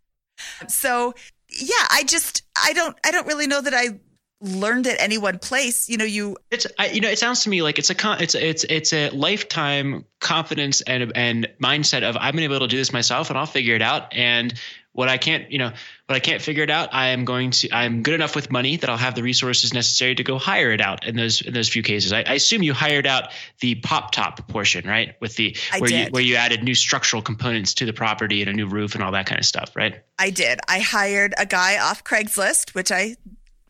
so, 0.68 1.14
yeah, 1.50 1.86
I 1.90 2.04
just, 2.04 2.42
I 2.56 2.72
don't, 2.72 2.96
I 3.04 3.10
don't 3.10 3.26
really 3.26 3.46
know 3.46 3.60
that 3.60 3.74
I 3.74 4.00
learned 4.40 4.86
at 4.86 5.00
any 5.00 5.16
one 5.16 5.38
place 5.38 5.88
you 5.88 5.96
know 5.96 6.04
you 6.04 6.36
it's 6.50 6.66
I, 6.78 6.88
you 6.88 7.00
know 7.00 7.08
it 7.08 7.18
sounds 7.18 7.44
to 7.44 7.48
me 7.48 7.62
like 7.62 7.78
it's 7.78 7.88
a 7.88 7.94
con, 7.94 8.20
it's 8.20 8.34
it's 8.34 8.64
it's 8.64 8.92
a 8.92 9.08
lifetime 9.10 10.04
confidence 10.20 10.82
and 10.82 11.10
and 11.14 11.48
mindset 11.62 12.02
of 12.02 12.18
i'm 12.20 12.38
able 12.38 12.58
to 12.58 12.66
do 12.66 12.76
this 12.76 12.92
myself 12.92 13.30
and 13.30 13.38
i'll 13.38 13.46
figure 13.46 13.74
it 13.74 13.82
out. 13.82 14.14
And 14.14 14.52
what 14.92 15.08
i 15.08 15.18
can't 15.18 15.50
you 15.50 15.58
know 15.58 15.72
what 16.06 16.16
i 16.16 16.20
can't 16.20 16.40
figure 16.40 16.62
it 16.62 16.70
out 16.70 16.94
i 16.94 17.08
am 17.08 17.24
going 17.24 17.50
to 17.50 17.70
i'm 17.70 18.02
good 18.02 18.14
enough 18.14 18.34
with 18.34 18.50
money 18.50 18.76
that 18.76 18.88
i'll 18.88 18.96
have 18.96 19.14
the 19.14 19.22
resources 19.22 19.74
necessary 19.74 20.14
to 20.14 20.22
go 20.22 20.38
hire 20.38 20.70
it 20.70 20.80
out 20.80 21.06
in 21.06 21.16
those 21.16 21.42
in 21.42 21.52
those 21.52 21.68
few 21.68 21.82
cases. 21.82 22.12
I, 22.12 22.20
I 22.20 22.34
assume 22.34 22.62
you 22.62 22.74
hired 22.74 23.06
out 23.06 23.30
the 23.60 23.76
pop 23.76 24.12
top 24.12 24.46
portion 24.48 24.86
right? 24.86 25.14
With 25.20 25.36
the 25.36 25.56
I 25.72 25.80
where 25.80 25.88
did. 25.88 26.06
you 26.06 26.10
where 26.12 26.22
you 26.22 26.36
added 26.36 26.62
new 26.62 26.74
structural 26.74 27.22
components 27.22 27.74
to 27.74 27.86
the 27.86 27.92
property 27.92 28.42
and 28.42 28.50
a 28.50 28.54
new 28.54 28.66
roof 28.66 28.94
and 28.94 29.04
all 29.04 29.12
that 29.12 29.26
kind 29.26 29.38
of 29.38 29.44
stuff 29.44 29.74
right? 29.76 30.02
I 30.18 30.30
did. 30.30 30.60
I 30.68 30.80
hired 30.80 31.34
a 31.38 31.46
guy 31.46 31.78
off 31.78 32.04
craigslist 32.04 32.74
which 32.74 32.90
i 32.90 33.16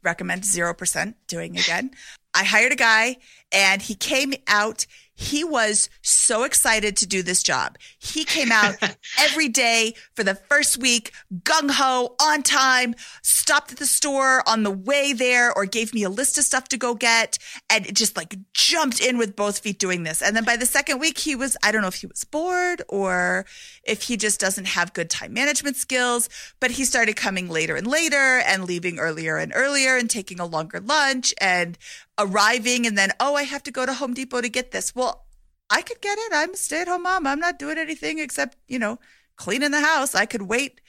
recommend 0.07 0.43
0% 0.43 1.15
doing 1.29 1.59
again. 1.59 1.91
I 2.33 2.45
hired 2.45 2.73
a 2.73 2.77
guy 2.77 3.17
and 3.53 3.83
he 3.83 3.95
came 3.95 4.33
out. 4.47 4.87
He 5.17 5.43
was 5.45 5.89
so 6.03 6.45
excited 6.45 6.97
to 6.99 7.07
do 7.07 7.23
this 7.23 7.43
job. 7.43 7.79
He 7.99 8.25
came 8.25 8.53
out 8.53 8.77
every 9.19 9.49
day 9.49 9.95
for 10.15 10.23
the 10.23 10.35
first 10.35 10.79
week, 10.79 11.13
gung 11.43 11.71
ho, 11.71 12.15
on 12.21 12.43
time, 12.43 12.95
stopped 13.23 13.73
at 13.73 13.79
the 13.79 13.87
store 13.87 14.47
on 14.47 14.63
the 14.63 14.71
way 14.71 15.15
there, 15.15 15.53
or 15.53 15.65
gave 15.65 15.95
me 15.95 16.03
a 16.03 16.11
list 16.11 16.37
of 16.37 16.45
stuff 16.45 16.69
to 16.69 16.77
go 16.77 16.95
get, 16.95 17.39
and 17.71 17.97
just 17.97 18.17
like 18.17 18.37
jumped 18.53 19.01
in 19.01 19.17
with 19.17 19.35
both 19.35 19.61
feet 19.61 19.79
doing 19.79 20.03
this. 20.03 20.21
And 20.21 20.37
then 20.37 20.45
by 20.45 20.57
the 20.57 20.67
second 20.67 20.99
week, 20.99 21.19
he 21.19 21.35
was, 21.35 21.57
I 21.63 21.73
don't 21.73 21.81
know 21.81 21.89
if 21.89 21.95
he 21.95 22.07
was 22.07 22.25
bored 22.25 22.83
or 22.89 23.47
if 23.85 24.03
he 24.03 24.19
just 24.19 24.39
doesn't 24.39 24.67
have 24.67 24.93
good 24.93 25.09
time 25.09 25.33
management 25.33 25.77
skills, 25.77 26.29
but 26.61 26.73
he 26.73 26.85
started 26.85 27.17
coming 27.17 27.49
later 27.49 27.75
and 27.75 27.87
later 27.87 28.43
and 28.47 28.65
leaving 28.65 28.99
earlier 28.99 29.39
and 29.39 29.53
earlier 29.55 29.97
and 29.97 30.11
taking 30.11 30.41
a 30.41 30.47
longer 30.47 30.81
lunch 30.81 31.33
and 31.41 31.79
arriving 32.19 32.87
and 32.87 32.97
then, 32.97 33.13
oh, 33.21 33.35
I 33.35 33.43
have 33.43 33.63
to 33.65 33.71
go 33.71 33.87
to 33.87 33.95
Home 33.95 34.15
Depot 34.15 34.41
to 34.41 34.49
get 34.49 34.71
this. 34.71 34.95
Well, 34.95 35.27
I 35.69 35.83
could 35.83 36.01
get 36.01 36.19
it. 36.19 36.33
I'm 36.35 36.55
a 36.55 36.57
stay 36.57 36.83
at 36.83 36.89
home 36.89 37.03
mom. 37.03 37.27
I'm 37.27 37.41
not 37.41 37.59
doing 37.59 37.79
anything 37.79 38.19
except, 38.19 38.57
you 38.69 38.79
know, 38.79 38.99
cleaning 39.37 39.73
the 39.73 39.81
house. 39.81 40.15
I 40.15 40.27
could 40.27 40.43
wait 40.43 40.81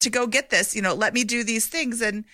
to 0.00 0.10
go 0.10 0.26
get 0.26 0.50
this, 0.50 0.74
you 0.74 0.82
know, 0.82 0.94
let 0.94 1.14
me 1.14 1.24
do 1.24 1.44
these 1.44 1.66
things. 1.66 2.00
And 2.00 2.24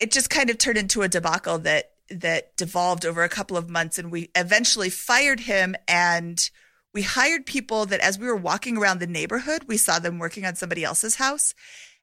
it 0.00 0.10
just 0.12 0.30
kind 0.30 0.50
of 0.50 0.58
turned 0.58 0.78
into 0.78 1.02
a 1.02 1.08
debacle 1.08 1.58
that, 1.60 1.92
that 2.10 2.56
devolved 2.56 3.06
over 3.06 3.22
a 3.22 3.28
couple 3.28 3.56
of 3.56 3.70
months. 3.70 3.98
And 3.98 4.10
we 4.10 4.30
eventually 4.34 4.90
fired 4.90 5.40
him 5.40 5.74
and 5.86 6.50
we 6.94 7.02
hired 7.02 7.46
people 7.46 7.86
that 7.86 8.00
as 8.00 8.18
we 8.18 8.26
were 8.26 8.36
walking 8.36 8.76
around 8.76 8.98
the 8.98 9.06
neighborhood, 9.06 9.64
we 9.66 9.76
saw 9.76 9.98
them 9.98 10.18
working 10.18 10.44
on 10.44 10.56
somebody 10.56 10.84
else's 10.84 11.16
house 11.16 11.54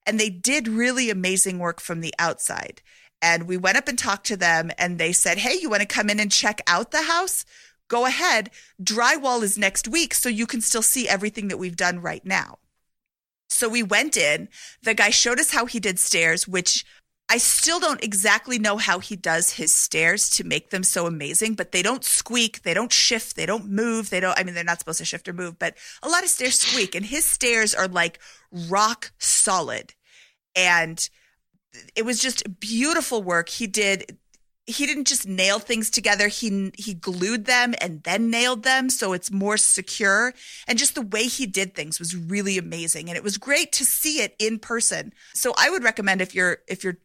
and 0.06 0.20
they 0.20 0.30
did 0.30 0.68
really 0.68 1.10
amazing 1.10 1.60
work 1.60 1.80
from 1.80 2.02
the 2.02 2.14
outside. 2.18 2.82
And 3.22 3.48
we 3.48 3.58
went 3.58 3.78
up 3.78 3.88
and 3.88 3.98
talked 3.98 4.26
to 4.28 4.38
them 4.38 4.72
and 4.78 4.98
they 4.98 5.12
said, 5.12 5.40
Hey, 5.40 5.58
you 5.62 5.70
want 5.70 5.82
to 5.82 5.88
come 5.88 6.10
in 6.10 6.20
and 6.20 6.32
check 6.32 6.62
out 6.68 6.92
the 6.92 7.04
house? 7.04 7.46
Go 7.88 8.06
ahead. 8.06 8.52
Drywall 8.82 9.42
is 9.42 9.58
next 9.58 9.88
week, 9.88 10.14
so 10.14 10.30
you 10.30 10.46
can 10.46 10.62
still 10.62 10.84
see 10.84 11.08
everything 11.08 11.48
that 11.48 11.58
we've 11.58 11.76
done 11.76 12.00
right 12.00 12.26
now. 12.26 12.60
So 13.50 13.68
we 13.68 13.82
went 13.82 14.16
in. 14.16 14.48
The 14.84 14.94
guy 14.94 15.10
showed 15.10 15.40
us 15.40 15.52
how 15.52 15.66
he 15.66 15.80
did 15.80 15.98
stairs, 16.00 16.48
which 16.48 16.86
I 17.32 17.38
still 17.38 17.80
don't 17.80 18.04
exactly 18.04 18.58
know 18.58 18.78
how 18.78 19.00
he 19.00 19.16
does 19.16 19.52
his 19.52 19.72
stairs 19.72 20.30
to 20.32 20.44
make 20.44 20.72
them 20.72 20.84
so 20.84 21.06
amazing, 21.06 21.54
but 21.54 21.72
they 21.72 21.84
don't 21.84 22.04
squeak, 22.04 22.64
they 22.64 22.74
don't 22.74 22.92
shift, 22.92 23.36
they 23.36 23.46
don't 23.46 23.70
move, 23.70 24.10
they 24.10 24.20
don't, 24.20 24.38
I 24.38 24.44
mean, 24.44 24.56
they're 24.56 24.64
not 24.64 24.80
supposed 24.80 24.98
to 24.98 25.06
shift 25.06 25.28
or 25.28 25.34
move, 25.34 25.60
but 25.60 25.76
a 26.02 26.10
lot 26.10 26.24
of 26.24 26.30
stairs 26.30 26.60
squeak, 26.60 26.96
and 26.96 27.06
his 27.06 27.26
stairs 27.26 27.76
are 27.76 27.88
like 27.88 28.20
rock 28.52 29.12
solid. 29.20 29.94
And 30.56 31.08
it 31.96 32.06
was 32.06 32.20
just 32.20 32.60
beautiful 32.60 33.22
work. 33.22 33.50
He 33.50 33.68
did 33.68 34.18
he 34.70 34.86
didn't 34.86 35.08
just 35.08 35.28
nail 35.28 35.58
things 35.58 35.90
together. 35.90 36.28
He 36.28 36.72
he 36.78 36.94
glued 36.94 37.46
them 37.46 37.74
and 37.82 38.04
then 38.04 38.30
nailed 38.30 38.64
them 38.64 38.90
so 38.90 39.14
it's 39.14 39.32
more 39.32 39.58
secure. 39.58 40.34
And 40.68 40.78
just 40.78 40.94
the 40.94 41.02
way 41.02 41.24
he 41.24 41.48
did 41.48 41.74
things 41.74 42.00
was 42.00 42.16
really 42.16 42.58
amazing 42.58 43.10
and 43.10 43.18
it 43.18 43.24
was 43.24 43.38
great 43.38 43.72
to 43.74 43.86
see 43.86 44.22
it 44.22 44.36
in 44.38 44.60
person. 44.60 45.14
So 45.34 45.54
I 45.58 45.72
would 45.72 45.84
recommend 45.84 46.22
if 46.22 46.36
you're 46.36 46.60
if 46.68 46.84
you're 46.84 47.00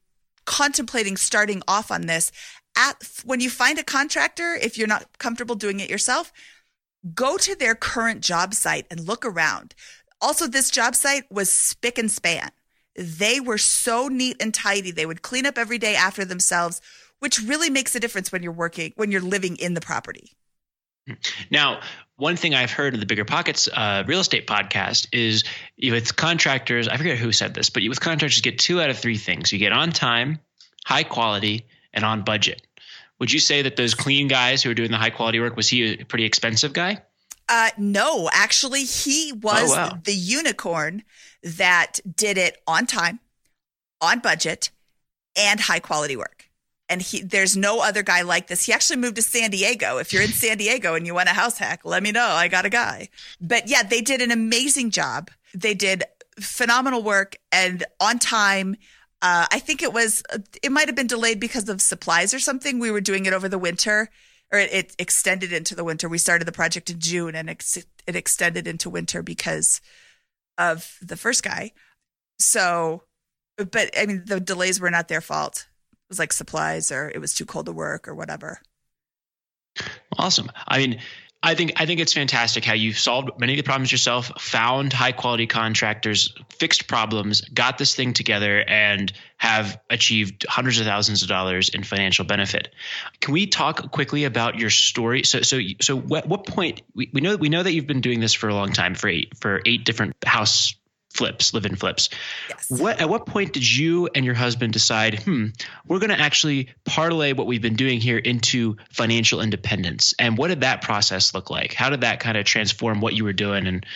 contemplating 0.44 1.16
starting 1.16 1.62
off 1.66 1.90
on 1.90 2.02
this 2.02 2.30
at 2.76 2.96
when 3.24 3.40
you 3.40 3.48
find 3.48 3.78
a 3.78 3.84
contractor 3.84 4.54
if 4.60 4.76
you're 4.76 4.86
not 4.86 5.18
comfortable 5.18 5.54
doing 5.54 5.80
it 5.80 5.88
yourself, 5.88 6.32
go 7.14 7.38
to 7.38 7.54
their 7.54 7.74
current 7.74 8.20
job 8.20 8.52
site 8.52 8.86
and 8.90 9.08
look 9.08 9.24
around. 9.24 9.74
Also 10.20 10.46
this 10.46 10.70
job 10.70 10.94
site 10.94 11.24
was 11.30 11.50
spick 11.50 11.96
and 11.96 12.10
span. 12.10 12.50
They 12.96 13.40
were 13.40 13.58
so 13.58 14.08
neat 14.08 14.36
and 14.40 14.52
tidy. 14.54 14.90
They 14.90 15.06
would 15.06 15.22
clean 15.22 15.46
up 15.46 15.58
every 15.58 15.78
day 15.78 15.96
after 15.96 16.24
themselves, 16.24 16.80
which 17.18 17.40
really 17.40 17.70
makes 17.70 17.94
a 17.94 18.00
difference 18.00 18.30
when 18.30 18.42
you're 18.42 18.52
working, 18.52 18.92
when 18.96 19.10
you're 19.10 19.20
living 19.20 19.56
in 19.56 19.74
the 19.74 19.80
property. 19.80 20.32
Now, 21.50 21.80
one 22.16 22.36
thing 22.36 22.54
I've 22.54 22.70
heard 22.70 22.94
in 22.94 23.00
the 23.00 23.06
Bigger 23.06 23.24
Pockets 23.26 23.68
uh, 23.72 24.04
real 24.06 24.20
estate 24.20 24.46
podcast 24.46 25.06
is 25.12 25.44
with 25.82 26.16
contractors, 26.16 26.88
I 26.88 26.96
forget 26.96 27.18
who 27.18 27.30
said 27.32 27.52
this, 27.52 27.68
but 27.68 27.82
with 27.88 28.00
contractors, 28.00 28.36
you 28.38 28.42
get 28.42 28.58
two 28.58 28.80
out 28.80 28.88
of 28.88 28.98
three 28.98 29.18
things. 29.18 29.52
You 29.52 29.58
get 29.58 29.72
on 29.72 29.90
time, 29.92 30.38
high 30.86 31.02
quality, 31.02 31.66
and 31.92 32.04
on 32.04 32.22
budget. 32.22 32.62
Would 33.18 33.32
you 33.32 33.38
say 33.38 33.62
that 33.62 33.76
those 33.76 33.94
clean 33.94 34.28
guys 34.28 34.62
who 34.62 34.70
are 34.70 34.74
doing 34.74 34.90
the 34.90 34.96
high 34.96 35.10
quality 35.10 35.40
work, 35.40 35.56
was 35.56 35.68
he 35.68 36.00
a 36.00 36.04
pretty 36.04 36.24
expensive 36.24 36.72
guy? 36.72 37.02
Uh, 37.48 37.68
no, 37.76 38.30
actually, 38.32 38.84
he 38.84 39.32
was 39.32 39.70
Oh, 39.70 39.76
wow. 39.76 39.98
the 40.02 40.14
unicorn 40.14 41.02
that 41.44 42.00
did 42.16 42.38
it 42.38 42.60
on 42.66 42.86
time, 42.86 43.20
on 44.00 44.18
budget, 44.18 44.70
and 45.36 45.60
high 45.60 45.80
quality 45.80 46.16
work. 46.16 46.50
And 46.88 47.00
he, 47.00 47.22
there's 47.22 47.56
no 47.56 47.80
other 47.80 48.02
guy 48.02 48.22
like 48.22 48.46
this. 48.46 48.64
He 48.64 48.72
actually 48.72 48.96
moved 48.96 49.16
to 49.16 49.22
San 49.22 49.50
Diego. 49.50 49.98
If 49.98 50.12
you're 50.12 50.22
in 50.22 50.28
San 50.32 50.58
Diego 50.58 50.94
and 50.94 51.06
you 51.06 51.14
want 51.14 51.28
a 51.28 51.32
house 51.32 51.58
hack, 51.58 51.80
let 51.84 52.02
me 52.02 52.12
know. 52.12 52.26
I 52.26 52.48
got 52.48 52.66
a 52.66 52.70
guy. 52.70 53.08
But 53.40 53.68
yeah, 53.68 53.82
they 53.82 54.00
did 54.00 54.20
an 54.20 54.30
amazing 54.30 54.90
job. 54.90 55.30
They 55.54 55.74
did 55.74 56.04
phenomenal 56.40 57.02
work 57.02 57.36
and 57.52 57.84
on 58.00 58.18
time. 58.18 58.76
Uh, 59.22 59.46
I 59.50 59.58
think 59.58 59.82
it 59.82 59.92
was, 59.92 60.22
it 60.62 60.72
might 60.72 60.88
have 60.88 60.96
been 60.96 61.06
delayed 61.06 61.40
because 61.40 61.68
of 61.68 61.80
supplies 61.80 62.34
or 62.34 62.38
something. 62.38 62.78
We 62.78 62.90
were 62.90 63.00
doing 63.00 63.26
it 63.26 63.32
over 63.32 63.48
the 63.48 63.58
winter 63.58 64.10
or 64.52 64.58
it, 64.58 64.72
it 64.72 64.96
extended 64.98 65.52
into 65.52 65.74
the 65.74 65.84
winter. 65.84 66.08
We 66.08 66.18
started 66.18 66.44
the 66.44 66.52
project 66.52 66.90
in 66.90 67.00
June 67.00 67.34
and 67.34 67.48
ex- 67.48 67.76
it 68.06 68.16
extended 68.16 68.66
into 68.66 68.90
winter 68.90 69.22
because 69.22 69.80
of 70.58 70.96
the 71.02 71.16
first 71.16 71.42
guy. 71.42 71.72
So, 72.38 73.02
but 73.56 73.90
I 73.98 74.06
mean, 74.06 74.24
the 74.26 74.40
delays 74.40 74.80
were 74.80 74.90
not 74.90 75.08
their 75.08 75.20
fault. 75.20 75.66
It 75.92 75.98
was 76.08 76.18
like 76.18 76.32
supplies 76.32 76.90
or 76.90 77.10
it 77.14 77.20
was 77.20 77.34
too 77.34 77.46
cold 77.46 77.66
to 77.66 77.72
work 77.72 78.08
or 78.08 78.14
whatever. 78.14 78.60
Awesome. 80.18 80.50
I 80.68 80.78
mean, 80.78 81.00
I 81.44 81.54
think 81.54 81.72
I 81.76 81.84
think 81.84 82.00
it's 82.00 82.14
fantastic 82.14 82.64
how 82.64 82.72
you've 82.72 82.98
solved 82.98 83.38
many 83.38 83.52
of 83.52 83.58
the 83.58 83.64
problems 83.64 83.92
yourself, 83.92 84.32
found 84.40 84.94
high 84.94 85.12
quality 85.12 85.46
contractors, 85.46 86.34
fixed 86.48 86.86
problems, 86.86 87.42
got 87.42 87.76
this 87.76 87.94
thing 87.94 88.14
together, 88.14 88.64
and 88.66 89.12
have 89.36 89.78
achieved 89.90 90.46
hundreds 90.48 90.80
of 90.80 90.86
thousands 90.86 91.22
of 91.22 91.28
dollars 91.28 91.68
in 91.68 91.84
financial 91.84 92.24
benefit. 92.24 92.74
Can 93.20 93.34
we 93.34 93.46
talk 93.46 93.90
quickly 93.90 94.24
about 94.24 94.58
your 94.58 94.70
story? 94.70 95.22
So 95.24 95.42
so 95.42 95.60
so 95.82 95.98
what 95.98 96.26
what 96.26 96.46
point 96.46 96.80
we, 96.94 97.10
we 97.12 97.20
know 97.20 97.36
we 97.36 97.50
know 97.50 97.62
that 97.62 97.72
you've 97.72 97.86
been 97.86 98.00
doing 98.00 98.20
this 98.20 98.32
for 98.32 98.48
a 98.48 98.54
long 98.54 98.72
time 98.72 98.94
for 98.94 99.08
eight 99.08 99.36
for 99.36 99.60
eight 99.66 99.84
different 99.84 100.16
house 100.24 100.74
flips, 101.14 101.54
live 101.54 101.64
in 101.64 101.76
flips. 101.76 102.10
Yes. 102.48 102.70
What 102.70 103.00
at 103.00 103.08
what 103.08 103.26
point 103.26 103.52
did 103.52 103.70
you 103.70 104.08
and 104.14 104.24
your 104.24 104.34
husband 104.34 104.72
decide, 104.72 105.22
hmm, 105.22 105.46
we're 105.86 106.00
going 106.00 106.10
to 106.10 106.20
actually 106.20 106.68
parlay 106.84 107.32
what 107.32 107.46
we've 107.46 107.62
been 107.62 107.76
doing 107.76 108.00
here 108.00 108.18
into 108.18 108.76
financial 108.90 109.40
independence? 109.40 110.14
And 110.18 110.36
what 110.36 110.48
did 110.48 110.60
that 110.62 110.82
process 110.82 111.32
look 111.34 111.50
like? 111.50 111.72
How 111.72 111.90
did 111.90 112.02
that 112.02 112.20
kind 112.20 112.36
of 112.36 112.44
transform 112.44 113.00
what 113.00 113.14
you 113.14 113.24
were 113.24 113.32
doing 113.32 113.66
and 113.66 113.86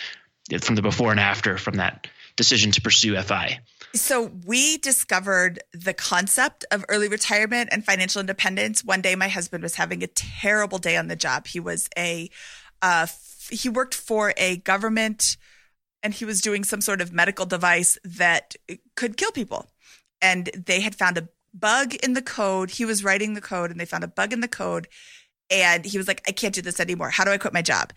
from 0.63 0.75
the 0.75 0.81
before 0.81 1.11
and 1.11 1.19
after 1.19 1.57
from 1.57 1.75
that 1.75 2.07
decision 2.35 2.71
to 2.71 2.81
pursue 2.81 3.21
FI? 3.21 3.59
So 3.93 4.31
we 4.45 4.77
discovered 4.77 5.59
the 5.73 5.93
concept 5.93 6.63
of 6.71 6.85
early 6.89 7.07
retirement 7.07 7.69
and 7.71 7.83
financial 7.83 8.19
independence. 8.19 8.83
One 8.83 9.01
day, 9.01 9.15
my 9.15 9.27
husband 9.27 9.63
was 9.63 9.75
having 9.75 10.03
a 10.03 10.07
terrible 10.07 10.77
day 10.77 10.95
on 10.95 11.07
the 11.07 11.15
job. 11.15 11.47
He 11.47 11.59
was 11.59 11.89
a, 11.97 12.29
uh, 12.81 13.07
he 13.49 13.67
worked 13.67 13.95
for 13.95 14.33
a 14.37 14.57
government 14.57 15.37
and 16.03 16.13
he 16.13 16.25
was 16.25 16.41
doing 16.41 16.63
some 16.63 16.81
sort 16.81 17.01
of 17.01 17.11
medical 17.11 17.45
device 17.45 17.97
that 18.03 18.55
could 18.95 19.17
kill 19.17 19.31
people. 19.31 19.67
And 20.21 20.49
they 20.53 20.81
had 20.81 20.95
found 20.95 21.17
a 21.17 21.29
bug 21.53 21.95
in 21.95 22.13
the 22.13 22.21
code. 22.21 22.71
He 22.71 22.85
was 22.85 23.03
writing 23.03 23.33
the 23.33 23.41
code 23.41 23.71
and 23.71 23.79
they 23.79 23.85
found 23.85 24.03
a 24.03 24.07
bug 24.07 24.33
in 24.33 24.41
the 24.41 24.47
code. 24.47 24.87
And 25.49 25.85
he 25.85 25.97
was 25.97 26.07
like, 26.07 26.21
I 26.27 26.31
can't 26.31 26.53
do 26.53 26.61
this 26.61 26.79
anymore. 26.79 27.09
How 27.09 27.23
do 27.23 27.31
I 27.31 27.37
quit 27.37 27.53
my 27.53 27.61
job? 27.61 27.93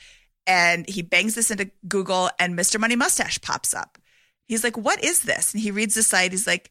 And 0.46 0.88
he 0.88 1.02
bangs 1.02 1.34
this 1.34 1.50
into 1.50 1.70
Google 1.86 2.30
and 2.38 2.58
Mr. 2.58 2.80
Money 2.80 2.96
Mustache 2.96 3.40
pops 3.40 3.74
up. 3.74 3.98
He's 4.46 4.64
like, 4.64 4.76
What 4.76 5.02
is 5.04 5.22
this? 5.22 5.52
And 5.52 5.62
he 5.62 5.70
reads 5.70 5.94
the 5.94 6.02
site. 6.02 6.32
He's 6.32 6.46
like, 6.46 6.70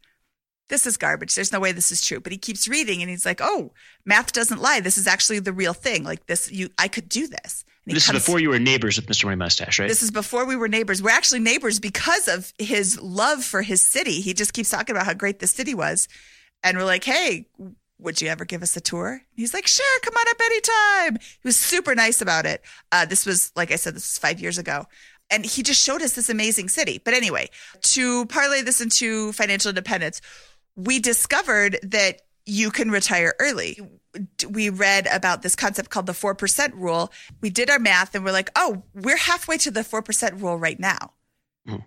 This 0.69 0.85
is 0.85 0.97
garbage. 0.97 1.35
There's 1.35 1.53
no 1.53 1.59
way 1.59 1.71
this 1.71 1.91
is 1.91 2.05
true. 2.05 2.19
But 2.19 2.33
he 2.33 2.37
keeps 2.37 2.67
reading 2.67 3.01
and 3.01 3.09
he's 3.09 3.25
like, 3.25 3.39
Oh, 3.41 3.71
math 4.05 4.33
doesn't 4.33 4.61
lie. 4.61 4.81
This 4.81 4.97
is 4.97 5.07
actually 5.07 5.39
the 5.39 5.53
real 5.53 5.73
thing. 5.73 6.03
Like 6.03 6.25
this, 6.25 6.51
you 6.51 6.69
I 6.77 6.87
could 6.87 7.07
do 7.07 7.27
this. 7.27 7.63
This 7.85 8.05
comes, 8.05 8.17
is 8.17 8.25
before 8.25 8.39
you 8.39 8.49
were 8.49 8.59
neighbors 8.59 8.97
with 8.97 9.07
Mr. 9.07 9.25
Money 9.25 9.37
Mustache, 9.37 9.79
right? 9.79 9.87
This 9.87 10.03
is 10.03 10.11
before 10.11 10.45
we 10.45 10.55
were 10.55 10.67
neighbors. 10.67 11.01
We're 11.01 11.09
actually 11.09 11.39
neighbors 11.39 11.79
because 11.79 12.27
of 12.27 12.53
his 12.59 12.99
love 13.01 13.43
for 13.43 13.61
his 13.63 13.81
city. 13.81 14.21
He 14.21 14.33
just 14.33 14.53
keeps 14.53 14.69
talking 14.69 14.95
about 14.95 15.07
how 15.07 15.13
great 15.13 15.39
the 15.39 15.47
city 15.47 15.73
was. 15.73 16.07
And 16.63 16.77
we're 16.77 16.85
like, 16.85 17.03
hey, 17.03 17.47
would 17.97 18.21
you 18.21 18.29
ever 18.29 18.45
give 18.45 18.61
us 18.61 18.75
a 18.77 18.81
tour? 18.81 19.21
He's 19.35 19.53
like, 19.53 19.65
sure, 19.65 19.99
come 20.01 20.13
on 20.13 20.25
up 20.29 20.41
anytime. 20.41 21.17
He 21.21 21.47
was 21.47 21.57
super 21.57 21.95
nice 21.95 22.21
about 22.21 22.45
it. 22.45 22.61
Uh, 22.91 23.05
this 23.05 23.25
was, 23.25 23.51
like 23.55 23.71
I 23.71 23.77
said, 23.77 23.95
this 23.95 24.03
was 24.03 24.17
five 24.17 24.39
years 24.39 24.57
ago. 24.57 24.85
And 25.31 25.45
he 25.45 25.63
just 25.63 25.81
showed 25.81 26.01
us 26.01 26.13
this 26.13 26.29
amazing 26.29 26.69
city. 26.69 27.01
But 27.03 27.13
anyway, 27.13 27.49
to 27.81 28.25
parlay 28.27 28.61
this 28.61 28.81
into 28.81 29.31
financial 29.31 29.69
independence, 29.69 30.21
we 30.75 30.99
discovered 30.99 31.79
that 31.83 32.21
you 32.45 32.69
can 32.69 32.91
retire 32.91 33.33
early 33.39 33.79
we 34.49 34.69
read 34.69 35.07
about 35.11 35.41
this 35.41 35.55
concept 35.55 35.89
called 35.89 36.05
the 36.05 36.13
4% 36.13 36.73
rule. 36.75 37.11
We 37.41 37.49
did 37.49 37.69
our 37.69 37.79
math 37.79 38.15
and 38.15 38.25
we're 38.25 38.31
like, 38.31 38.49
oh, 38.55 38.83
we're 38.93 39.17
halfway 39.17 39.57
to 39.59 39.71
the 39.71 39.81
4% 39.81 40.41
rule 40.41 40.57
right 40.57 40.79
now. 40.79 41.13
Hmm. 41.67 41.77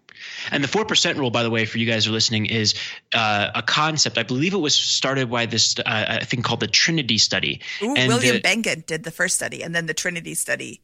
And 0.53 0.62
the 0.62 0.68
4% 0.68 1.16
rule, 1.16 1.31
by 1.31 1.43
the 1.43 1.51
way, 1.51 1.64
for 1.64 1.79
you 1.79 1.87
guys 1.87 2.05
who 2.05 2.12
are 2.12 2.14
listening, 2.14 2.47
is 2.47 2.75
uh, 3.12 3.51
a 3.55 3.62
concept. 3.62 4.18
I 4.18 4.22
believe 4.22 4.55
it 4.55 4.59
was 4.59 4.75
started 4.75 5.31
by 5.31 5.47
this 5.47 5.75
uh, 5.85 6.25
thing 6.25 6.43
called 6.43 6.61
the 6.61 6.68
Trinity 6.68 7.18
Study. 7.18 7.61
Ooh, 7.83 7.95
and 7.97 8.09
William 8.09 8.37
the, 8.37 8.43
Bengen 8.43 8.87
did 8.87 9.03
the 9.03 9.11
first 9.11 9.35
study, 9.35 9.62
and 9.62 9.75
then 9.75 9.87
the 9.87 9.95
Trinity 9.95 10.35
Study 10.35 10.81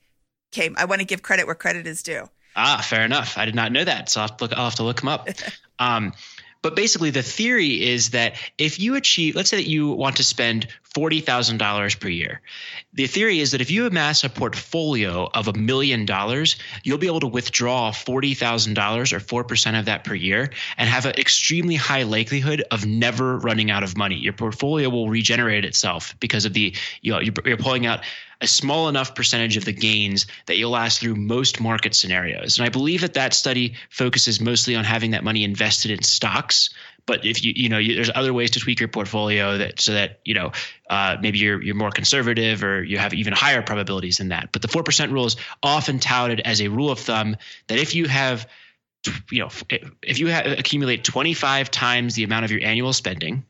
came. 0.50 0.74
I 0.76 0.86
want 0.86 1.00
to 1.00 1.06
give 1.06 1.22
credit 1.22 1.46
where 1.46 1.54
credit 1.54 1.86
is 1.86 2.02
due. 2.02 2.28
Ah, 2.56 2.84
fair 2.84 3.04
enough. 3.04 3.38
I 3.38 3.44
did 3.44 3.54
not 3.54 3.70
know 3.70 3.84
that, 3.84 4.08
so 4.08 4.20
I'll 4.20 4.26
have 4.26 4.36
to 4.38 4.44
look, 4.44 4.52
I'll 4.54 4.64
have 4.64 4.74
to 4.76 4.82
look 4.82 5.00
him 5.00 5.08
up. 5.08 5.28
um, 5.78 6.12
but 6.62 6.76
basically, 6.76 7.10
the 7.10 7.22
theory 7.22 7.88
is 7.90 8.10
that 8.10 8.34
if 8.58 8.78
you 8.78 8.96
achieve, 8.96 9.34
let's 9.34 9.48
say 9.48 9.56
that 9.56 9.68
you 9.68 9.92
want 9.92 10.16
to 10.16 10.24
spend 10.24 10.68
$40,000 10.94 12.00
per 12.00 12.08
year, 12.08 12.42
the 12.92 13.06
theory 13.06 13.40
is 13.40 13.52
that 13.52 13.62
if 13.62 13.70
you 13.70 13.86
amass 13.86 14.24
a 14.24 14.28
portfolio 14.28 15.28
of 15.32 15.48
a 15.48 15.54
million 15.54 16.04
dollars, 16.04 16.56
you'll 16.82 16.98
be 16.98 17.06
able 17.06 17.20
to 17.20 17.28
withdraw 17.28 17.92
$40,000 17.92 19.12
or 19.12 19.44
4% 19.44 19.78
of 19.78 19.86
that 19.86 20.04
per 20.04 20.14
year 20.14 20.50
and 20.76 20.88
have 20.88 21.06
an 21.06 21.14
extremely 21.16 21.76
high 21.76 22.02
likelihood 22.02 22.62
of 22.70 22.84
never 22.84 23.38
running 23.38 23.70
out 23.70 23.82
of 23.82 23.96
money. 23.96 24.16
Your 24.16 24.34
portfolio 24.34 24.90
will 24.90 25.08
regenerate 25.08 25.64
itself 25.64 26.14
because 26.20 26.44
of 26.44 26.52
the, 26.52 26.74
you 27.00 27.12
know, 27.12 27.20
you're 27.20 27.56
pulling 27.56 27.86
out 27.86 28.04
a 28.40 28.46
small 28.46 28.88
enough 28.88 29.14
percentage 29.14 29.56
of 29.56 29.64
the 29.64 29.72
gains 29.72 30.26
that 30.46 30.56
you'll 30.56 30.70
last 30.70 31.00
through 31.00 31.14
most 31.14 31.60
market 31.60 31.94
scenarios. 31.94 32.58
And 32.58 32.66
I 32.66 32.70
believe 32.70 33.02
that 33.02 33.14
that 33.14 33.34
study 33.34 33.74
focuses 33.90 34.40
mostly 34.40 34.74
on 34.76 34.84
having 34.84 35.10
that 35.10 35.24
money 35.24 35.44
invested 35.44 35.90
in 35.90 36.02
stocks. 36.02 36.70
But 37.06 37.24
if 37.24 37.44
you 37.44 37.52
you 37.56 37.68
know 37.68 37.78
you, 37.78 37.96
there's 37.96 38.10
other 38.14 38.32
ways 38.32 38.50
to 38.52 38.60
tweak 38.60 38.78
your 38.78 38.88
portfolio 38.88 39.58
that 39.58 39.80
so 39.80 39.92
that 39.92 40.20
you 40.24 40.34
know 40.34 40.52
uh, 40.88 41.16
maybe 41.20 41.38
you're 41.38 41.60
you're 41.62 41.74
more 41.74 41.90
conservative 41.90 42.62
or 42.62 42.82
you 42.84 42.98
have 42.98 43.14
even 43.14 43.32
higher 43.32 43.62
probabilities 43.62 44.18
than 44.18 44.28
that. 44.28 44.50
But 44.52 44.62
the 44.62 44.68
four 44.68 44.82
percent 44.82 45.12
rule 45.12 45.26
is 45.26 45.36
often 45.62 45.98
touted 45.98 46.40
as 46.40 46.62
a 46.62 46.68
rule 46.68 46.90
of 46.90 46.98
thumb 46.98 47.36
that 47.66 47.78
if 47.78 47.94
you 47.94 48.06
have 48.06 48.46
you 49.30 49.40
know 49.40 49.48
if 50.02 50.18
you 50.18 50.30
accumulate 50.30 51.04
25 51.04 51.70
times 51.70 52.14
the 52.14 52.22
amount 52.22 52.44
of 52.44 52.50
your 52.50 52.62
annual 52.62 52.92
spending 52.92 53.44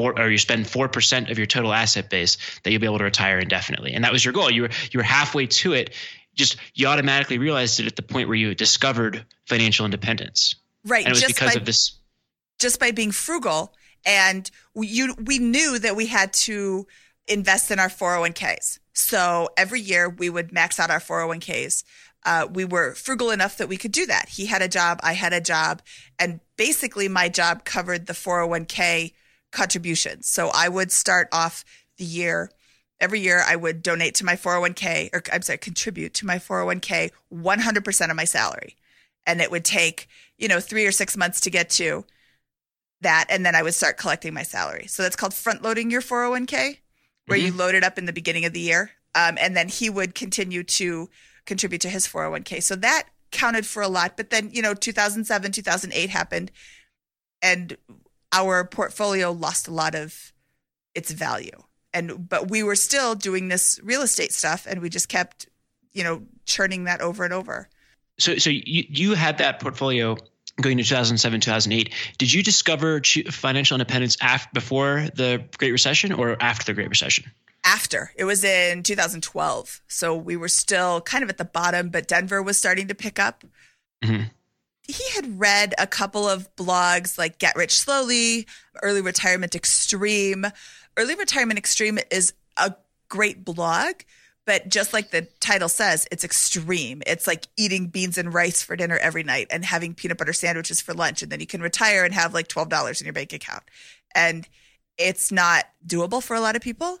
four 0.00 0.18
or 0.18 0.30
you 0.30 0.38
spend 0.38 0.66
four 0.66 0.88
percent 0.88 1.28
of 1.28 1.36
your 1.36 1.46
total 1.46 1.74
asset 1.74 2.08
base 2.08 2.38
that 2.62 2.70
you'll 2.70 2.80
be 2.80 2.86
able 2.86 2.98
to 2.98 3.04
retire 3.04 3.38
indefinitely. 3.38 3.92
And 3.92 4.04
that 4.04 4.12
was 4.12 4.24
your 4.24 4.32
goal. 4.32 4.50
You 4.50 4.62
were 4.62 4.70
you 4.90 4.98
were 4.98 5.04
halfway 5.04 5.46
to 5.46 5.74
it. 5.74 5.90
Just 6.34 6.56
you 6.74 6.86
automatically 6.86 7.36
realized 7.36 7.80
it 7.80 7.86
at 7.86 7.96
the 7.96 8.02
point 8.02 8.28
where 8.28 8.36
you 8.36 8.54
discovered 8.54 9.26
financial 9.46 9.84
independence. 9.84 10.54
Right. 10.86 11.04
And 11.04 11.08
it 11.08 11.10
was 11.10 11.20
just 11.20 11.34
because 11.34 11.54
by, 11.54 11.60
of 11.60 11.66
this 11.66 11.98
just 12.58 12.80
by 12.80 12.92
being 12.92 13.12
frugal 13.12 13.74
and 14.06 14.50
we, 14.74 14.86
you 14.86 15.14
we 15.22 15.38
knew 15.38 15.78
that 15.78 15.96
we 15.96 16.06
had 16.06 16.32
to 16.32 16.86
invest 17.28 17.70
in 17.70 17.78
our 17.78 17.88
401ks. 17.88 18.78
So 18.94 19.50
every 19.58 19.80
year 19.80 20.08
we 20.08 20.30
would 20.30 20.50
max 20.50 20.80
out 20.80 20.90
our 20.90 20.98
401ks. 20.98 21.84
Uh, 22.24 22.46
we 22.50 22.64
were 22.64 22.94
frugal 22.94 23.30
enough 23.30 23.58
that 23.58 23.68
we 23.68 23.76
could 23.76 23.92
do 23.92 24.06
that. 24.06 24.30
He 24.30 24.46
had 24.46 24.62
a 24.62 24.68
job, 24.68 25.00
I 25.02 25.12
had 25.12 25.34
a 25.34 25.40
job, 25.42 25.82
and 26.18 26.40
basically 26.56 27.08
my 27.08 27.28
job 27.28 27.64
covered 27.64 28.06
the 28.06 28.12
401k 28.14 29.12
contributions. 29.52 30.28
So 30.28 30.50
I 30.54 30.68
would 30.68 30.92
start 30.92 31.28
off 31.32 31.64
the 31.98 32.04
year 32.04 32.50
every 33.00 33.20
year 33.20 33.42
I 33.46 33.56
would 33.56 33.82
donate 33.82 34.14
to 34.16 34.24
my 34.24 34.36
401k 34.36 35.10
or 35.12 35.22
I'm 35.32 35.42
sorry, 35.42 35.58
contribute 35.58 36.14
to 36.14 36.26
my 36.26 36.36
401k 36.36 37.10
100% 37.32 38.10
of 38.10 38.16
my 38.16 38.24
salary. 38.24 38.76
And 39.26 39.40
it 39.40 39.50
would 39.50 39.64
take, 39.64 40.08
you 40.38 40.48
know, 40.48 40.60
3 40.60 40.86
or 40.86 40.92
6 40.92 41.16
months 41.16 41.40
to 41.40 41.50
get 41.50 41.70
to 41.70 42.04
that 43.00 43.26
and 43.30 43.44
then 43.44 43.54
I 43.54 43.62
would 43.62 43.74
start 43.74 43.96
collecting 43.96 44.34
my 44.34 44.42
salary. 44.42 44.86
So 44.86 45.02
that's 45.02 45.16
called 45.16 45.34
front 45.34 45.62
loading 45.62 45.90
your 45.90 46.02
401k 46.02 46.78
where 47.26 47.38
mm-hmm. 47.38 47.46
you 47.46 47.52
load 47.52 47.74
it 47.74 47.84
up 47.84 47.98
in 47.98 48.06
the 48.06 48.12
beginning 48.12 48.44
of 48.44 48.52
the 48.52 48.60
year. 48.60 48.90
Um, 49.14 49.38
and 49.40 49.56
then 49.56 49.68
he 49.68 49.90
would 49.90 50.14
continue 50.14 50.62
to 50.62 51.08
contribute 51.46 51.80
to 51.80 51.88
his 51.88 52.06
401k. 52.06 52.62
So 52.62 52.76
that 52.76 53.04
counted 53.30 53.64
for 53.66 53.82
a 53.82 53.88
lot, 53.88 54.16
but 54.16 54.30
then, 54.30 54.50
you 54.52 54.62
know, 54.62 54.74
2007, 54.74 55.52
2008 55.52 56.10
happened 56.10 56.50
and 57.42 57.76
our 58.32 58.64
portfolio 58.64 59.32
lost 59.32 59.68
a 59.68 59.72
lot 59.72 59.94
of 59.94 60.32
its 60.94 61.10
value. 61.10 61.62
And 61.92 62.28
but 62.28 62.50
we 62.50 62.62
were 62.62 62.76
still 62.76 63.14
doing 63.14 63.48
this 63.48 63.80
real 63.82 64.02
estate 64.02 64.32
stuff 64.32 64.66
and 64.68 64.80
we 64.80 64.88
just 64.88 65.08
kept, 65.08 65.48
you 65.92 66.04
know, 66.04 66.22
churning 66.46 66.84
that 66.84 67.00
over 67.00 67.24
and 67.24 67.32
over. 67.32 67.68
So 68.18 68.36
so 68.36 68.50
you 68.50 68.84
you 68.88 69.14
had 69.14 69.38
that 69.38 69.60
portfolio 69.60 70.16
going 70.60 70.76
to 70.76 70.82
2007 70.82 71.40
2008 71.40 71.94
did 72.18 72.30
you 72.30 72.42
discover 72.42 73.00
financial 73.30 73.76
independence 73.76 74.18
after 74.20 74.50
before 74.52 75.06
the 75.14 75.42
great 75.56 75.72
recession 75.72 76.12
or 76.12 76.36
after 76.40 76.66
the 76.66 76.74
great 76.74 76.90
recession? 76.90 77.30
After. 77.64 78.12
It 78.16 78.24
was 78.24 78.44
in 78.44 78.82
2012 78.82 79.80
so 79.88 80.14
we 80.14 80.36
were 80.36 80.48
still 80.48 81.00
kind 81.00 81.24
of 81.24 81.30
at 81.30 81.38
the 81.38 81.44
bottom 81.44 81.88
but 81.88 82.06
denver 82.06 82.42
was 82.42 82.58
starting 82.58 82.88
to 82.88 82.94
pick 82.94 83.18
up. 83.18 83.44
Mm-hmm 84.04 84.24
he 84.90 85.04
had 85.14 85.38
read 85.38 85.74
a 85.78 85.86
couple 85.86 86.28
of 86.28 86.54
blogs 86.56 87.18
like 87.18 87.38
Get 87.38 87.56
Rich 87.56 87.78
Slowly, 87.78 88.46
Early 88.82 89.00
Retirement 89.00 89.54
Extreme. 89.54 90.46
Early 90.96 91.14
Retirement 91.14 91.58
Extreme 91.58 91.98
is 92.10 92.32
a 92.56 92.74
great 93.08 93.44
blog, 93.44 93.94
but 94.46 94.68
just 94.68 94.92
like 94.92 95.10
the 95.10 95.28
title 95.40 95.68
says, 95.68 96.06
it's 96.10 96.24
extreme. 96.24 97.02
It's 97.06 97.26
like 97.26 97.46
eating 97.56 97.88
beans 97.88 98.18
and 98.18 98.32
rice 98.32 98.62
for 98.62 98.76
dinner 98.76 98.96
every 98.98 99.22
night 99.22 99.48
and 99.50 99.64
having 99.64 99.94
peanut 99.94 100.18
butter 100.18 100.32
sandwiches 100.32 100.80
for 100.80 100.94
lunch. 100.94 101.22
And 101.22 101.30
then 101.30 101.40
you 101.40 101.46
can 101.46 101.62
retire 101.62 102.04
and 102.04 102.14
have 102.14 102.34
like 102.34 102.48
$12 102.48 103.00
in 103.00 103.04
your 103.06 103.12
bank 103.12 103.32
account. 103.32 103.62
And 104.14 104.48
it's 104.98 105.30
not 105.30 105.64
doable 105.86 106.22
for 106.22 106.34
a 106.34 106.40
lot 106.40 106.56
of 106.56 106.62
people. 106.62 106.98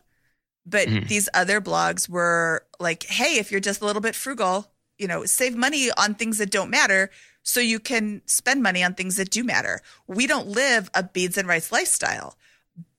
But 0.66 0.88
mm-hmm. 0.88 1.06
these 1.06 1.28
other 1.34 1.60
blogs 1.60 2.08
were 2.08 2.64
like, 2.78 3.04
hey, 3.04 3.38
if 3.38 3.50
you're 3.50 3.60
just 3.60 3.80
a 3.80 3.86
little 3.86 4.02
bit 4.02 4.14
frugal, 4.14 4.70
you 4.98 5.08
know, 5.08 5.24
save 5.24 5.56
money 5.56 5.90
on 5.96 6.14
things 6.14 6.38
that 6.38 6.50
don't 6.50 6.70
matter 6.70 7.10
so 7.42 7.60
you 7.60 7.80
can 7.80 8.22
spend 8.26 8.62
money 8.62 8.82
on 8.82 8.94
things 8.94 9.16
that 9.16 9.30
do 9.30 9.44
matter. 9.44 9.80
We 10.06 10.26
don't 10.26 10.48
live 10.48 10.90
a 10.94 11.02
beads 11.02 11.38
and 11.38 11.48
rice 11.48 11.72
lifestyle, 11.72 12.36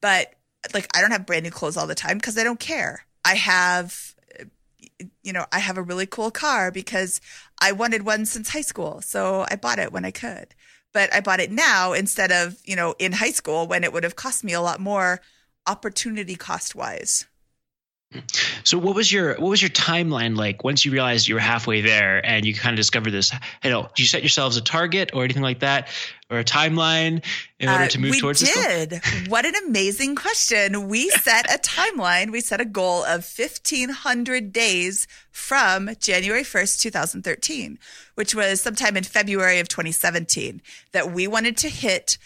but 0.02 0.34
like 0.74 0.88
I 0.96 1.02
don't 1.02 1.12
have 1.12 1.26
brand 1.26 1.44
new 1.44 1.52
clothes 1.52 1.78
all 1.78 1.88
the 1.88 1.96
time 1.96 2.18
because 2.18 2.38
I 2.38 2.44
don't 2.44 2.60
care. 2.60 3.06
I 3.24 3.36
have, 3.36 4.16
you 5.24 5.34
know, 5.34 5.46
I 5.52 5.60
have 5.60 5.78
a 5.78 5.84
really 5.84 6.06
cool 6.06 6.32
car 6.32 6.72
because 6.72 7.22
I 7.60 7.72
wanted 7.72 8.04
one 8.06 8.26
since 8.26 8.50
high 8.50 8.62
school. 8.62 9.02
So 9.02 9.46
I 9.50 9.56
bought 9.56 9.80
it 9.80 9.92
when 9.92 10.06
I 10.06 10.12
could. 10.12 10.54
But 10.94 11.14
I 11.14 11.22
bought 11.22 11.40
it 11.40 11.52
now 11.52 11.94
instead 11.94 12.32
of, 12.32 12.58
you 12.66 12.76
know, 12.76 12.96
in 13.00 13.14
high 13.14 13.32
school 13.32 13.66
when 13.66 13.84
it 13.84 13.94
would 13.94 14.04
have 14.04 14.16
cost 14.16 14.44
me 14.44 14.54
a 14.54 14.62
lot 14.62 14.80
more 14.80 15.22
opportunity 15.66 16.36
cost 16.36 16.76
wise. 16.76 17.26
So 18.64 18.78
what 18.78 18.96
was 18.96 19.12
your 19.12 19.36
what 19.36 19.50
was 19.50 19.62
your 19.62 19.70
timeline 19.70 20.36
like 20.36 20.64
once 20.64 20.84
you 20.84 20.92
realized 20.92 21.28
you 21.28 21.36
were 21.36 21.42
halfway 21.42 21.82
there 21.82 22.26
and 22.26 22.46
you 22.46 22.54
kind 22.54 22.74
of 22.74 22.78
discovered 22.78 23.12
this? 23.12 23.32
You 23.64 23.70
know, 23.70 23.84
did 23.84 24.00
you 24.00 24.06
set 24.06 24.22
yourselves 24.22 24.58
a 24.58 24.62
target 24.62 25.12
or 25.14 25.24
anything 25.24 25.42
like 25.44 25.60
that, 25.60 25.88
or 26.30 26.40
a 26.40 26.44
timeline 26.44 27.24
in 27.60 27.70
order 27.70 27.86
uh, 27.86 27.88
to 27.88 28.00
move 28.00 28.20
towards? 28.20 28.42
We 28.42 28.52
did. 28.54 29.02
what 29.28 29.46
an 29.46 29.54
amazing 29.66 30.16
question! 30.16 30.90
We 30.90 31.10
set 31.10 31.50
a 31.54 31.58
timeline. 31.58 32.32
We 32.32 32.42
set 32.42 32.60
a 32.60 32.66
goal 32.66 33.04
of 33.06 33.24
fifteen 33.24 33.90
hundred 33.90 34.52
days 34.52 35.08
from 35.32 35.90
January 36.00 36.44
first, 36.44 36.82
two 36.82 36.92
thousand 36.92 37.24
thirteen, 37.24 37.80
which 38.16 38.36
was 38.36 38.62
sometime 38.62 38.98
in 38.98 39.04
February 39.04 39.60
of 39.60 39.70
twenty 39.70 39.92
seventeen. 39.92 40.62
That 40.92 41.12
we 41.12 41.28
wanted 41.28 41.58
to 41.58 41.70
hit. 41.70 42.18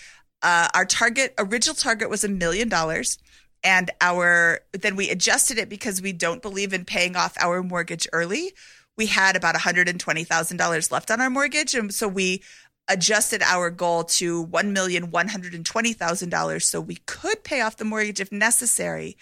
Uh, 0.41 0.67
our 0.75 0.85
target, 0.85 1.33
original 1.39 1.73
target, 1.73 2.07
was 2.07 2.23
a 2.23 2.27
million 2.27 2.69
dollars 2.69 3.17
and 3.65 3.91
our 3.99 4.61
then 4.71 4.95
we 4.95 5.09
adjusted 5.09 5.57
it 5.57 5.67
because 5.67 6.01
we 6.01 6.13
don't 6.13 6.41
believe 6.41 6.71
in 6.71 6.85
paying 6.85 7.17
off 7.17 7.35
our 7.39 7.61
mortgage 7.63 8.07
early. 8.13 8.53
We 8.95 9.07
had 9.07 9.35
about 9.35 9.55
$120,000 9.55 10.91
left 10.91 11.11
on 11.11 11.19
our 11.19 11.29
mortgage 11.29 11.75
and 11.75 11.93
so 11.93 12.07
we 12.07 12.41
adjusted 12.87 13.41
our 13.41 13.69
goal 13.71 14.03
to 14.03 14.45
$1,120,000 14.45 16.61
so 16.61 16.79
we 16.79 16.97
could 17.07 17.43
pay 17.43 17.61
off 17.61 17.77
the 17.77 17.83
mortgage 17.83 18.21
if 18.21 18.31
necessary. 18.31 19.17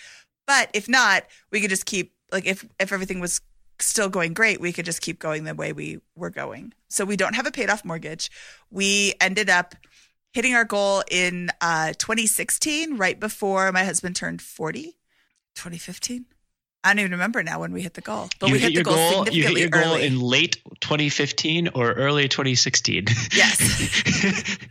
But 0.45 0.69
if 0.73 0.89
not, 0.89 1.23
we 1.51 1.61
could 1.61 1.69
just 1.69 1.85
keep 1.85 2.11
like 2.31 2.45
if 2.45 2.65
if 2.79 2.91
everything 2.91 3.21
was 3.21 3.39
still 3.79 4.09
going 4.09 4.33
great, 4.33 4.59
we 4.59 4.73
could 4.73 4.85
just 4.85 5.01
keep 5.01 5.17
going 5.19 5.45
the 5.45 5.55
way 5.55 5.73
we 5.73 5.99
were 6.15 6.29
going. 6.29 6.73
So 6.89 7.05
we 7.05 7.15
don't 7.15 7.35
have 7.35 7.47
a 7.47 7.51
paid 7.51 7.69
off 7.69 7.85
mortgage. 7.85 8.29
We 8.69 9.13
ended 9.21 9.49
up 9.49 9.75
hitting 10.33 10.55
our 10.55 10.65
goal 10.65 11.03
in 11.09 11.49
uh, 11.61 11.93
2016, 11.97 12.97
right 12.97 13.19
before 13.19 13.71
my 13.71 13.83
husband 13.83 14.15
turned 14.15 14.41
40. 14.41 14.97
2015. 15.55 16.25
I 16.83 16.89
don't 16.89 16.99
even 16.99 17.11
remember 17.11 17.43
now 17.43 17.61
when 17.61 17.71
we 17.71 17.81
hit 17.81 17.93
the 17.93 18.01
goal, 18.01 18.27
but 18.39 18.47
you 18.47 18.53
we 18.53 18.59
hit, 18.59 18.69
hit 18.69 18.73
your 18.73 18.83
the 18.83 18.89
goal, 18.89 19.23
goal. 19.25 19.29
You 19.29 19.43
hit 19.43 19.57
your 19.57 19.69
goal 19.69 19.93
early. 19.93 20.05
in 20.05 20.19
late 20.19 20.57
2015 20.81 21.69
or 21.75 21.93
early 21.93 22.27
2016. 22.27 23.05
Yes. 23.33 24.57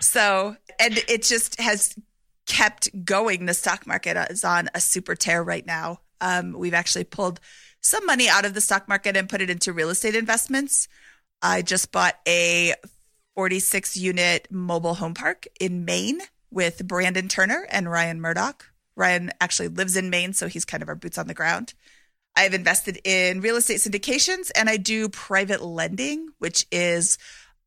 So, 0.00 0.56
and 0.78 0.96
it 1.08 1.22
just 1.22 1.60
has 1.60 1.94
kept 2.46 3.04
going. 3.04 3.46
The 3.46 3.54
stock 3.54 3.86
market 3.86 4.16
is 4.30 4.44
on 4.44 4.68
a 4.74 4.80
super 4.80 5.14
tear 5.14 5.42
right 5.42 5.64
now. 5.64 6.00
Um, 6.20 6.52
we've 6.52 6.74
actually 6.74 7.04
pulled 7.04 7.40
some 7.80 8.04
money 8.06 8.28
out 8.28 8.44
of 8.44 8.54
the 8.54 8.60
stock 8.60 8.88
market 8.88 9.16
and 9.16 9.28
put 9.28 9.40
it 9.40 9.50
into 9.50 9.72
real 9.72 9.90
estate 9.90 10.14
investments. 10.14 10.88
I 11.42 11.62
just 11.62 11.92
bought 11.92 12.14
a 12.26 12.74
46 13.34 13.96
unit 13.96 14.48
mobile 14.50 14.94
home 14.94 15.14
park 15.14 15.46
in 15.60 15.84
Maine 15.84 16.20
with 16.50 16.86
Brandon 16.86 17.28
Turner 17.28 17.66
and 17.70 17.90
Ryan 17.90 18.20
Murdock. 18.20 18.66
Ryan 18.96 19.30
actually 19.40 19.68
lives 19.68 19.96
in 19.96 20.10
Maine, 20.10 20.32
so 20.32 20.48
he's 20.48 20.64
kind 20.64 20.82
of 20.82 20.88
our 20.88 20.94
boots 20.94 21.18
on 21.18 21.26
the 21.26 21.34
ground. 21.34 21.74
I've 22.36 22.54
invested 22.54 23.00
in 23.04 23.40
real 23.40 23.56
estate 23.56 23.78
syndications 23.78 24.50
and 24.54 24.68
I 24.68 24.76
do 24.76 25.08
private 25.08 25.62
lending, 25.62 26.28
which 26.38 26.66
is 26.70 27.18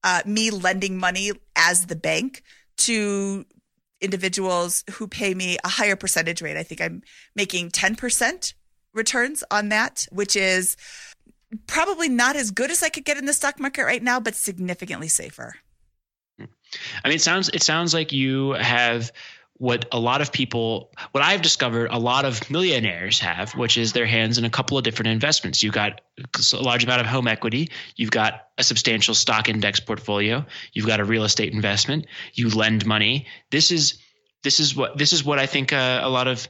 uh, 0.03 0.21
me 0.25 0.51
lending 0.51 0.97
money 0.97 1.31
as 1.55 1.85
the 1.85 1.95
bank 1.95 2.43
to 2.77 3.45
individuals 4.01 4.83
who 4.91 5.07
pay 5.07 5.33
me 5.33 5.57
a 5.63 5.69
higher 5.69 5.95
percentage 5.95 6.41
rate. 6.41 6.57
I 6.57 6.63
think 6.63 6.81
I'm 6.81 7.01
making 7.35 7.71
10% 7.71 8.53
returns 8.93 9.43
on 9.49 9.69
that, 9.69 10.05
which 10.11 10.35
is 10.35 10.75
probably 11.67 12.09
not 12.09 12.35
as 12.35 12.51
good 12.51 12.71
as 12.71 12.83
I 12.83 12.89
could 12.89 13.05
get 13.05 13.17
in 13.17 13.25
the 13.25 13.33
stock 13.33 13.59
market 13.59 13.83
right 13.83 14.03
now, 14.03 14.19
but 14.19 14.35
significantly 14.35 15.07
safer. 15.07 15.55
I 16.39 17.07
mean, 17.07 17.15
it 17.15 17.21
sounds 17.21 17.49
it 17.49 17.63
sounds 17.63 17.93
like 17.93 18.11
you 18.11 18.51
have 18.53 19.11
what 19.57 19.85
a 19.91 19.99
lot 19.99 20.21
of 20.21 20.31
people, 20.31 20.91
what 21.11 21.23
I've 21.23 21.41
discovered, 21.41 21.89
a 21.91 21.99
lot 21.99 22.25
of 22.25 22.49
millionaires 22.49 23.19
have, 23.19 23.53
which 23.53 23.77
is 23.77 23.93
their 23.93 24.05
hands 24.05 24.37
in 24.37 24.45
a 24.45 24.49
couple 24.49 24.77
of 24.77 24.83
different 24.83 25.09
investments. 25.09 25.61
You've 25.61 25.73
got 25.73 26.01
a 26.17 26.61
large 26.61 26.83
amount 26.83 27.01
of 27.01 27.07
home 27.07 27.27
equity, 27.27 27.69
you've 27.95 28.11
got 28.11 28.47
a 28.57 28.63
substantial 28.63 29.13
stock 29.13 29.49
index 29.49 29.79
portfolio, 29.79 30.45
you've 30.73 30.87
got 30.87 30.99
a 30.99 31.05
real 31.05 31.23
estate 31.23 31.53
investment, 31.53 32.07
you 32.33 32.49
lend 32.49 32.85
money. 32.85 33.27
This 33.51 33.71
is 33.71 33.99
this 34.43 34.59
is 34.59 34.75
what 34.75 34.97
this 34.97 35.13
is 35.13 35.23
what 35.23 35.39
I 35.39 35.45
think 35.45 35.71
uh, 35.71 36.01
a 36.03 36.09
lot 36.09 36.27
of 36.27 36.47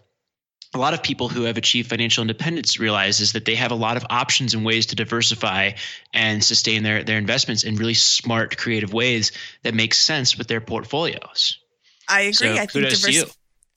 a 0.74 0.78
lot 0.78 0.94
of 0.94 1.04
people 1.04 1.30
who 1.30 1.44
have 1.44 1.58
achieved 1.58 1.90
financial 1.90 2.22
independence 2.22 2.80
realize 2.80 3.20
is 3.20 3.34
that 3.34 3.46
they 3.46 3.56
have 3.56 3.72
a 3.72 3.76
lot 3.76 3.98
of 3.98 4.06
options 4.10 4.54
and 4.54 4.66
ways 4.66 4.88
to 4.88 4.96
diversify 4.96 5.72
and 6.14 6.44
sustain 6.44 6.84
their 6.84 7.04
their 7.04 7.18
investments 7.18 7.64
in 7.64 7.76
really 7.76 7.94
smart, 7.94 8.58
creative 8.58 8.94
ways 8.94 9.32
that 9.64 9.74
make 9.74 9.94
sense 9.94 10.38
with 10.38 10.48
their 10.48 10.62
portfolios. 10.62 11.60
I 12.10 12.22
agree. 12.22 12.34
So, 12.34 12.54
I 12.54 12.66
think 12.66 12.90
to 12.90 13.12
you. 13.12 13.26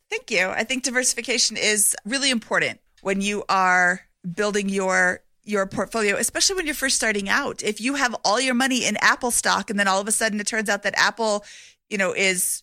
Thank 0.09 0.31
you. 0.31 0.49
I 0.49 0.65
think 0.65 0.85
diversification 0.85 1.57
is 1.57 1.97
really 2.05 2.31
important 2.31 2.81
when 3.03 3.21
you 3.21 3.45
are 3.49 4.03
building 4.35 4.69
your 4.69 5.21
your 5.45 5.67
portfolio, 5.67 6.17
especially 6.17 6.57
when 6.57 6.67
you're 6.67 6.75
first 6.75 6.97
starting 6.97 7.29
out. 7.29 7.63
If 7.63 7.81
you 7.81 7.95
have 7.95 8.17
all 8.25 8.41
your 8.41 8.55
money 8.55 8.85
in 8.85 8.97
Apple 9.01 9.31
stock 9.31 9.71
and 9.71 9.79
then 9.79 9.87
all 9.87 10.01
of 10.01 10.09
a 10.09 10.13
sudden 10.13 10.41
it 10.41 10.47
turns 10.47 10.69
out 10.69 10.83
that 10.83 10.95
Apple, 10.97 11.45
you 11.89 11.99
know, 11.99 12.13
is 12.13 12.63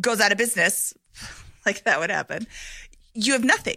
goes 0.00 0.20
out 0.20 0.32
of 0.32 0.38
business, 0.38 0.94
like 1.66 1.84
that 1.84 2.00
would 2.00 2.10
happen, 2.10 2.46
you 3.26 3.32
have 3.32 3.44
nothing. 3.44 3.76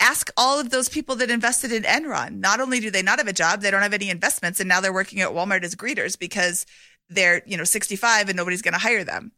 Ask 0.00 0.30
all 0.36 0.58
of 0.58 0.70
those 0.70 0.88
people 0.88 1.16
that 1.16 1.30
invested 1.30 1.72
in 1.72 1.82
Enron. 1.82 2.40
Not 2.40 2.60
only 2.60 2.80
do 2.80 2.90
they 2.90 3.02
not 3.02 3.18
have 3.18 3.28
a 3.28 3.32
job, 3.32 3.60
they 3.60 3.70
don't 3.70 3.82
have 3.82 3.92
any 3.92 4.08
investments, 4.08 4.58
and 4.58 4.68
now 4.68 4.80
they're 4.80 4.92
working 4.92 5.20
at 5.20 5.30
Walmart 5.30 5.62
as 5.62 5.74
greeters 5.74 6.18
because 6.18 6.64
they're, 7.10 7.42
you 7.44 7.56
know, 7.56 7.64
65 7.64 8.28
and 8.28 8.36
nobody's 8.36 8.62
going 8.62 8.72
to 8.72 8.80
hire 8.80 9.04
them. 9.04 9.32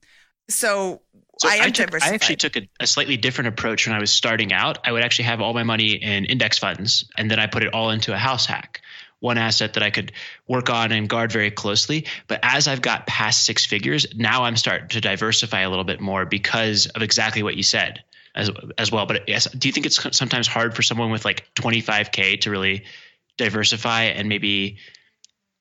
So, 0.49 1.03
So 1.39 1.49
I 1.49 1.57
am 1.57 1.73
took, 1.73 1.95
I 2.03 2.15
actually 2.15 2.37
took 2.37 2.57
a, 2.57 2.69
a 2.79 2.87
slightly 2.87 3.17
different 3.17 3.49
approach 3.49 3.87
when 3.87 3.97
I 3.97 4.01
was 4.01 4.13
starting 4.13 4.53
out. 4.53 4.79
I 4.85 4.93
would 4.93 5.03
actually 5.03 5.25
have 5.25 5.41
all 5.41 5.55
my 5.55 5.63
money 5.65 5.93
in 5.93 6.27
index 6.27 6.59
funds, 6.59 7.09
and 7.17 7.31
then 7.31 7.41
I 7.41 7.47
put 7.47 7.65
it 7.65 7.75
all 7.75 7.91
into 7.91 8.13
a 8.13 8.19
house 8.19 8.47
hack, 8.47 8.83
one 9.19 9.39
asset 9.39 9.75
that 9.75 9.83
I 9.83 9.91
could 9.91 10.13
work 10.47 10.71
on 10.71 10.93
and 10.93 11.09
guard 11.09 11.33
very 11.33 11.51
closely. 11.51 12.07
But 12.29 12.41
as 12.43 12.69
I've 12.69 12.83
got 12.83 13.07
past 13.07 13.45
six 13.45 13.65
figures, 13.67 14.07
now 14.15 14.45
I'm 14.45 14.57
starting 14.57 14.89
to 14.89 15.01
diversify 15.01 15.61
a 15.61 15.71
little 15.71 15.85
bit 15.85 16.01
more 16.01 16.25
because 16.27 16.87
of 16.87 17.03
exactly 17.03 17.43
what 17.43 17.57
you 17.57 17.63
said 17.65 18.05
as 18.35 18.51
as 18.79 18.91
well. 18.91 19.07
But 19.07 19.29
yes, 19.29 19.51
do 19.51 19.69
you 19.69 19.73
think 19.73 19.87
it's 19.87 20.17
sometimes 20.17 20.47
hard 20.47 20.75
for 20.75 20.83
someone 20.83 21.11
with 21.11 21.25
like 21.25 21.47
25k 21.55 22.41
to 22.43 22.51
really 22.51 22.85
diversify 23.39 24.05
and 24.05 24.29
maybe 24.29 24.79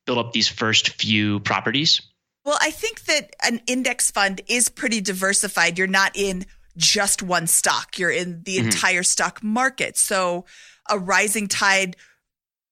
build 0.05 0.17
up 0.17 0.33
these 0.33 0.47
first 0.47 0.89
few 0.89 1.39
properties? 1.41 2.01
Well, 2.43 2.57
I 2.59 2.71
think 2.71 3.03
that 3.05 3.35
an 3.43 3.61
index 3.67 4.09
fund 4.09 4.41
is 4.47 4.69
pretty 4.69 4.99
diversified. 5.01 5.77
You're 5.77 5.87
not 5.87 6.15
in 6.15 6.45
just 6.77 7.21
one 7.21 7.47
stock, 7.47 7.99
you're 7.99 8.09
in 8.11 8.43
the 8.43 8.57
Mhm. 8.57 8.63
entire 8.65 9.03
stock 9.03 9.43
market. 9.43 9.97
So, 9.97 10.45
a 10.89 10.97
rising 10.97 11.47
tide, 11.47 11.95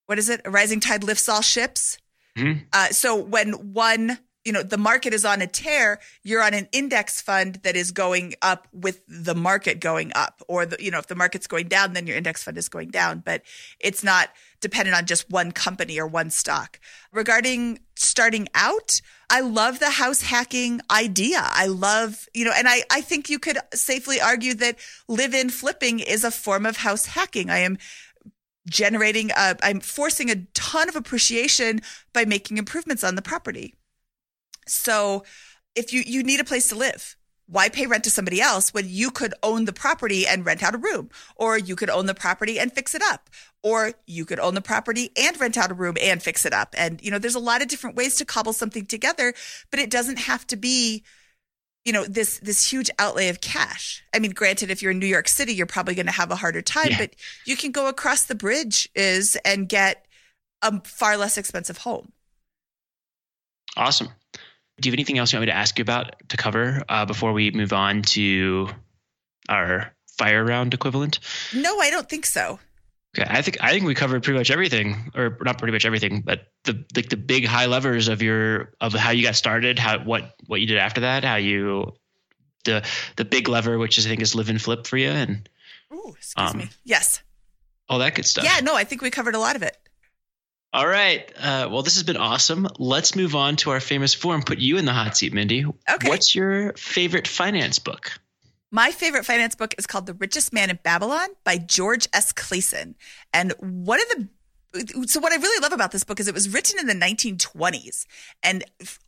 what 0.08 0.18
is 0.18 0.30
it? 0.30 0.42
A 0.46 0.50
rising 0.50 0.80
tide 0.80 1.04
lifts 1.04 1.30
all 1.30 1.42
ships. 1.42 1.98
Mhm. 2.38 2.66
Uh, 2.74 2.90
so, 2.90 3.16
when 3.16 3.74
one, 3.74 4.18
you 4.50 4.54
know, 4.54 4.64
the 4.64 4.80
market 4.80 5.14
is 5.14 5.26
on 5.26 5.44
a 5.44 5.46
tear, 5.46 6.00
you're 6.24 6.42
on 6.42 6.56
an 6.56 6.68
index 6.72 7.22
fund 7.22 7.60
that 7.62 7.76
is 7.76 7.92
going 7.92 8.34
up 8.42 8.68
with 8.74 9.04
the 9.08 9.36
market 9.36 9.80
going 9.80 10.12
up. 10.16 10.42
Or, 10.48 10.66
the, 10.66 10.76
you 10.80 10.90
know, 10.90 10.98
if 10.98 11.06
the 11.06 11.14
market's 11.14 11.46
going 11.46 11.68
down, 11.68 11.94
then 11.94 12.08
your 12.08 12.18
index 12.18 12.42
fund 12.42 12.58
is 12.58 12.68
going 12.68 12.90
down. 12.90 13.22
But 13.24 13.44
it's 13.80 14.04
not 14.04 14.30
dependent 14.60 14.98
on 14.98 15.06
just 15.06 15.30
one 15.30 15.52
company 15.52 16.00
or 16.00 16.08
one 16.08 16.32
stock. 16.32 16.80
Regarding 17.12 17.78
starting 17.96 18.48
out, 18.56 19.02
I 19.30 19.42
love 19.42 19.78
the 19.78 19.92
house 19.92 20.24
hacking 20.24 20.82
idea. 20.90 21.42
I 21.44 21.68
love, 21.68 22.28
you 22.34 22.44
know, 22.44 22.54
and 22.58 22.68
I, 22.68 22.82
I 22.90 23.02
think 23.02 23.30
you 23.30 23.38
could 23.38 23.60
safely 23.72 24.20
argue 24.20 24.56
that 24.56 24.80
live 25.08 25.36
in 25.36 25.52
flipping 25.52 26.00
is 26.00 26.24
a 26.24 26.32
form 26.32 26.66
of 26.66 26.78
house 26.78 27.06
hacking. 27.06 27.52
I 27.52 27.60
am 27.60 27.78
generating, 28.68 29.30
a, 29.38 29.58
I'm 29.62 29.80
forcing 29.80 30.32
a 30.32 30.38
ton 30.56 30.90
of 30.90 30.96
appreciation 30.96 31.82
by 32.14 32.26
making 32.26 32.58
improvements 32.58 33.04
on 33.04 33.14
the 33.14 33.22
property. 33.22 33.76
So 34.70 35.24
if 35.76 35.94
you, 35.94 36.04
you 36.06 36.24
need 36.24 36.40
a 36.40 36.46
place 36.46 36.70
to 36.70 36.76
live, 36.76 37.16
why 37.48 37.68
pay 37.68 37.88
rent 37.88 38.04
to 38.04 38.12
somebody 38.12 38.40
else 38.40 38.74
when 38.74 38.86
you 38.88 39.10
could 39.10 39.34
own 39.42 39.66
the 39.66 39.74
property 39.74 40.28
and 40.28 40.46
rent 40.46 40.62
out 40.62 40.76
a 40.76 40.78
room? 40.78 41.10
Or 41.36 41.58
you 41.58 41.76
could 41.76 41.90
own 41.90 42.06
the 42.06 42.14
property 42.14 42.60
and 42.60 42.72
fix 42.72 42.94
it 42.94 43.02
up. 43.02 43.30
Or 43.64 43.94
you 44.06 44.24
could 44.24 44.40
own 44.40 44.54
the 44.54 44.62
property 44.62 45.10
and 45.18 45.40
rent 45.40 45.58
out 45.58 45.72
a 45.72 45.74
room 45.74 45.96
and 46.02 46.22
fix 46.22 46.46
it 46.46 46.54
up. 46.54 46.76
And, 46.78 47.02
you 47.04 47.10
know, 47.10 47.18
there's 47.18 47.36
a 47.36 47.40
lot 47.40 47.62
of 47.62 47.68
different 47.68 47.96
ways 47.96 48.16
to 48.18 48.26
cobble 48.26 48.54
something 48.54 48.86
together, 48.86 49.34
but 49.72 49.80
it 49.80 49.90
doesn't 49.90 50.20
have 50.20 50.46
to 50.48 50.56
be, 50.56 51.04
you 51.84 51.92
know, 51.92 52.06
this, 52.06 52.40
this 52.40 52.72
huge 52.72 52.92
outlay 53.00 53.30
of 53.30 53.42
cash. 53.42 54.04
I 54.14 54.20
mean, 54.20 54.32
granted, 54.32 54.70
if 54.70 54.82
you're 54.82 54.92
in 54.92 55.00
New 55.00 55.08
York 55.08 55.28
City, 55.28 55.54
you're 55.54 55.66
probably 55.66 55.96
going 55.96 56.06
to 56.06 56.12
have 56.12 56.30
a 56.32 56.36
harder 56.36 56.62
time, 56.62 56.90
Yeah. 56.92 57.00
but 57.00 57.16
you 57.46 57.58
can 57.58 57.72
go 57.72 57.88
across 57.88 58.26
the 58.26 58.36
bridge 58.36 58.88
is 58.96 59.36
and 59.44 59.68
get 59.68 60.06
a 60.62 60.80
far 60.84 61.18
less 61.18 61.38
expensive 61.38 61.80
home. 61.80 62.12
Awesome. 63.76 64.10
Do 64.80 64.88
you 64.88 64.92
have 64.92 64.96
anything 64.98 65.18
else 65.18 65.32
you 65.34 65.38
want 65.38 65.48
me 65.48 65.52
to 65.52 65.58
ask 65.58 65.78
you 65.78 65.82
about 65.84 66.16
to 66.30 66.38
cover 66.38 66.84
uh, 66.90 67.06
before 67.06 67.34
we 67.34 67.52
move 67.52 67.74
on 67.74 68.02
to 68.04 68.70
our 69.48 69.92
fire 70.18 70.44
round 70.44 70.74
equivalent? 70.74 71.20
No, 71.54 71.80
I 71.80 71.90
don't 71.90 72.08
think 72.10 72.26
so. 72.26 72.60
Okay, 73.18 73.28
I 73.30 73.42
think 73.42 73.58
I 73.62 73.72
think 73.72 73.86
we 73.86 73.96
covered 73.96 74.22
pretty 74.24 74.38
much 74.38 74.52
everything, 74.52 75.12
or 75.16 75.36
not 75.42 75.58
pretty 75.58 75.72
much 75.72 75.84
everything, 75.86 76.22
but 76.22 76.48
the 76.66 76.86
like 76.96 77.10
the 77.10 77.18
big 77.18 77.46
high 77.46 77.66
levers 77.66 78.08
of 78.08 78.22
your 78.22 78.74
of 78.82 78.94
how 78.94 79.10
you 79.12 79.24
got 79.24 79.36
started, 79.36 79.80
how 79.80 80.00
what 80.00 80.36
what 80.46 80.62
you 80.62 80.68
did 80.68 80.78
after 80.78 81.02
that, 81.02 81.24
how 81.24 81.38
you 81.38 81.94
the 82.66 82.88
the 83.16 83.26
big 83.26 83.48
lever, 83.50 83.80
which 83.80 83.98
is, 83.98 84.06
I 84.06 84.10
think 84.10 84.22
is 84.22 84.36
live 84.36 84.50
and 84.50 84.62
flip 84.62 84.86
for 84.86 84.98
you, 84.98 85.10
and 85.10 85.50
Ooh, 85.92 86.14
excuse 86.16 86.52
Um, 86.52 86.58
me. 86.60 86.70
Yes. 86.84 87.24
all 87.90 87.98
that 87.98 88.14
good 88.14 88.28
stuff. 88.28 88.44
Yeah, 88.44 88.60
no, 88.62 88.76
I 88.76 88.84
think 88.84 89.02
we 89.02 89.10
covered 89.10 89.34
a 89.34 89.40
lot 89.40 89.56
of 89.56 89.64
it. 89.64 89.76
All 90.72 90.88
right. 90.88 91.32
Uh, 91.38 91.68
well, 91.72 91.82
this 91.82 91.96
has 91.96 92.04
been 92.04 92.18
awesome. 92.18 92.68
Let's 92.78 93.16
move 93.16 93.36
on 93.36 93.56
to 93.58 93.72
our 93.72 93.80
famous 93.80 94.14
form. 94.14 94.44
Put 94.44 94.60
you 94.60 94.78
in 94.78 94.86
the 94.86 94.94
hot 94.94 95.18
seat, 95.18 95.34
Mindy. 95.34 95.66
Okay. 95.66 96.08
What's 96.08 96.36
your 96.36 96.74
favorite 96.74 97.28
finance 97.28 97.80
book? 97.80 98.12
My 98.72 98.92
favorite 98.92 99.26
finance 99.26 99.56
book 99.56 99.74
is 99.80 99.88
called 99.88 100.06
The 100.06 100.14
Richest 100.14 100.54
Man 100.54 100.70
in 100.70 100.78
Babylon 100.84 101.30
by 101.44 101.58
George 101.58 102.08
S. 102.14 102.32
Clason. 102.32 102.94
And 103.34 103.54
one 103.60 104.00
of 104.00 104.08
the 104.10 104.28
so 105.08 105.20
what 105.20 105.34
I 105.34 105.38
really 105.38 105.60
love 105.64 105.74
about 105.74 105.92
this 105.92 106.04
book 106.04 106.20
is 106.20 106.28
it 106.28 106.34
was 106.36 106.54
written 106.54 106.80
in 106.80 106.86
the 106.86 106.94
1920s 106.94 108.06
and 108.44 108.64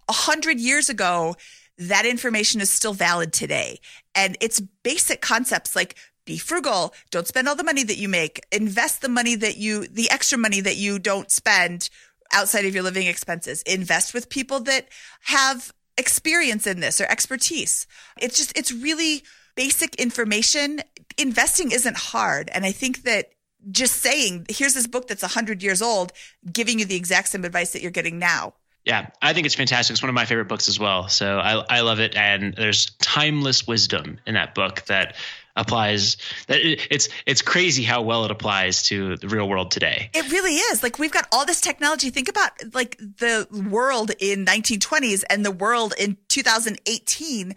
a 0.10 0.14
hundred 0.14 0.60
years 0.60 0.90
ago, 0.90 1.36
that 1.78 2.04
information 2.04 2.62
is 2.62 2.72
still 2.72 2.94
valid 2.94 3.32
today. 3.32 3.78
And 4.16 4.38
it's 4.42 4.60
basic 4.60 5.22
concepts 5.22 5.76
like 5.76 5.96
be 6.26 6.38
frugal, 6.38 6.94
don't 7.10 7.28
spend 7.28 7.48
all 7.48 7.56
the 7.56 7.64
money 7.64 7.84
that 7.84 7.98
you 7.98 8.08
make, 8.08 8.42
invest 8.52 9.02
the 9.02 9.10
money 9.10 9.36
that 9.36 9.58
you, 9.58 9.88
the 9.88 10.10
extra 10.12 10.38
money 10.38 10.62
that 10.62 10.78
you 10.78 11.00
don't 11.00 11.32
spend 11.32 11.90
outside 12.34 12.66
of 12.66 12.74
your 12.74 12.84
living 12.84 13.08
expenses. 13.08 13.62
Invest 13.64 14.14
with 14.14 14.30
people 14.30 14.60
that 14.62 14.88
have 15.22 15.74
experience 15.98 16.66
in 16.68 16.80
this 16.80 17.02
or 17.02 17.06
expertise. 17.06 17.88
It's 18.20 18.38
just, 18.38 18.58
it's 18.58 18.72
really 18.72 19.24
basic 19.56 19.96
information. 19.96 20.82
Investing 21.18 21.72
isn't 21.72 21.98
hard. 21.98 22.50
And 22.54 22.66
I 22.66 22.72
think 22.72 23.04
that 23.04 23.32
just 23.70 23.98
saying, 23.98 24.48
here's 24.50 24.74
this 24.74 24.88
book 24.88 25.08
that's 25.08 25.22
100 25.22 25.62
years 25.62 25.82
old, 25.82 26.14
giving 26.52 26.80
you 26.80 26.86
the 26.86 26.96
exact 26.96 27.30
same 27.30 27.46
advice 27.46 27.74
that 27.74 27.82
you're 27.82 27.92
getting 27.92 28.18
now. 28.18 28.54
Yeah, 28.86 29.08
I 29.22 29.34
think 29.34 29.46
it's 29.46 29.56
fantastic. 29.56 29.94
It's 29.94 30.02
one 30.02 30.10
of 30.10 30.16
my 30.16 30.26
favorite 30.26 30.48
books 30.48 30.68
as 30.68 30.80
well. 30.80 31.08
So 31.08 31.38
I, 31.38 31.78
I 31.78 31.82
love 31.82 32.00
it. 32.00 32.16
And 32.16 32.56
there's 32.56 32.88
timeless 33.02 33.68
wisdom 33.68 34.20
in 34.26 34.34
that 34.34 34.56
book 34.56 34.84
that 34.88 35.16
applies 35.56 36.18
that 36.48 36.62
it, 36.62 36.88
it's 36.90 37.10
it's 37.26 37.42
crazy 37.42 37.84
how 37.84 38.02
well 38.02 38.26
it 38.26 38.32
applies 38.32 38.84
to 38.84 39.18
the 39.18 39.28
real 39.28 39.48
world 39.48 39.70
today. 39.70 40.10
It 40.14 40.32
really 40.32 40.56
is. 40.56 40.82
Like 40.82 40.98
we've 40.98 41.12
got 41.12 41.28
all 41.32 41.46
this 41.46 41.62
technology. 41.62 42.10
Think 42.10 42.30
about 42.30 42.52
like 42.74 42.98
the 42.98 43.48
world 43.70 44.12
in 44.20 44.46
1920s 44.46 45.24
and 45.30 45.46
the 45.46 45.52
world 45.52 45.94
in 46.00 46.18
2018 46.30 47.56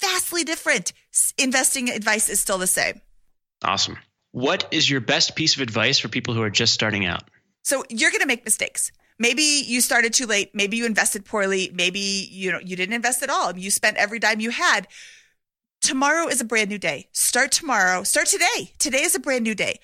vastly 0.00 0.44
different. 0.44 0.92
Investing 1.38 1.90
advice 1.90 2.28
is 2.28 2.40
still 2.40 2.58
the 2.58 2.66
same. 2.66 3.00
Awesome. 3.62 3.98
What 4.32 4.66
is 4.70 4.88
your 4.88 5.00
best 5.00 5.36
piece 5.36 5.54
of 5.56 5.60
advice 5.60 5.98
for 5.98 6.08
people 6.08 6.34
who 6.34 6.42
are 6.42 6.50
just 6.50 6.72
starting 6.72 7.04
out? 7.04 7.24
So 7.62 7.84
you're 7.88 8.10
going 8.10 8.22
to 8.22 8.26
make 8.26 8.44
mistakes. 8.44 8.90
Maybe 9.20 9.42
you 9.42 9.82
started 9.82 10.14
too 10.14 10.26
late. 10.26 10.50
Maybe 10.54 10.78
you 10.78 10.86
invested 10.86 11.26
poorly. 11.26 11.70
Maybe 11.74 12.00
you 12.00 12.50
know 12.50 12.58
you 12.58 12.74
didn't 12.74 12.94
invest 12.94 13.22
at 13.22 13.28
all. 13.28 13.56
You 13.56 13.70
spent 13.70 13.98
every 13.98 14.18
dime 14.18 14.40
you 14.40 14.50
had. 14.50 14.88
Tomorrow 15.82 16.28
is 16.28 16.40
a 16.40 16.44
brand 16.44 16.70
new 16.70 16.78
day. 16.78 17.08
Start 17.12 17.52
tomorrow. 17.52 18.02
Start 18.02 18.26
today. 18.26 18.72
Today 18.78 19.02
is 19.02 19.14
a 19.14 19.20
brand 19.20 19.44
new 19.44 19.54
day. 19.54 19.78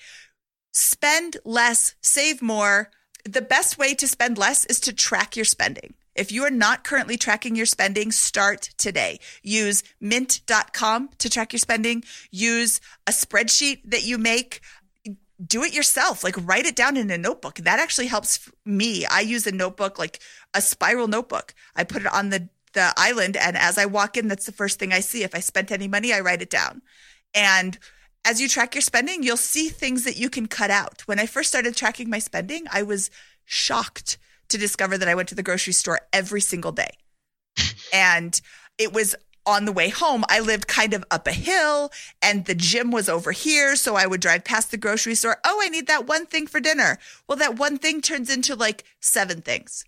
Spend 0.73 1.37
less, 1.45 1.95
save 2.01 2.41
more. 2.41 2.89
The 3.25 3.41
best 3.41 3.77
way 3.77 3.93
to 3.95 4.07
spend 4.07 4.37
less 4.37 4.65
is 4.65 4.79
to 4.81 4.93
track 4.93 5.35
your 5.35 5.45
spending. 5.45 5.93
If 6.15 6.31
you 6.31 6.43
are 6.43 6.51
not 6.51 6.83
currently 6.83 7.15
tracking 7.15 7.55
your 7.55 7.67
spending, 7.67 8.11
start 8.11 8.71
today. 8.77 9.19
Use 9.43 9.83
mint.com 10.01 11.09
to 11.19 11.29
track 11.29 11.53
your 11.53 11.59
spending. 11.59 12.03
Use 12.31 12.81
a 13.05 13.11
spreadsheet 13.11 13.81
that 13.85 14.03
you 14.03 14.17
make. 14.17 14.61
Do 15.45 15.63
it 15.63 15.73
yourself. 15.73 16.23
Like 16.23 16.35
write 16.41 16.65
it 16.65 16.75
down 16.75 16.97
in 16.97 17.09
a 17.11 17.17
notebook. 17.17 17.55
That 17.55 17.79
actually 17.79 18.07
helps 18.07 18.49
me. 18.65 19.05
I 19.05 19.21
use 19.21 19.45
a 19.45 19.51
notebook, 19.51 19.99
like 19.99 20.19
a 20.53 20.61
spiral 20.61 21.07
notebook. 21.07 21.53
I 21.75 21.83
put 21.83 22.01
it 22.01 22.13
on 22.13 22.29
the, 22.29 22.49
the 22.73 22.93
island. 22.97 23.37
And 23.37 23.55
as 23.57 23.77
I 23.77 23.85
walk 23.85 24.17
in, 24.17 24.27
that's 24.27 24.45
the 24.45 24.51
first 24.51 24.79
thing 24.79 24.93
I 24.93 24.99
see. 24.99 25.23
If 25.23 25.35
I 25.35 25.39
spent 25.39 25.71
any 25.71 25.87
money, 25.87 26.13
I 26.13 26.21
write 26.21 26.41
it 26.41 26.49
down. 26.49 26.81
And 27.33 27.77
as 28.25 28.41
you 28.41 28.49
track 28.49 28.75
your 28.75 28.81
spending, 28.81 29.23
you'll 29.23 29.37
see 29.37 29.69
things 29.69 30.03
that 30.03 30.17
you 30.17 30.29
can 30.29 30.47
cut 30.47 30.69
out. 30.69 31.01
When 31.07 31.19
I 31.19 31.25
first 31.25 31.49
started 31.49 31.75
tracking 31.75 32.09
my 32.09 32.19
spending, 32.19 32.65
I 32.71 32.83
was 32.83 33.09
shocked 33.45 34.17
to 34.49 34.57
discover 34.57 34.97
that 34.97 35.07
I 35.07 35.15
went 35.15 35.29
to 35.29 35.35
the 35.35 35.43
grocery 35.43 35.73
store 35.73 36.01
every 36.11 36.41
single 36.41 36.71
day. 36.71 36.91
and 37.93 38.39
it 38.77 38.93
was 38.93 39.15
on 39.47 39.65
the 39.65 39.71
way 39.71 39.89
home, 39.89 40.23
I 40.29 40.41
lived 40.41 40.67
kind 40.67 40.93
of 40.93 41.03
up 41.09 41.25
a 41.25 41.31
hill 41.31 41.91
and 42.21 42.45
the 42.45 42.53
gym 42.53 42.91
was 42.91 43.07
over 43.07 43.31
here. 43.31 43.75
So 43.75 43.95
I 43.95 44.05
would 44.05 44.21
drive 44.21 44.43
past 44.43 44.69
the 44.69 44.77
grocery 44.77 45.15
store. 45.15 45.37
Oh, 45.45 45.59
I 45.63 45.69
need 45.69 45.87
that 45.87 46.05
one 46.05 46.25
thing 46.25 46.45
for 46.45 46.59
dinner. 46.59 46.99
Well, 47.27 47.37
that 47.37 47.57
one 47.57 47.77
thing 47.77 48.01
turns 48.01 48.29
into 48.29 48.55
like 48.55 48.83
seven 48.99 49.41
things. 49.41 49.85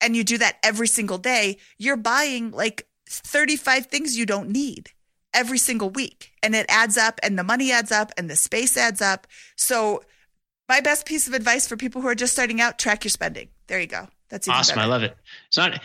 And 0.00 0.14
you 0.14 0.22
do 0.22 0.36
that 0.38 0.58
every 0.62 0.86
single 0.86 1.18
day. 1.18 1.56
You're 1.78 1.96
buying 1.96 2.50
like 2.50 2.86
35 3.08 3.86
things 3.86 4.18
you 4.18 4.26
don't 4.26 4.50
need 4.50 4.90
every 5.32 5.58
single 5.58 5.90
week. 5.90 6.32
And 6.42 6.54
it 6.54 6.66
adds 6.68 6.98
up 6.98 7.18
and 7.22 7.38
the 7.38 7.44
money 7.44 7.72
adds 7.72 7.90
up 7.90 8.12
and 8.18 8.28
the 8.28 8.36
space 8.36 8.76
adds 8.76 9.00
up. 9.00 9.26
So 9.56 10.02
my 10.68 10.80
best 10.80 11.06
piece 11.06 11.26
of 11.26 11.34
advice 11.34 11.66
for 11.66 11.76
people 11.76 12.02
who 12.02 12.08
are 12.08 12.14
just 12.14 12.34
starting 12.34 12.60
out, 12.60 12.78
track 12.78 13.04
your 13.04 13.10
spending. 13.10 13.48
There 13.68 13.80
you 13.80 13.86
go. 13.86 14.08
That's 14.28 14.48
awesome. 14.48 14.74
Better. 14.74 14.86
I 14.86 14.90
love 14.90 15.02
it. 15.04 15.16
It's 15.48 15.56
not. 15.56 15.80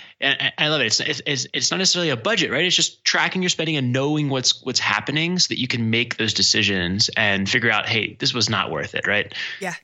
I 0.57 0.67
love 0.69 0.81
it. 0.81 0.87
It's, 0.87 0.99
it's 0.99 1.47
it's 1.53 1.69
not 1.69 1.77
necessarily 1.77 2.09
a 2.09 2.17
budget, 2.17 2.51
right? 2.51 2.65
It's 2.65 2.75
just 2.75 3.05
tracking 3.05 3.43
your 3.43 3.49
spending 3.49 3.77
and 3.77 3.93
knowing 3.93 4.29
what's 4.29 4.63
what's 4.63 4.79
happening, 4.79 5.37
so 5.37 5.49
that 5.49 5.59
you 5.59 5.67
can 5.67 5.91
make 5.91 6.17
those 6.17 6.33
decisions 6.33 7.09
and 7.15 7.47
figure 7.47 7.69
out, 7.69 7.87
hey, 7.87 8.15
this 8.19 8.33
was 8.33 8.49
not 8.49 8.71
worth 8.71 8.95
it, 8.95 9.05
right? 9.05 9.31
Yeah. 9.59 9.75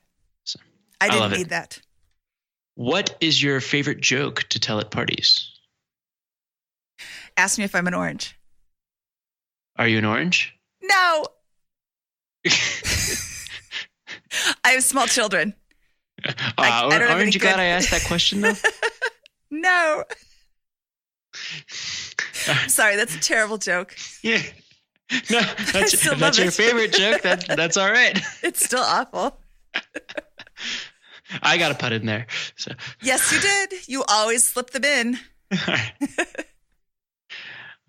So, 0.44 0.60
I 1.00 1.10
didn't 1.10 1.34
I 1.34 1.38
need 1.38 1.48
it. 1.48 1.50
that. 1.50 1.80
What 2.74 3.16
is 3.22 3.42
your 3.42 3.62
favorite 3.62 4.02
joke 4.02 4.46
to 4.50 4.60
tell 4.60 4.80
at 4.80 4.90
parties? 4.90 5.52
Ask 7.36 7.60
me 7.60 7.64
if 7.64 7.76
I'm 7.76 7.88
an 7.88 7.94
orange. 7.94 8.36
Are 9.78 9.88
you 9.88 10.00
an 10.00 10.06
orange? 10.06 10.56
No. 10.82 11.26
I 14.64 14.72
have 14.72 14.84
small 14.84 15.08
children. 15.08 15.54
Uh, 16.26 16.34
I, 16.58 16.88
I 16.92 17.14
aren't 17.14 17.34
you 17.34 17.40
glad 17.40 17.60
I 17.60 17.66
asked 17.66 17.92
that 17.92 18.04
question 18.06 18.42
though? 18.42 18.54
no. 19.52 20.04
I'm 22.48 22.70
sorry, 22.70 22.96
that's 22.96 23.16
a 23.16 23.20
terrible 23.20 23.58
joke. 23.58 23.96
Yeah. 24.24 24.42
No, 25.30 25.42
that's, 25.72 26.10
that's 26.20 26.38
your 26.38 26.52
favorite 26.52 26.92
joke. 26.92 27.22
That, 27.22 27.46
that's 27.48 27.78
all 27.78 27.90
right. 27.92 28.20
It's 28.44 28.66
still 28.66 28.84
awful. 28.84 29.40
I 31.42 31.58
got 31.58 31.70
to 31.70 31.76
put 31.76 31.92
in 31.92 32.06
there. 32.06 32.28
So. 32.56 32.72
Yes, 33.02 33.32
you 33.32 33.40
did. 33.40 33.88
You 33.88 34.04
always 34.08 34.44
slip 34.44 34.72
them 34.72 34.84
in. 34.84 35.18
all 35.52 35.58
right. 35.68 35.94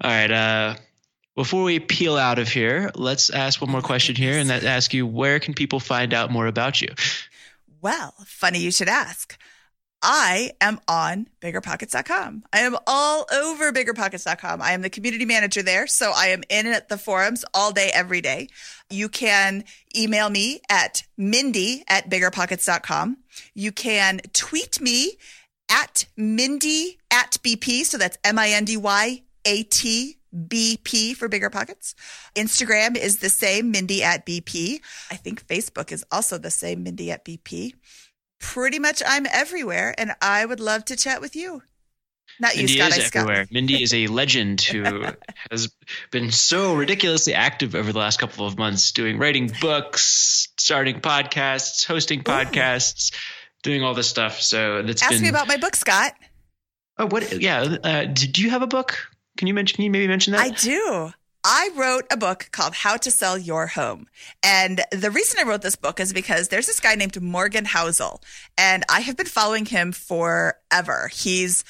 All 0.00 0.10
right. 0.10 0.30
Uh, 0.30 0.74
before 1.34 1.62
we 1.62 1.78
peel 1.78 2.16
out 2.16 2.38
of 2.38 2.48
here, 2.48 2.90
let's 2.94 3.30
ask 3.30 3.60
one 3.60 3.70
more 3.70 3.80
question 3.80 4.16
here, 4.16 4.38
and 4.38 4.50
that 4.50 4.64
ask 4.64 4.92
you 4.92 5.06
where 5.06 5.38
can 5.38 5.54
people 5.54 5.80
find 5.80 6.12
out 6.12 6.30
more 6.30 6.46
about 6.46 6.80
you? 6.80 6.88
Well, 7.80 8.14
funny 8.26 8.58
you 8.58 8.70
should 8.70 8.88
ask. 8.88 9.38
I 10.02 10.52
am 10.60 10.80
on 10.86 11.28
biggerpockets.com. 11.40 12.44
I 12.52 12.60
am 12.60 12.76
all 12.86 13.26
over 13.32 13.72
biggerpockets.com. 13.72 14.62
I 14.62 14.72
am 14.72 14.82
the 14.82 14.90
community 14.90 15.24
manager 15.24 15.62
there. 15.62 15.86
So 15.86 16.12
I 16.14 16.26
am 16.28 16.42
in 16.48 16.66
at 16.66 16.88
the 16.88 16.98
forums 16.98 17.44
all 17.52 17.72
day, 17.72 17.90
every 17.92 18.20
day. 18.20 18.48
You 18.90 19.08
can 19.08 19.64
email 19.96 20.30
me 20.30 20.60
at 20.70 21.02
mindy 21.16 21.82
at 21.88 22.08
biggerpockets.com. 22.08 23.18
You 23.54 23.72
can 23.72 24.20
tweet 24.32 24.80
me 24.80 25.18
at 25.68 26.06
mindy 26.16 26.98
at 27.10 27.38
BP. 27.42 27.84
So 27.84 27.98
that's 27.98 28.18
M 28.22 28.38
I 28.38 28.50
N 28.50 28.64
D 28.64 28.76
Y 28.76 29.22
A 29.44 29.62
T 29.64 30.17
BP 30.34 31.16
for 31.16 31.28
bigger 31.28 31.50
pockets. 31.50 31.94
Instagram 32.34 32.96
is 32.96 33.18
the 33.18 33.30
same, 33.30 33.70
Mindy 33.70 34.02
at 34.02 34.26
BP. 34.26 34.80
I 35.10 35.16
think 35.16 35.46
Facebook 35.46 35.92
is 35.92 36.04
also 36.10 36.38
the 36.38 36.50
same, 36.50 36.82
Mindy 36.82 37.10
at 37.10 37.24
BP. 37.24 37.74
Pretty 38.40 38.78
much 38.78 39.02
I'm 39.06 39.26
everywhere 39.32 39.94
and 39.98 40.12
I 40.20 40.44
would 40.44 40.60
love 40.60 40.84
to 40.86 40.96
chat 40.96 41.20
with 41.20 41.34
you. 41.34 41.62
Not 42.40 42.56
Mindy 42.56 42.74
you, 42.74 42.78
Scott. 42.78 42.98
Is 42.98 43.10
everywhere. 43.14 43.46
Mindy 43.50 43.82
is 43.82 43.92
a 43.92 44.06
legend 44.06 44.60
who 44.60 45.04
has 45.50 45.72
been 46.10 46.30
so 46.30 46.74
ridiculously 46.74 47.34
active 47.34 47.74
over 47.74 47.92
the 47.92 47.98
last 47.98 48.20
couple 48.20 48.46
of 48.46 48.56
months, 48.56 48.92
doing 48.92 49.18
writing 49.18 49.50
books, 49.60 50.48
starting 50.56 51.00
podcasts, 51.00 51.84
hosting 51.84 52.22
podcasts, 52.22 53.12
Ooh. 53.12 53.18
doing 53.62 53.82
all 53.82 53.94
this 53.94 54.08
stuff. 54.08 54.40
So 54.40 54.82
that's 54.82 55.02
ask 55.02 55.12
been... 55.12 55.22
me 55.22 55.28
about 55.28 55.48
my 55.48 55.56
book, 55.56 55.74
Scott. 55.74 56.12
Oh, 56.98 57.06
what? 57.06 57.40
Yeah. 57.40 57.76
Uh, 57.82 58.04
do 58.04 58.42
you 58.42 58.50
have 58.50 58.62
a 58.62 58.66
book? 58.66 59.08
Can 59.38 59.48
you 59.48 59.54
mention? 59.54 59.76
Can 59.76 59.84
you 59.84 59.90
maybe 59.90 60.08
mention 60.08 60.32
that? 60.32 60.40
I 60.40 60.50
do. 60.50 61.12
I 61.44 61.70
wrote 61.76 62.04
a 62.10 62.16
book 62.16 62.48
called 62.50 62.74
How 62.74 62.96
to 62.98 63.10
Sell 63.10 63.38
Your 63.38 63.68
Home. 63.68 64.06
And 64.42 64.84
the 64.90 65.10
reason 65.10 65.38
I 65.40 65.48
wrote 65.48 65.62
this 65.62 65.76
book 65.76 66.00
is 66.00 66.12
because 66.12 66.48
there's 66.48 66.66
this 66.66 66.80
guy 66.80 66.96
named 66.96 67.22
Morgan 67.22 67.64
Housel, 67.64 68.20
and 68.58 68.84
I 68.90 69.00
have 69.00 69.16
been 69.16 69.26
following 69.26 69.64
him 69.64 69.92
forever. 69.92 71.08
He's 71.12 71.64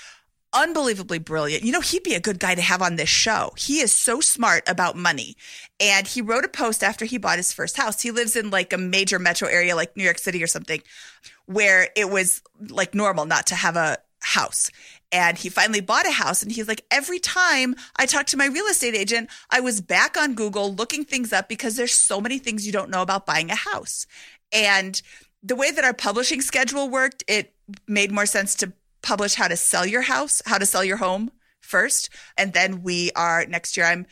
unbelievably 0.54 1.18
brilliant. 1.18 1.62
You 1.62 1.72
know, 1.72 1.82
he'd 1.82 2.02
be 2.02 2.14
a 2.14 2.20
good 2.20 2.38
guy 2.38 2.54
to 2.54 2.62
have 2.62 2.80
on 2.80 2.96
this 2.96 3.10
show. 3.10 3.52
He 3.58 3.80
is 3.80 3.92
so 3.92 4.20
smart 4.20 4.66
about 4.66 4.96
money. 4.96 5.36
And 5.78 6.06
he 6.06 6.22
wrote 6.22 6.46
a 6.46 6.48
post 6.48 6.82
after 6.82 7.04
he 7.04 7.18
bought 7.18 7.36
his 7.36 7.52
first 7.52 7.76
house. 7.76 8.00
He 8.00 8.10
lives 8.10 8.34
in 8.34 8.48
like 8.48 8.72
a 8.72 8.78
major 8.78 9.18
metro 9.18 9.46
area 9.46 9.76
like 9.76 9.94
New 9.94 10.04
York 10.04 10.18
City 10.18 10.42
or 10.42 10.46
something 10.46 10.80
where 11.44 11.90
it 11.94 12.08
was 12.08 12.42
like 12.70 12.94
normal 12.94 13.26
not 13.26 13.46
to 13.48 13.54
have 13.54 13.76
a 13.76 13.98
house 14.20 14.70
and 15.10 15.38
he 15.38 15.48
finally 15.48 15.80
bought 15.80 16.06
a 16.06 16.10
house 16.10 16.42
and 16.42 16.52
he's 16.52 16.68
like 16.68 16.84
every 16.90 17.18
time 17.18 17.74
i 17.96 18.04
talked 18.06 18.28
to 18.28 18.36
my 18.36 18.46
real 18.46 18.66
estate 18.66 18.94
agent 18.94 19.28
i 19.50 19.60
was 19.60 19.80
back 19.80 20.16
on 20.16 20.34
google 20.34 20.74
looking 20.74 21.04
things 21.04 21.32
up 21.32 21.48
because 21.48 21.76
there's 21.76 21.94
so 21.94 22.20
many 22.20 22.38
things 22.38 22.66
you 22.66 22.72
don't 22.72 22.90
know 22.90 23.02
about 23.02 23.26
buying 23.26 23.50
a 23.50 23.54
house. 23.54 24.06
And 24.52 25.00
the 25.42 25.54
way 25.54 25.70
that 25.70 25.84
our 25.84 25.94
publishing 25.94 26.40
schedule 26.40 26.88
worked 26.88 27.22
it 27.28 27.54
made 27.86 28.10
more 28.10 28.26
sense 28.26 28.54
to 28.56 28.72
publish 29.02 29.34
how 29.34 29.48
to 29.48 29.56
sell 29.56 29.86
your 29.86 30.02
house 30.02 30.42
how 30.46 30.58
to 30.58 30.66
sell 30.66 30.84
your 30.84 30.96
home 30.96 31.30
first. 31.60 32.10
And 32.36 32.52
then 32.52 32.82
we 32.82 33.10
are 33.14 33.46
next 33.46 33.76
year 33.76 33.86
i'm 33.86 34.06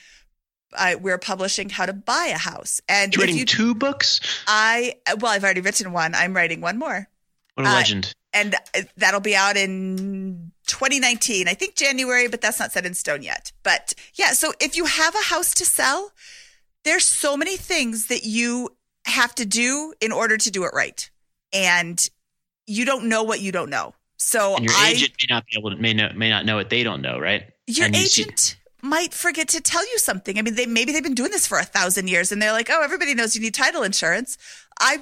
I, 0.76 0.96
we're 0.96 1.18
publishing 1.18 1.70
how 1.70 1.86
to 1.86 1.92
buy 1.92 2.30
a 2.34 2.38
house. 2.38 2.80
And 2.88 3.14
You're 3.14 3.22
writing 3.22 3.38
you, 3.38 3.46
two 3.46 3.74
books? 3.74 4.20
I 4.46 4.94
well 5.20 5.32
i've 5.32 5.44
already 5.44 5.60
written 5.60 5.92
one. 5.92 6.14
I'm 6.14 6.34
writing 6.34 6.60
one 6.60 6.78
more. 6.78 7.08
What 7.54 7.66
a 7.66 7.70
legend. 7.70 8.06
uh, 8.06 8.38
and 8.38 8.54
that'll 8.98 9.20
be 9.20 9.34
out 9.34 9.56
in 9.56 10.45
2019. 10.66 11.48
I 11.48 11.54
think 11.54 11.74
January, 11.76 12.28
but 12.28 12.40
that's 12.40 12.58
not 12.60 12.72
set 12.72 12.86
in 12.86 12.94
stone 12.94 13.22
yet. 13.22 13.52
But 13.62 13.94
yeah, 14.14 14.32
so 14.32 14.52
if 14.60 14.76
you 14.76 14.84
have 14.86 15.14
a 15.14 15.24
house 15.26 15.54
to 15.54 15.64
sell, 15.64 16.12
there's 16.84 17.04
so 17.06 17.36
many 17.36 17.56
things 17.56 18.08
that 18.08 18.24
you 18.24 18.70
have 19.06 19.34
to 19.36 19.46
do 19.46 19.94
in 20.00 20.12
order 20.12 20.36
to 20.36 20.50
do 20.50 20.64
it 20.64 20.70
right. 20.74 21.08
And 21.52 22.06
you 22.66 22.84
don't 22.84 23.08
know 23.08 23.22
what 23.22 23.40
you 23.40 23.52
don't 23.52 23.70
know. 23.70 23.94
So 24.18 24.56
And 24.56 24.64
your 24.64 24.74
I, 24.74 24.90
agent 24.90 25.12
may 25.22 25.34
not 25.34 25.44
be 25.46 25.58
able 25.58 25.70
to 25.70 25.76
may 25.76 25.92
not 25.94 26.16
may 26.16 26.30
not 26.30 26.44
know 26.46 26.56
what 26.56 26.70
they 26.70 26.82
don't 26.82 27.02
know, 27.02 27.18
right? 27.18 27.44
your 27.66 27.86
And 27.86 27.96
you 27.96 28.02
see- 28.06 28.22
agent 28.22 28.56
might 28.82 29.12
forget 29.12 29.48
to 29.48 29.60
tell 29.60 29.82
you 29.90 29.98
something. 29.98 30.38
I 30.38 30.42
mean, 30.42 30.54
they 30.54 30.66
maybe 30.66 30.92
they've 30.92 31.02
been 31.02 31.14
doing 31.14 31.30
this 31.32 31.46
for 31.46 31.58
a 31.58 31.64
thousand 31.64 32.08
years, 32.08 32.30
and 32.32 32.40
they're 32.40 32.52
like, 32.52 32.68
"Oh, 32.70 32.82
everybody 32.82 33.14
knows 33.14 33.34
you 33.34 33.42
need 33.42 33.54
title 33.54 33.82
insurance." 33.82 34.38
I 34.78 35.00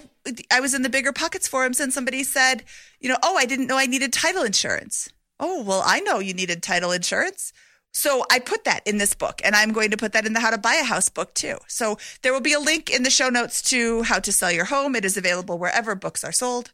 I 0.50 0.60
was 0.60 0.74
in 0.74 0.82
the 0.82 0.88
Bigger 0.88 1.12
Pockets 1.12 1.46
forums, 1.48 1.80
and 1.80 1.92
somebody 1.92 2.24
said, 2.24 2.64
"You 3.00 3.08
know, 3.10 3.18
oh, 3.22 3.36
I 3.36 3.44
didn't 3.46 3.66
know 3.66 3.76
I 3.76 3.86
needed 3.86 4.12
title 4.12 4.42
insurance." 4.42 5.10
Oh, 5.41 5.62
well, 5.62 5.82
I 5.85 6.01
know 6.01 6.18
you 6.20 6.32
needed 6.35 6.62
title 6.62 6.93
insurance. 6.93 7.53
So 7.93 8.24
I 8.30 8.41
put 8.41 8.64
that 8.64 8.85
in 8.87 8.99
this 8.99 9.14
book, 9.14 9.41
and 9.45 9.55
I'm 9.55 9.72
going 9.72 9.91
to 9.93 9.97
put 9.97 10.12
that 10.14 10.26
in 10.26 10.32
the 10.32 10.41
How 10.41 10.51
to 10.51 10.59
Buy 10.59 10.74
a 10.74 10.85
House 10.85 11.09
book 11.09 11.32
too. 11.35 11.59
So 11.68 11.97
there 12.22 12.32
will 12.32 12.41
be 12.41 12.53
a 12.53 12.59
link 12.59 12.91
in 12.91 13.05
the 13.05 13.11
show 13.11 13.28
notes 13.28 13.62
to 13.70 14.03
how 14.03 14.18
to 14.18 14.32
sell 14.32 14.51
your 14.51 14.64
home. 14.64 14.97
It 14.97 15.05
is 15.05 15.16
available 15.16 15.59
wherever 15.59 15.95
books 15.95 16.24
are 16.24 16.32
sold. 16.32 16.72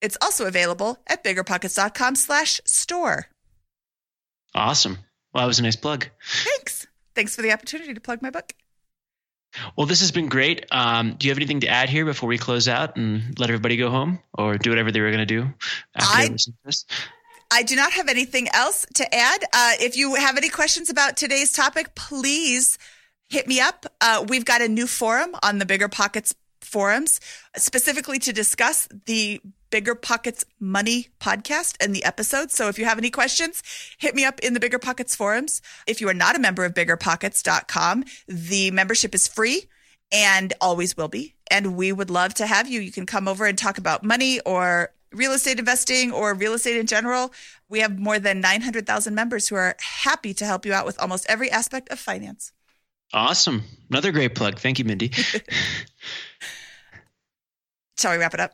It's 0.00 0.16
also 0.22 0.46
available 0.46 0.98
at 1.06 1.22
biggerpockets.com 1.22 2.16
slash 2.16 2.60
store. 2.64 3.26
awesome. 4.54 4.98
Well, 5.34 5.42
that 5.42 5.46
was 5.46 5.58
a 5.58 5.62
nice 5.62 5.76
plug. 5.76 6.08
Thanks. 6.24 6.86
Thanks 7.14 7.36
for 7.36 7.42
the 7.42 7.52
opportunity 7.52 7.92
to 7.94 8.00
plug 8.00 8.22
my 8.22 8.30
book. 8.30 8.54
Well, 9.76 9.86
this 9.86 10.00
has 10.00 10.10
been 10.10 10.28
great. 10.28 10.64
Um, 10.70 11.16
do 11.18 11.26
you 11.26 11.30
have 11.32 11.38
anything 11.38 11.60
to 11.60 11.68
add 11.68 11.88
here 11.90 12.04
before 12.04 12.28
we 12.28 12.38
close 12.38 12.66
out 12.66 12.96
and 12.96 13.38
let 13.38 13.50
everybody 13.50 13.76
go 13.76 13.90
home 13.90 14.20
or 14.36 14.56
do 14.58 14.70
whatever 14.70 14.90
they 14.90 15.00
were 15.00 15.10
going 15.10 15.18
to 15.18 15.26
do 15.26 15.52
after 15.94 16.16
I- 16.16 16.26
they 16.26 16.32
listen 16.32 16.52
to 16.54 16.58
this? 16.64 16.86
I 17.50 17.62
do 17.64 17.74
not 17.74 17.92
have 17.92 18.08
anything 18.08 18.48
else 18.54 18.86
to 18.94 19.14
add. 19.14 19.44
Uh, 19.52 19.72
if 19.80 19.96
you 19.96 20.14
have 20.14 20.36
any 20.36 20.48
questions 20.48 20.88
about 20.88 21.16
today's 21.16 21.52
topic, 21.52 21.94
please 21.96 22.78
hit 23.28 23.48
me 23.48 23.60
up. 23.60 23.86
Uh, 24.00 24.24
we've 24.28 24.44
got 24.44 24.62
a 24.62 24.68
new 24.68 24.86
forum 24.86 25.34
on 25.42 25.58
the 25.58 25.66
Bigger 25.66 25.88
Pockets 25.88 26.34
forums 26.60 27.20
specifically 27.56 28.18
to 28.20 28.32
discuss 28.32 28.88
the 29.06 29.40
Bigger 29.70 29.94
Pockets 29.94 30.44
Money 30.60 31.08
podcast 31.20 31.76
and 31.80 31.94
the 31.94 32.04
episodes. 32.04 32.54
So 32.54 32.68
if 32.68 32.78
you 32.78 32.84
have 32.84 32.98
any 32.98 33.10
questions, 33.10 33.62
hit 33.98 34.14
me 34.14 34.24
up 34.24 34.40
in 34.40 34.54
the 34.54 34.60
Bigger 34.60 34.78
Pockets 34.78 35.16
forums. 35.16 35.60
If 35.86 36.00
you 36.00 36.08
are 36.08 36.14
not 36.14 36.36
a 36.36 36.40
member 36.40 36.64
of 36.64 36.74
biggerpockets.com, 36.74 38.04
the 38.28 38.70
membership 38.70 39.14
is 39.14 39.26
free 39.26 39.64
and 40.12 40.52
always 40.60 40.96
will 40.96 41.08
be. 41.08 41.34
And 41.50 41.76
we 41.76 41.90
would 41.92 42.10
love 42.10 42.34
to 42.34 42.46
have 42.46 42.68
you. 42.68 42.80
You 42.80 42.92
can 42.92 43.06
come 43.06 43.26
over 43.26 43.46
and 43.46 43.58
talk 43.58 43.78
about 43.78 44.04
money 44.04 44.40
or 44.40 44.92
real 45.12 45.32
estate 45.32 45.58
investing 45.58 46.12
or 46.12 46.34
real 46.34 46.54
estate 46.54 46.76
in 46.76 46.86
general. 46.86 47.32
We 47.68 47.80
have 47.80 47.98
more 47.98 48.18
than 48.18 48.40
900,000 48.40 49.14
members 49.14 49.48
who 49.48 49.56
are 49.56 49.76
happy 49.80 50.34
to 50.34 50.44
help 50.44 50.64
you 50.66 50.72
out 50.72 50.86
with 50.86 51.00
almost 51.00 51.26
every 51.28 51.50
aspect 51.50 51.88
of 51.90 51.98
finance. 51.98 52.52
Awesome. 53.12 53.62
Another 53.90 54.12
great 54.12 54.34
plug. 54.34 54.58
Thank 54.58 54.78
you, 54.78 54.84
Mindy. 54.84 55.10
Shall 57.98 58.12
we 58.12 58.18
wrap 58.18 58.34
it 58.34 58.40
up? 58.40 58.52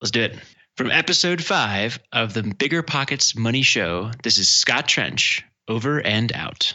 Let's 0.00 0.10
do 0.10 0.22
it. 0.22 0.38
From 0.76 0.90
episode 0.90 1.42
five 1.44 2.00
of 2.12 2.34
the 2.34 2.42
Bigger 2.42 2.82
Pockets 2.82 3.36
Money 3.36 3.62
Show, 3.62 4.10
this 4.22 4.38
is 4.38 4.48
Scott 4.48 4.88
Trench, 4.88 5.44
over 5.68 6.00
and 6.00 6.32
out. 6.32 6.74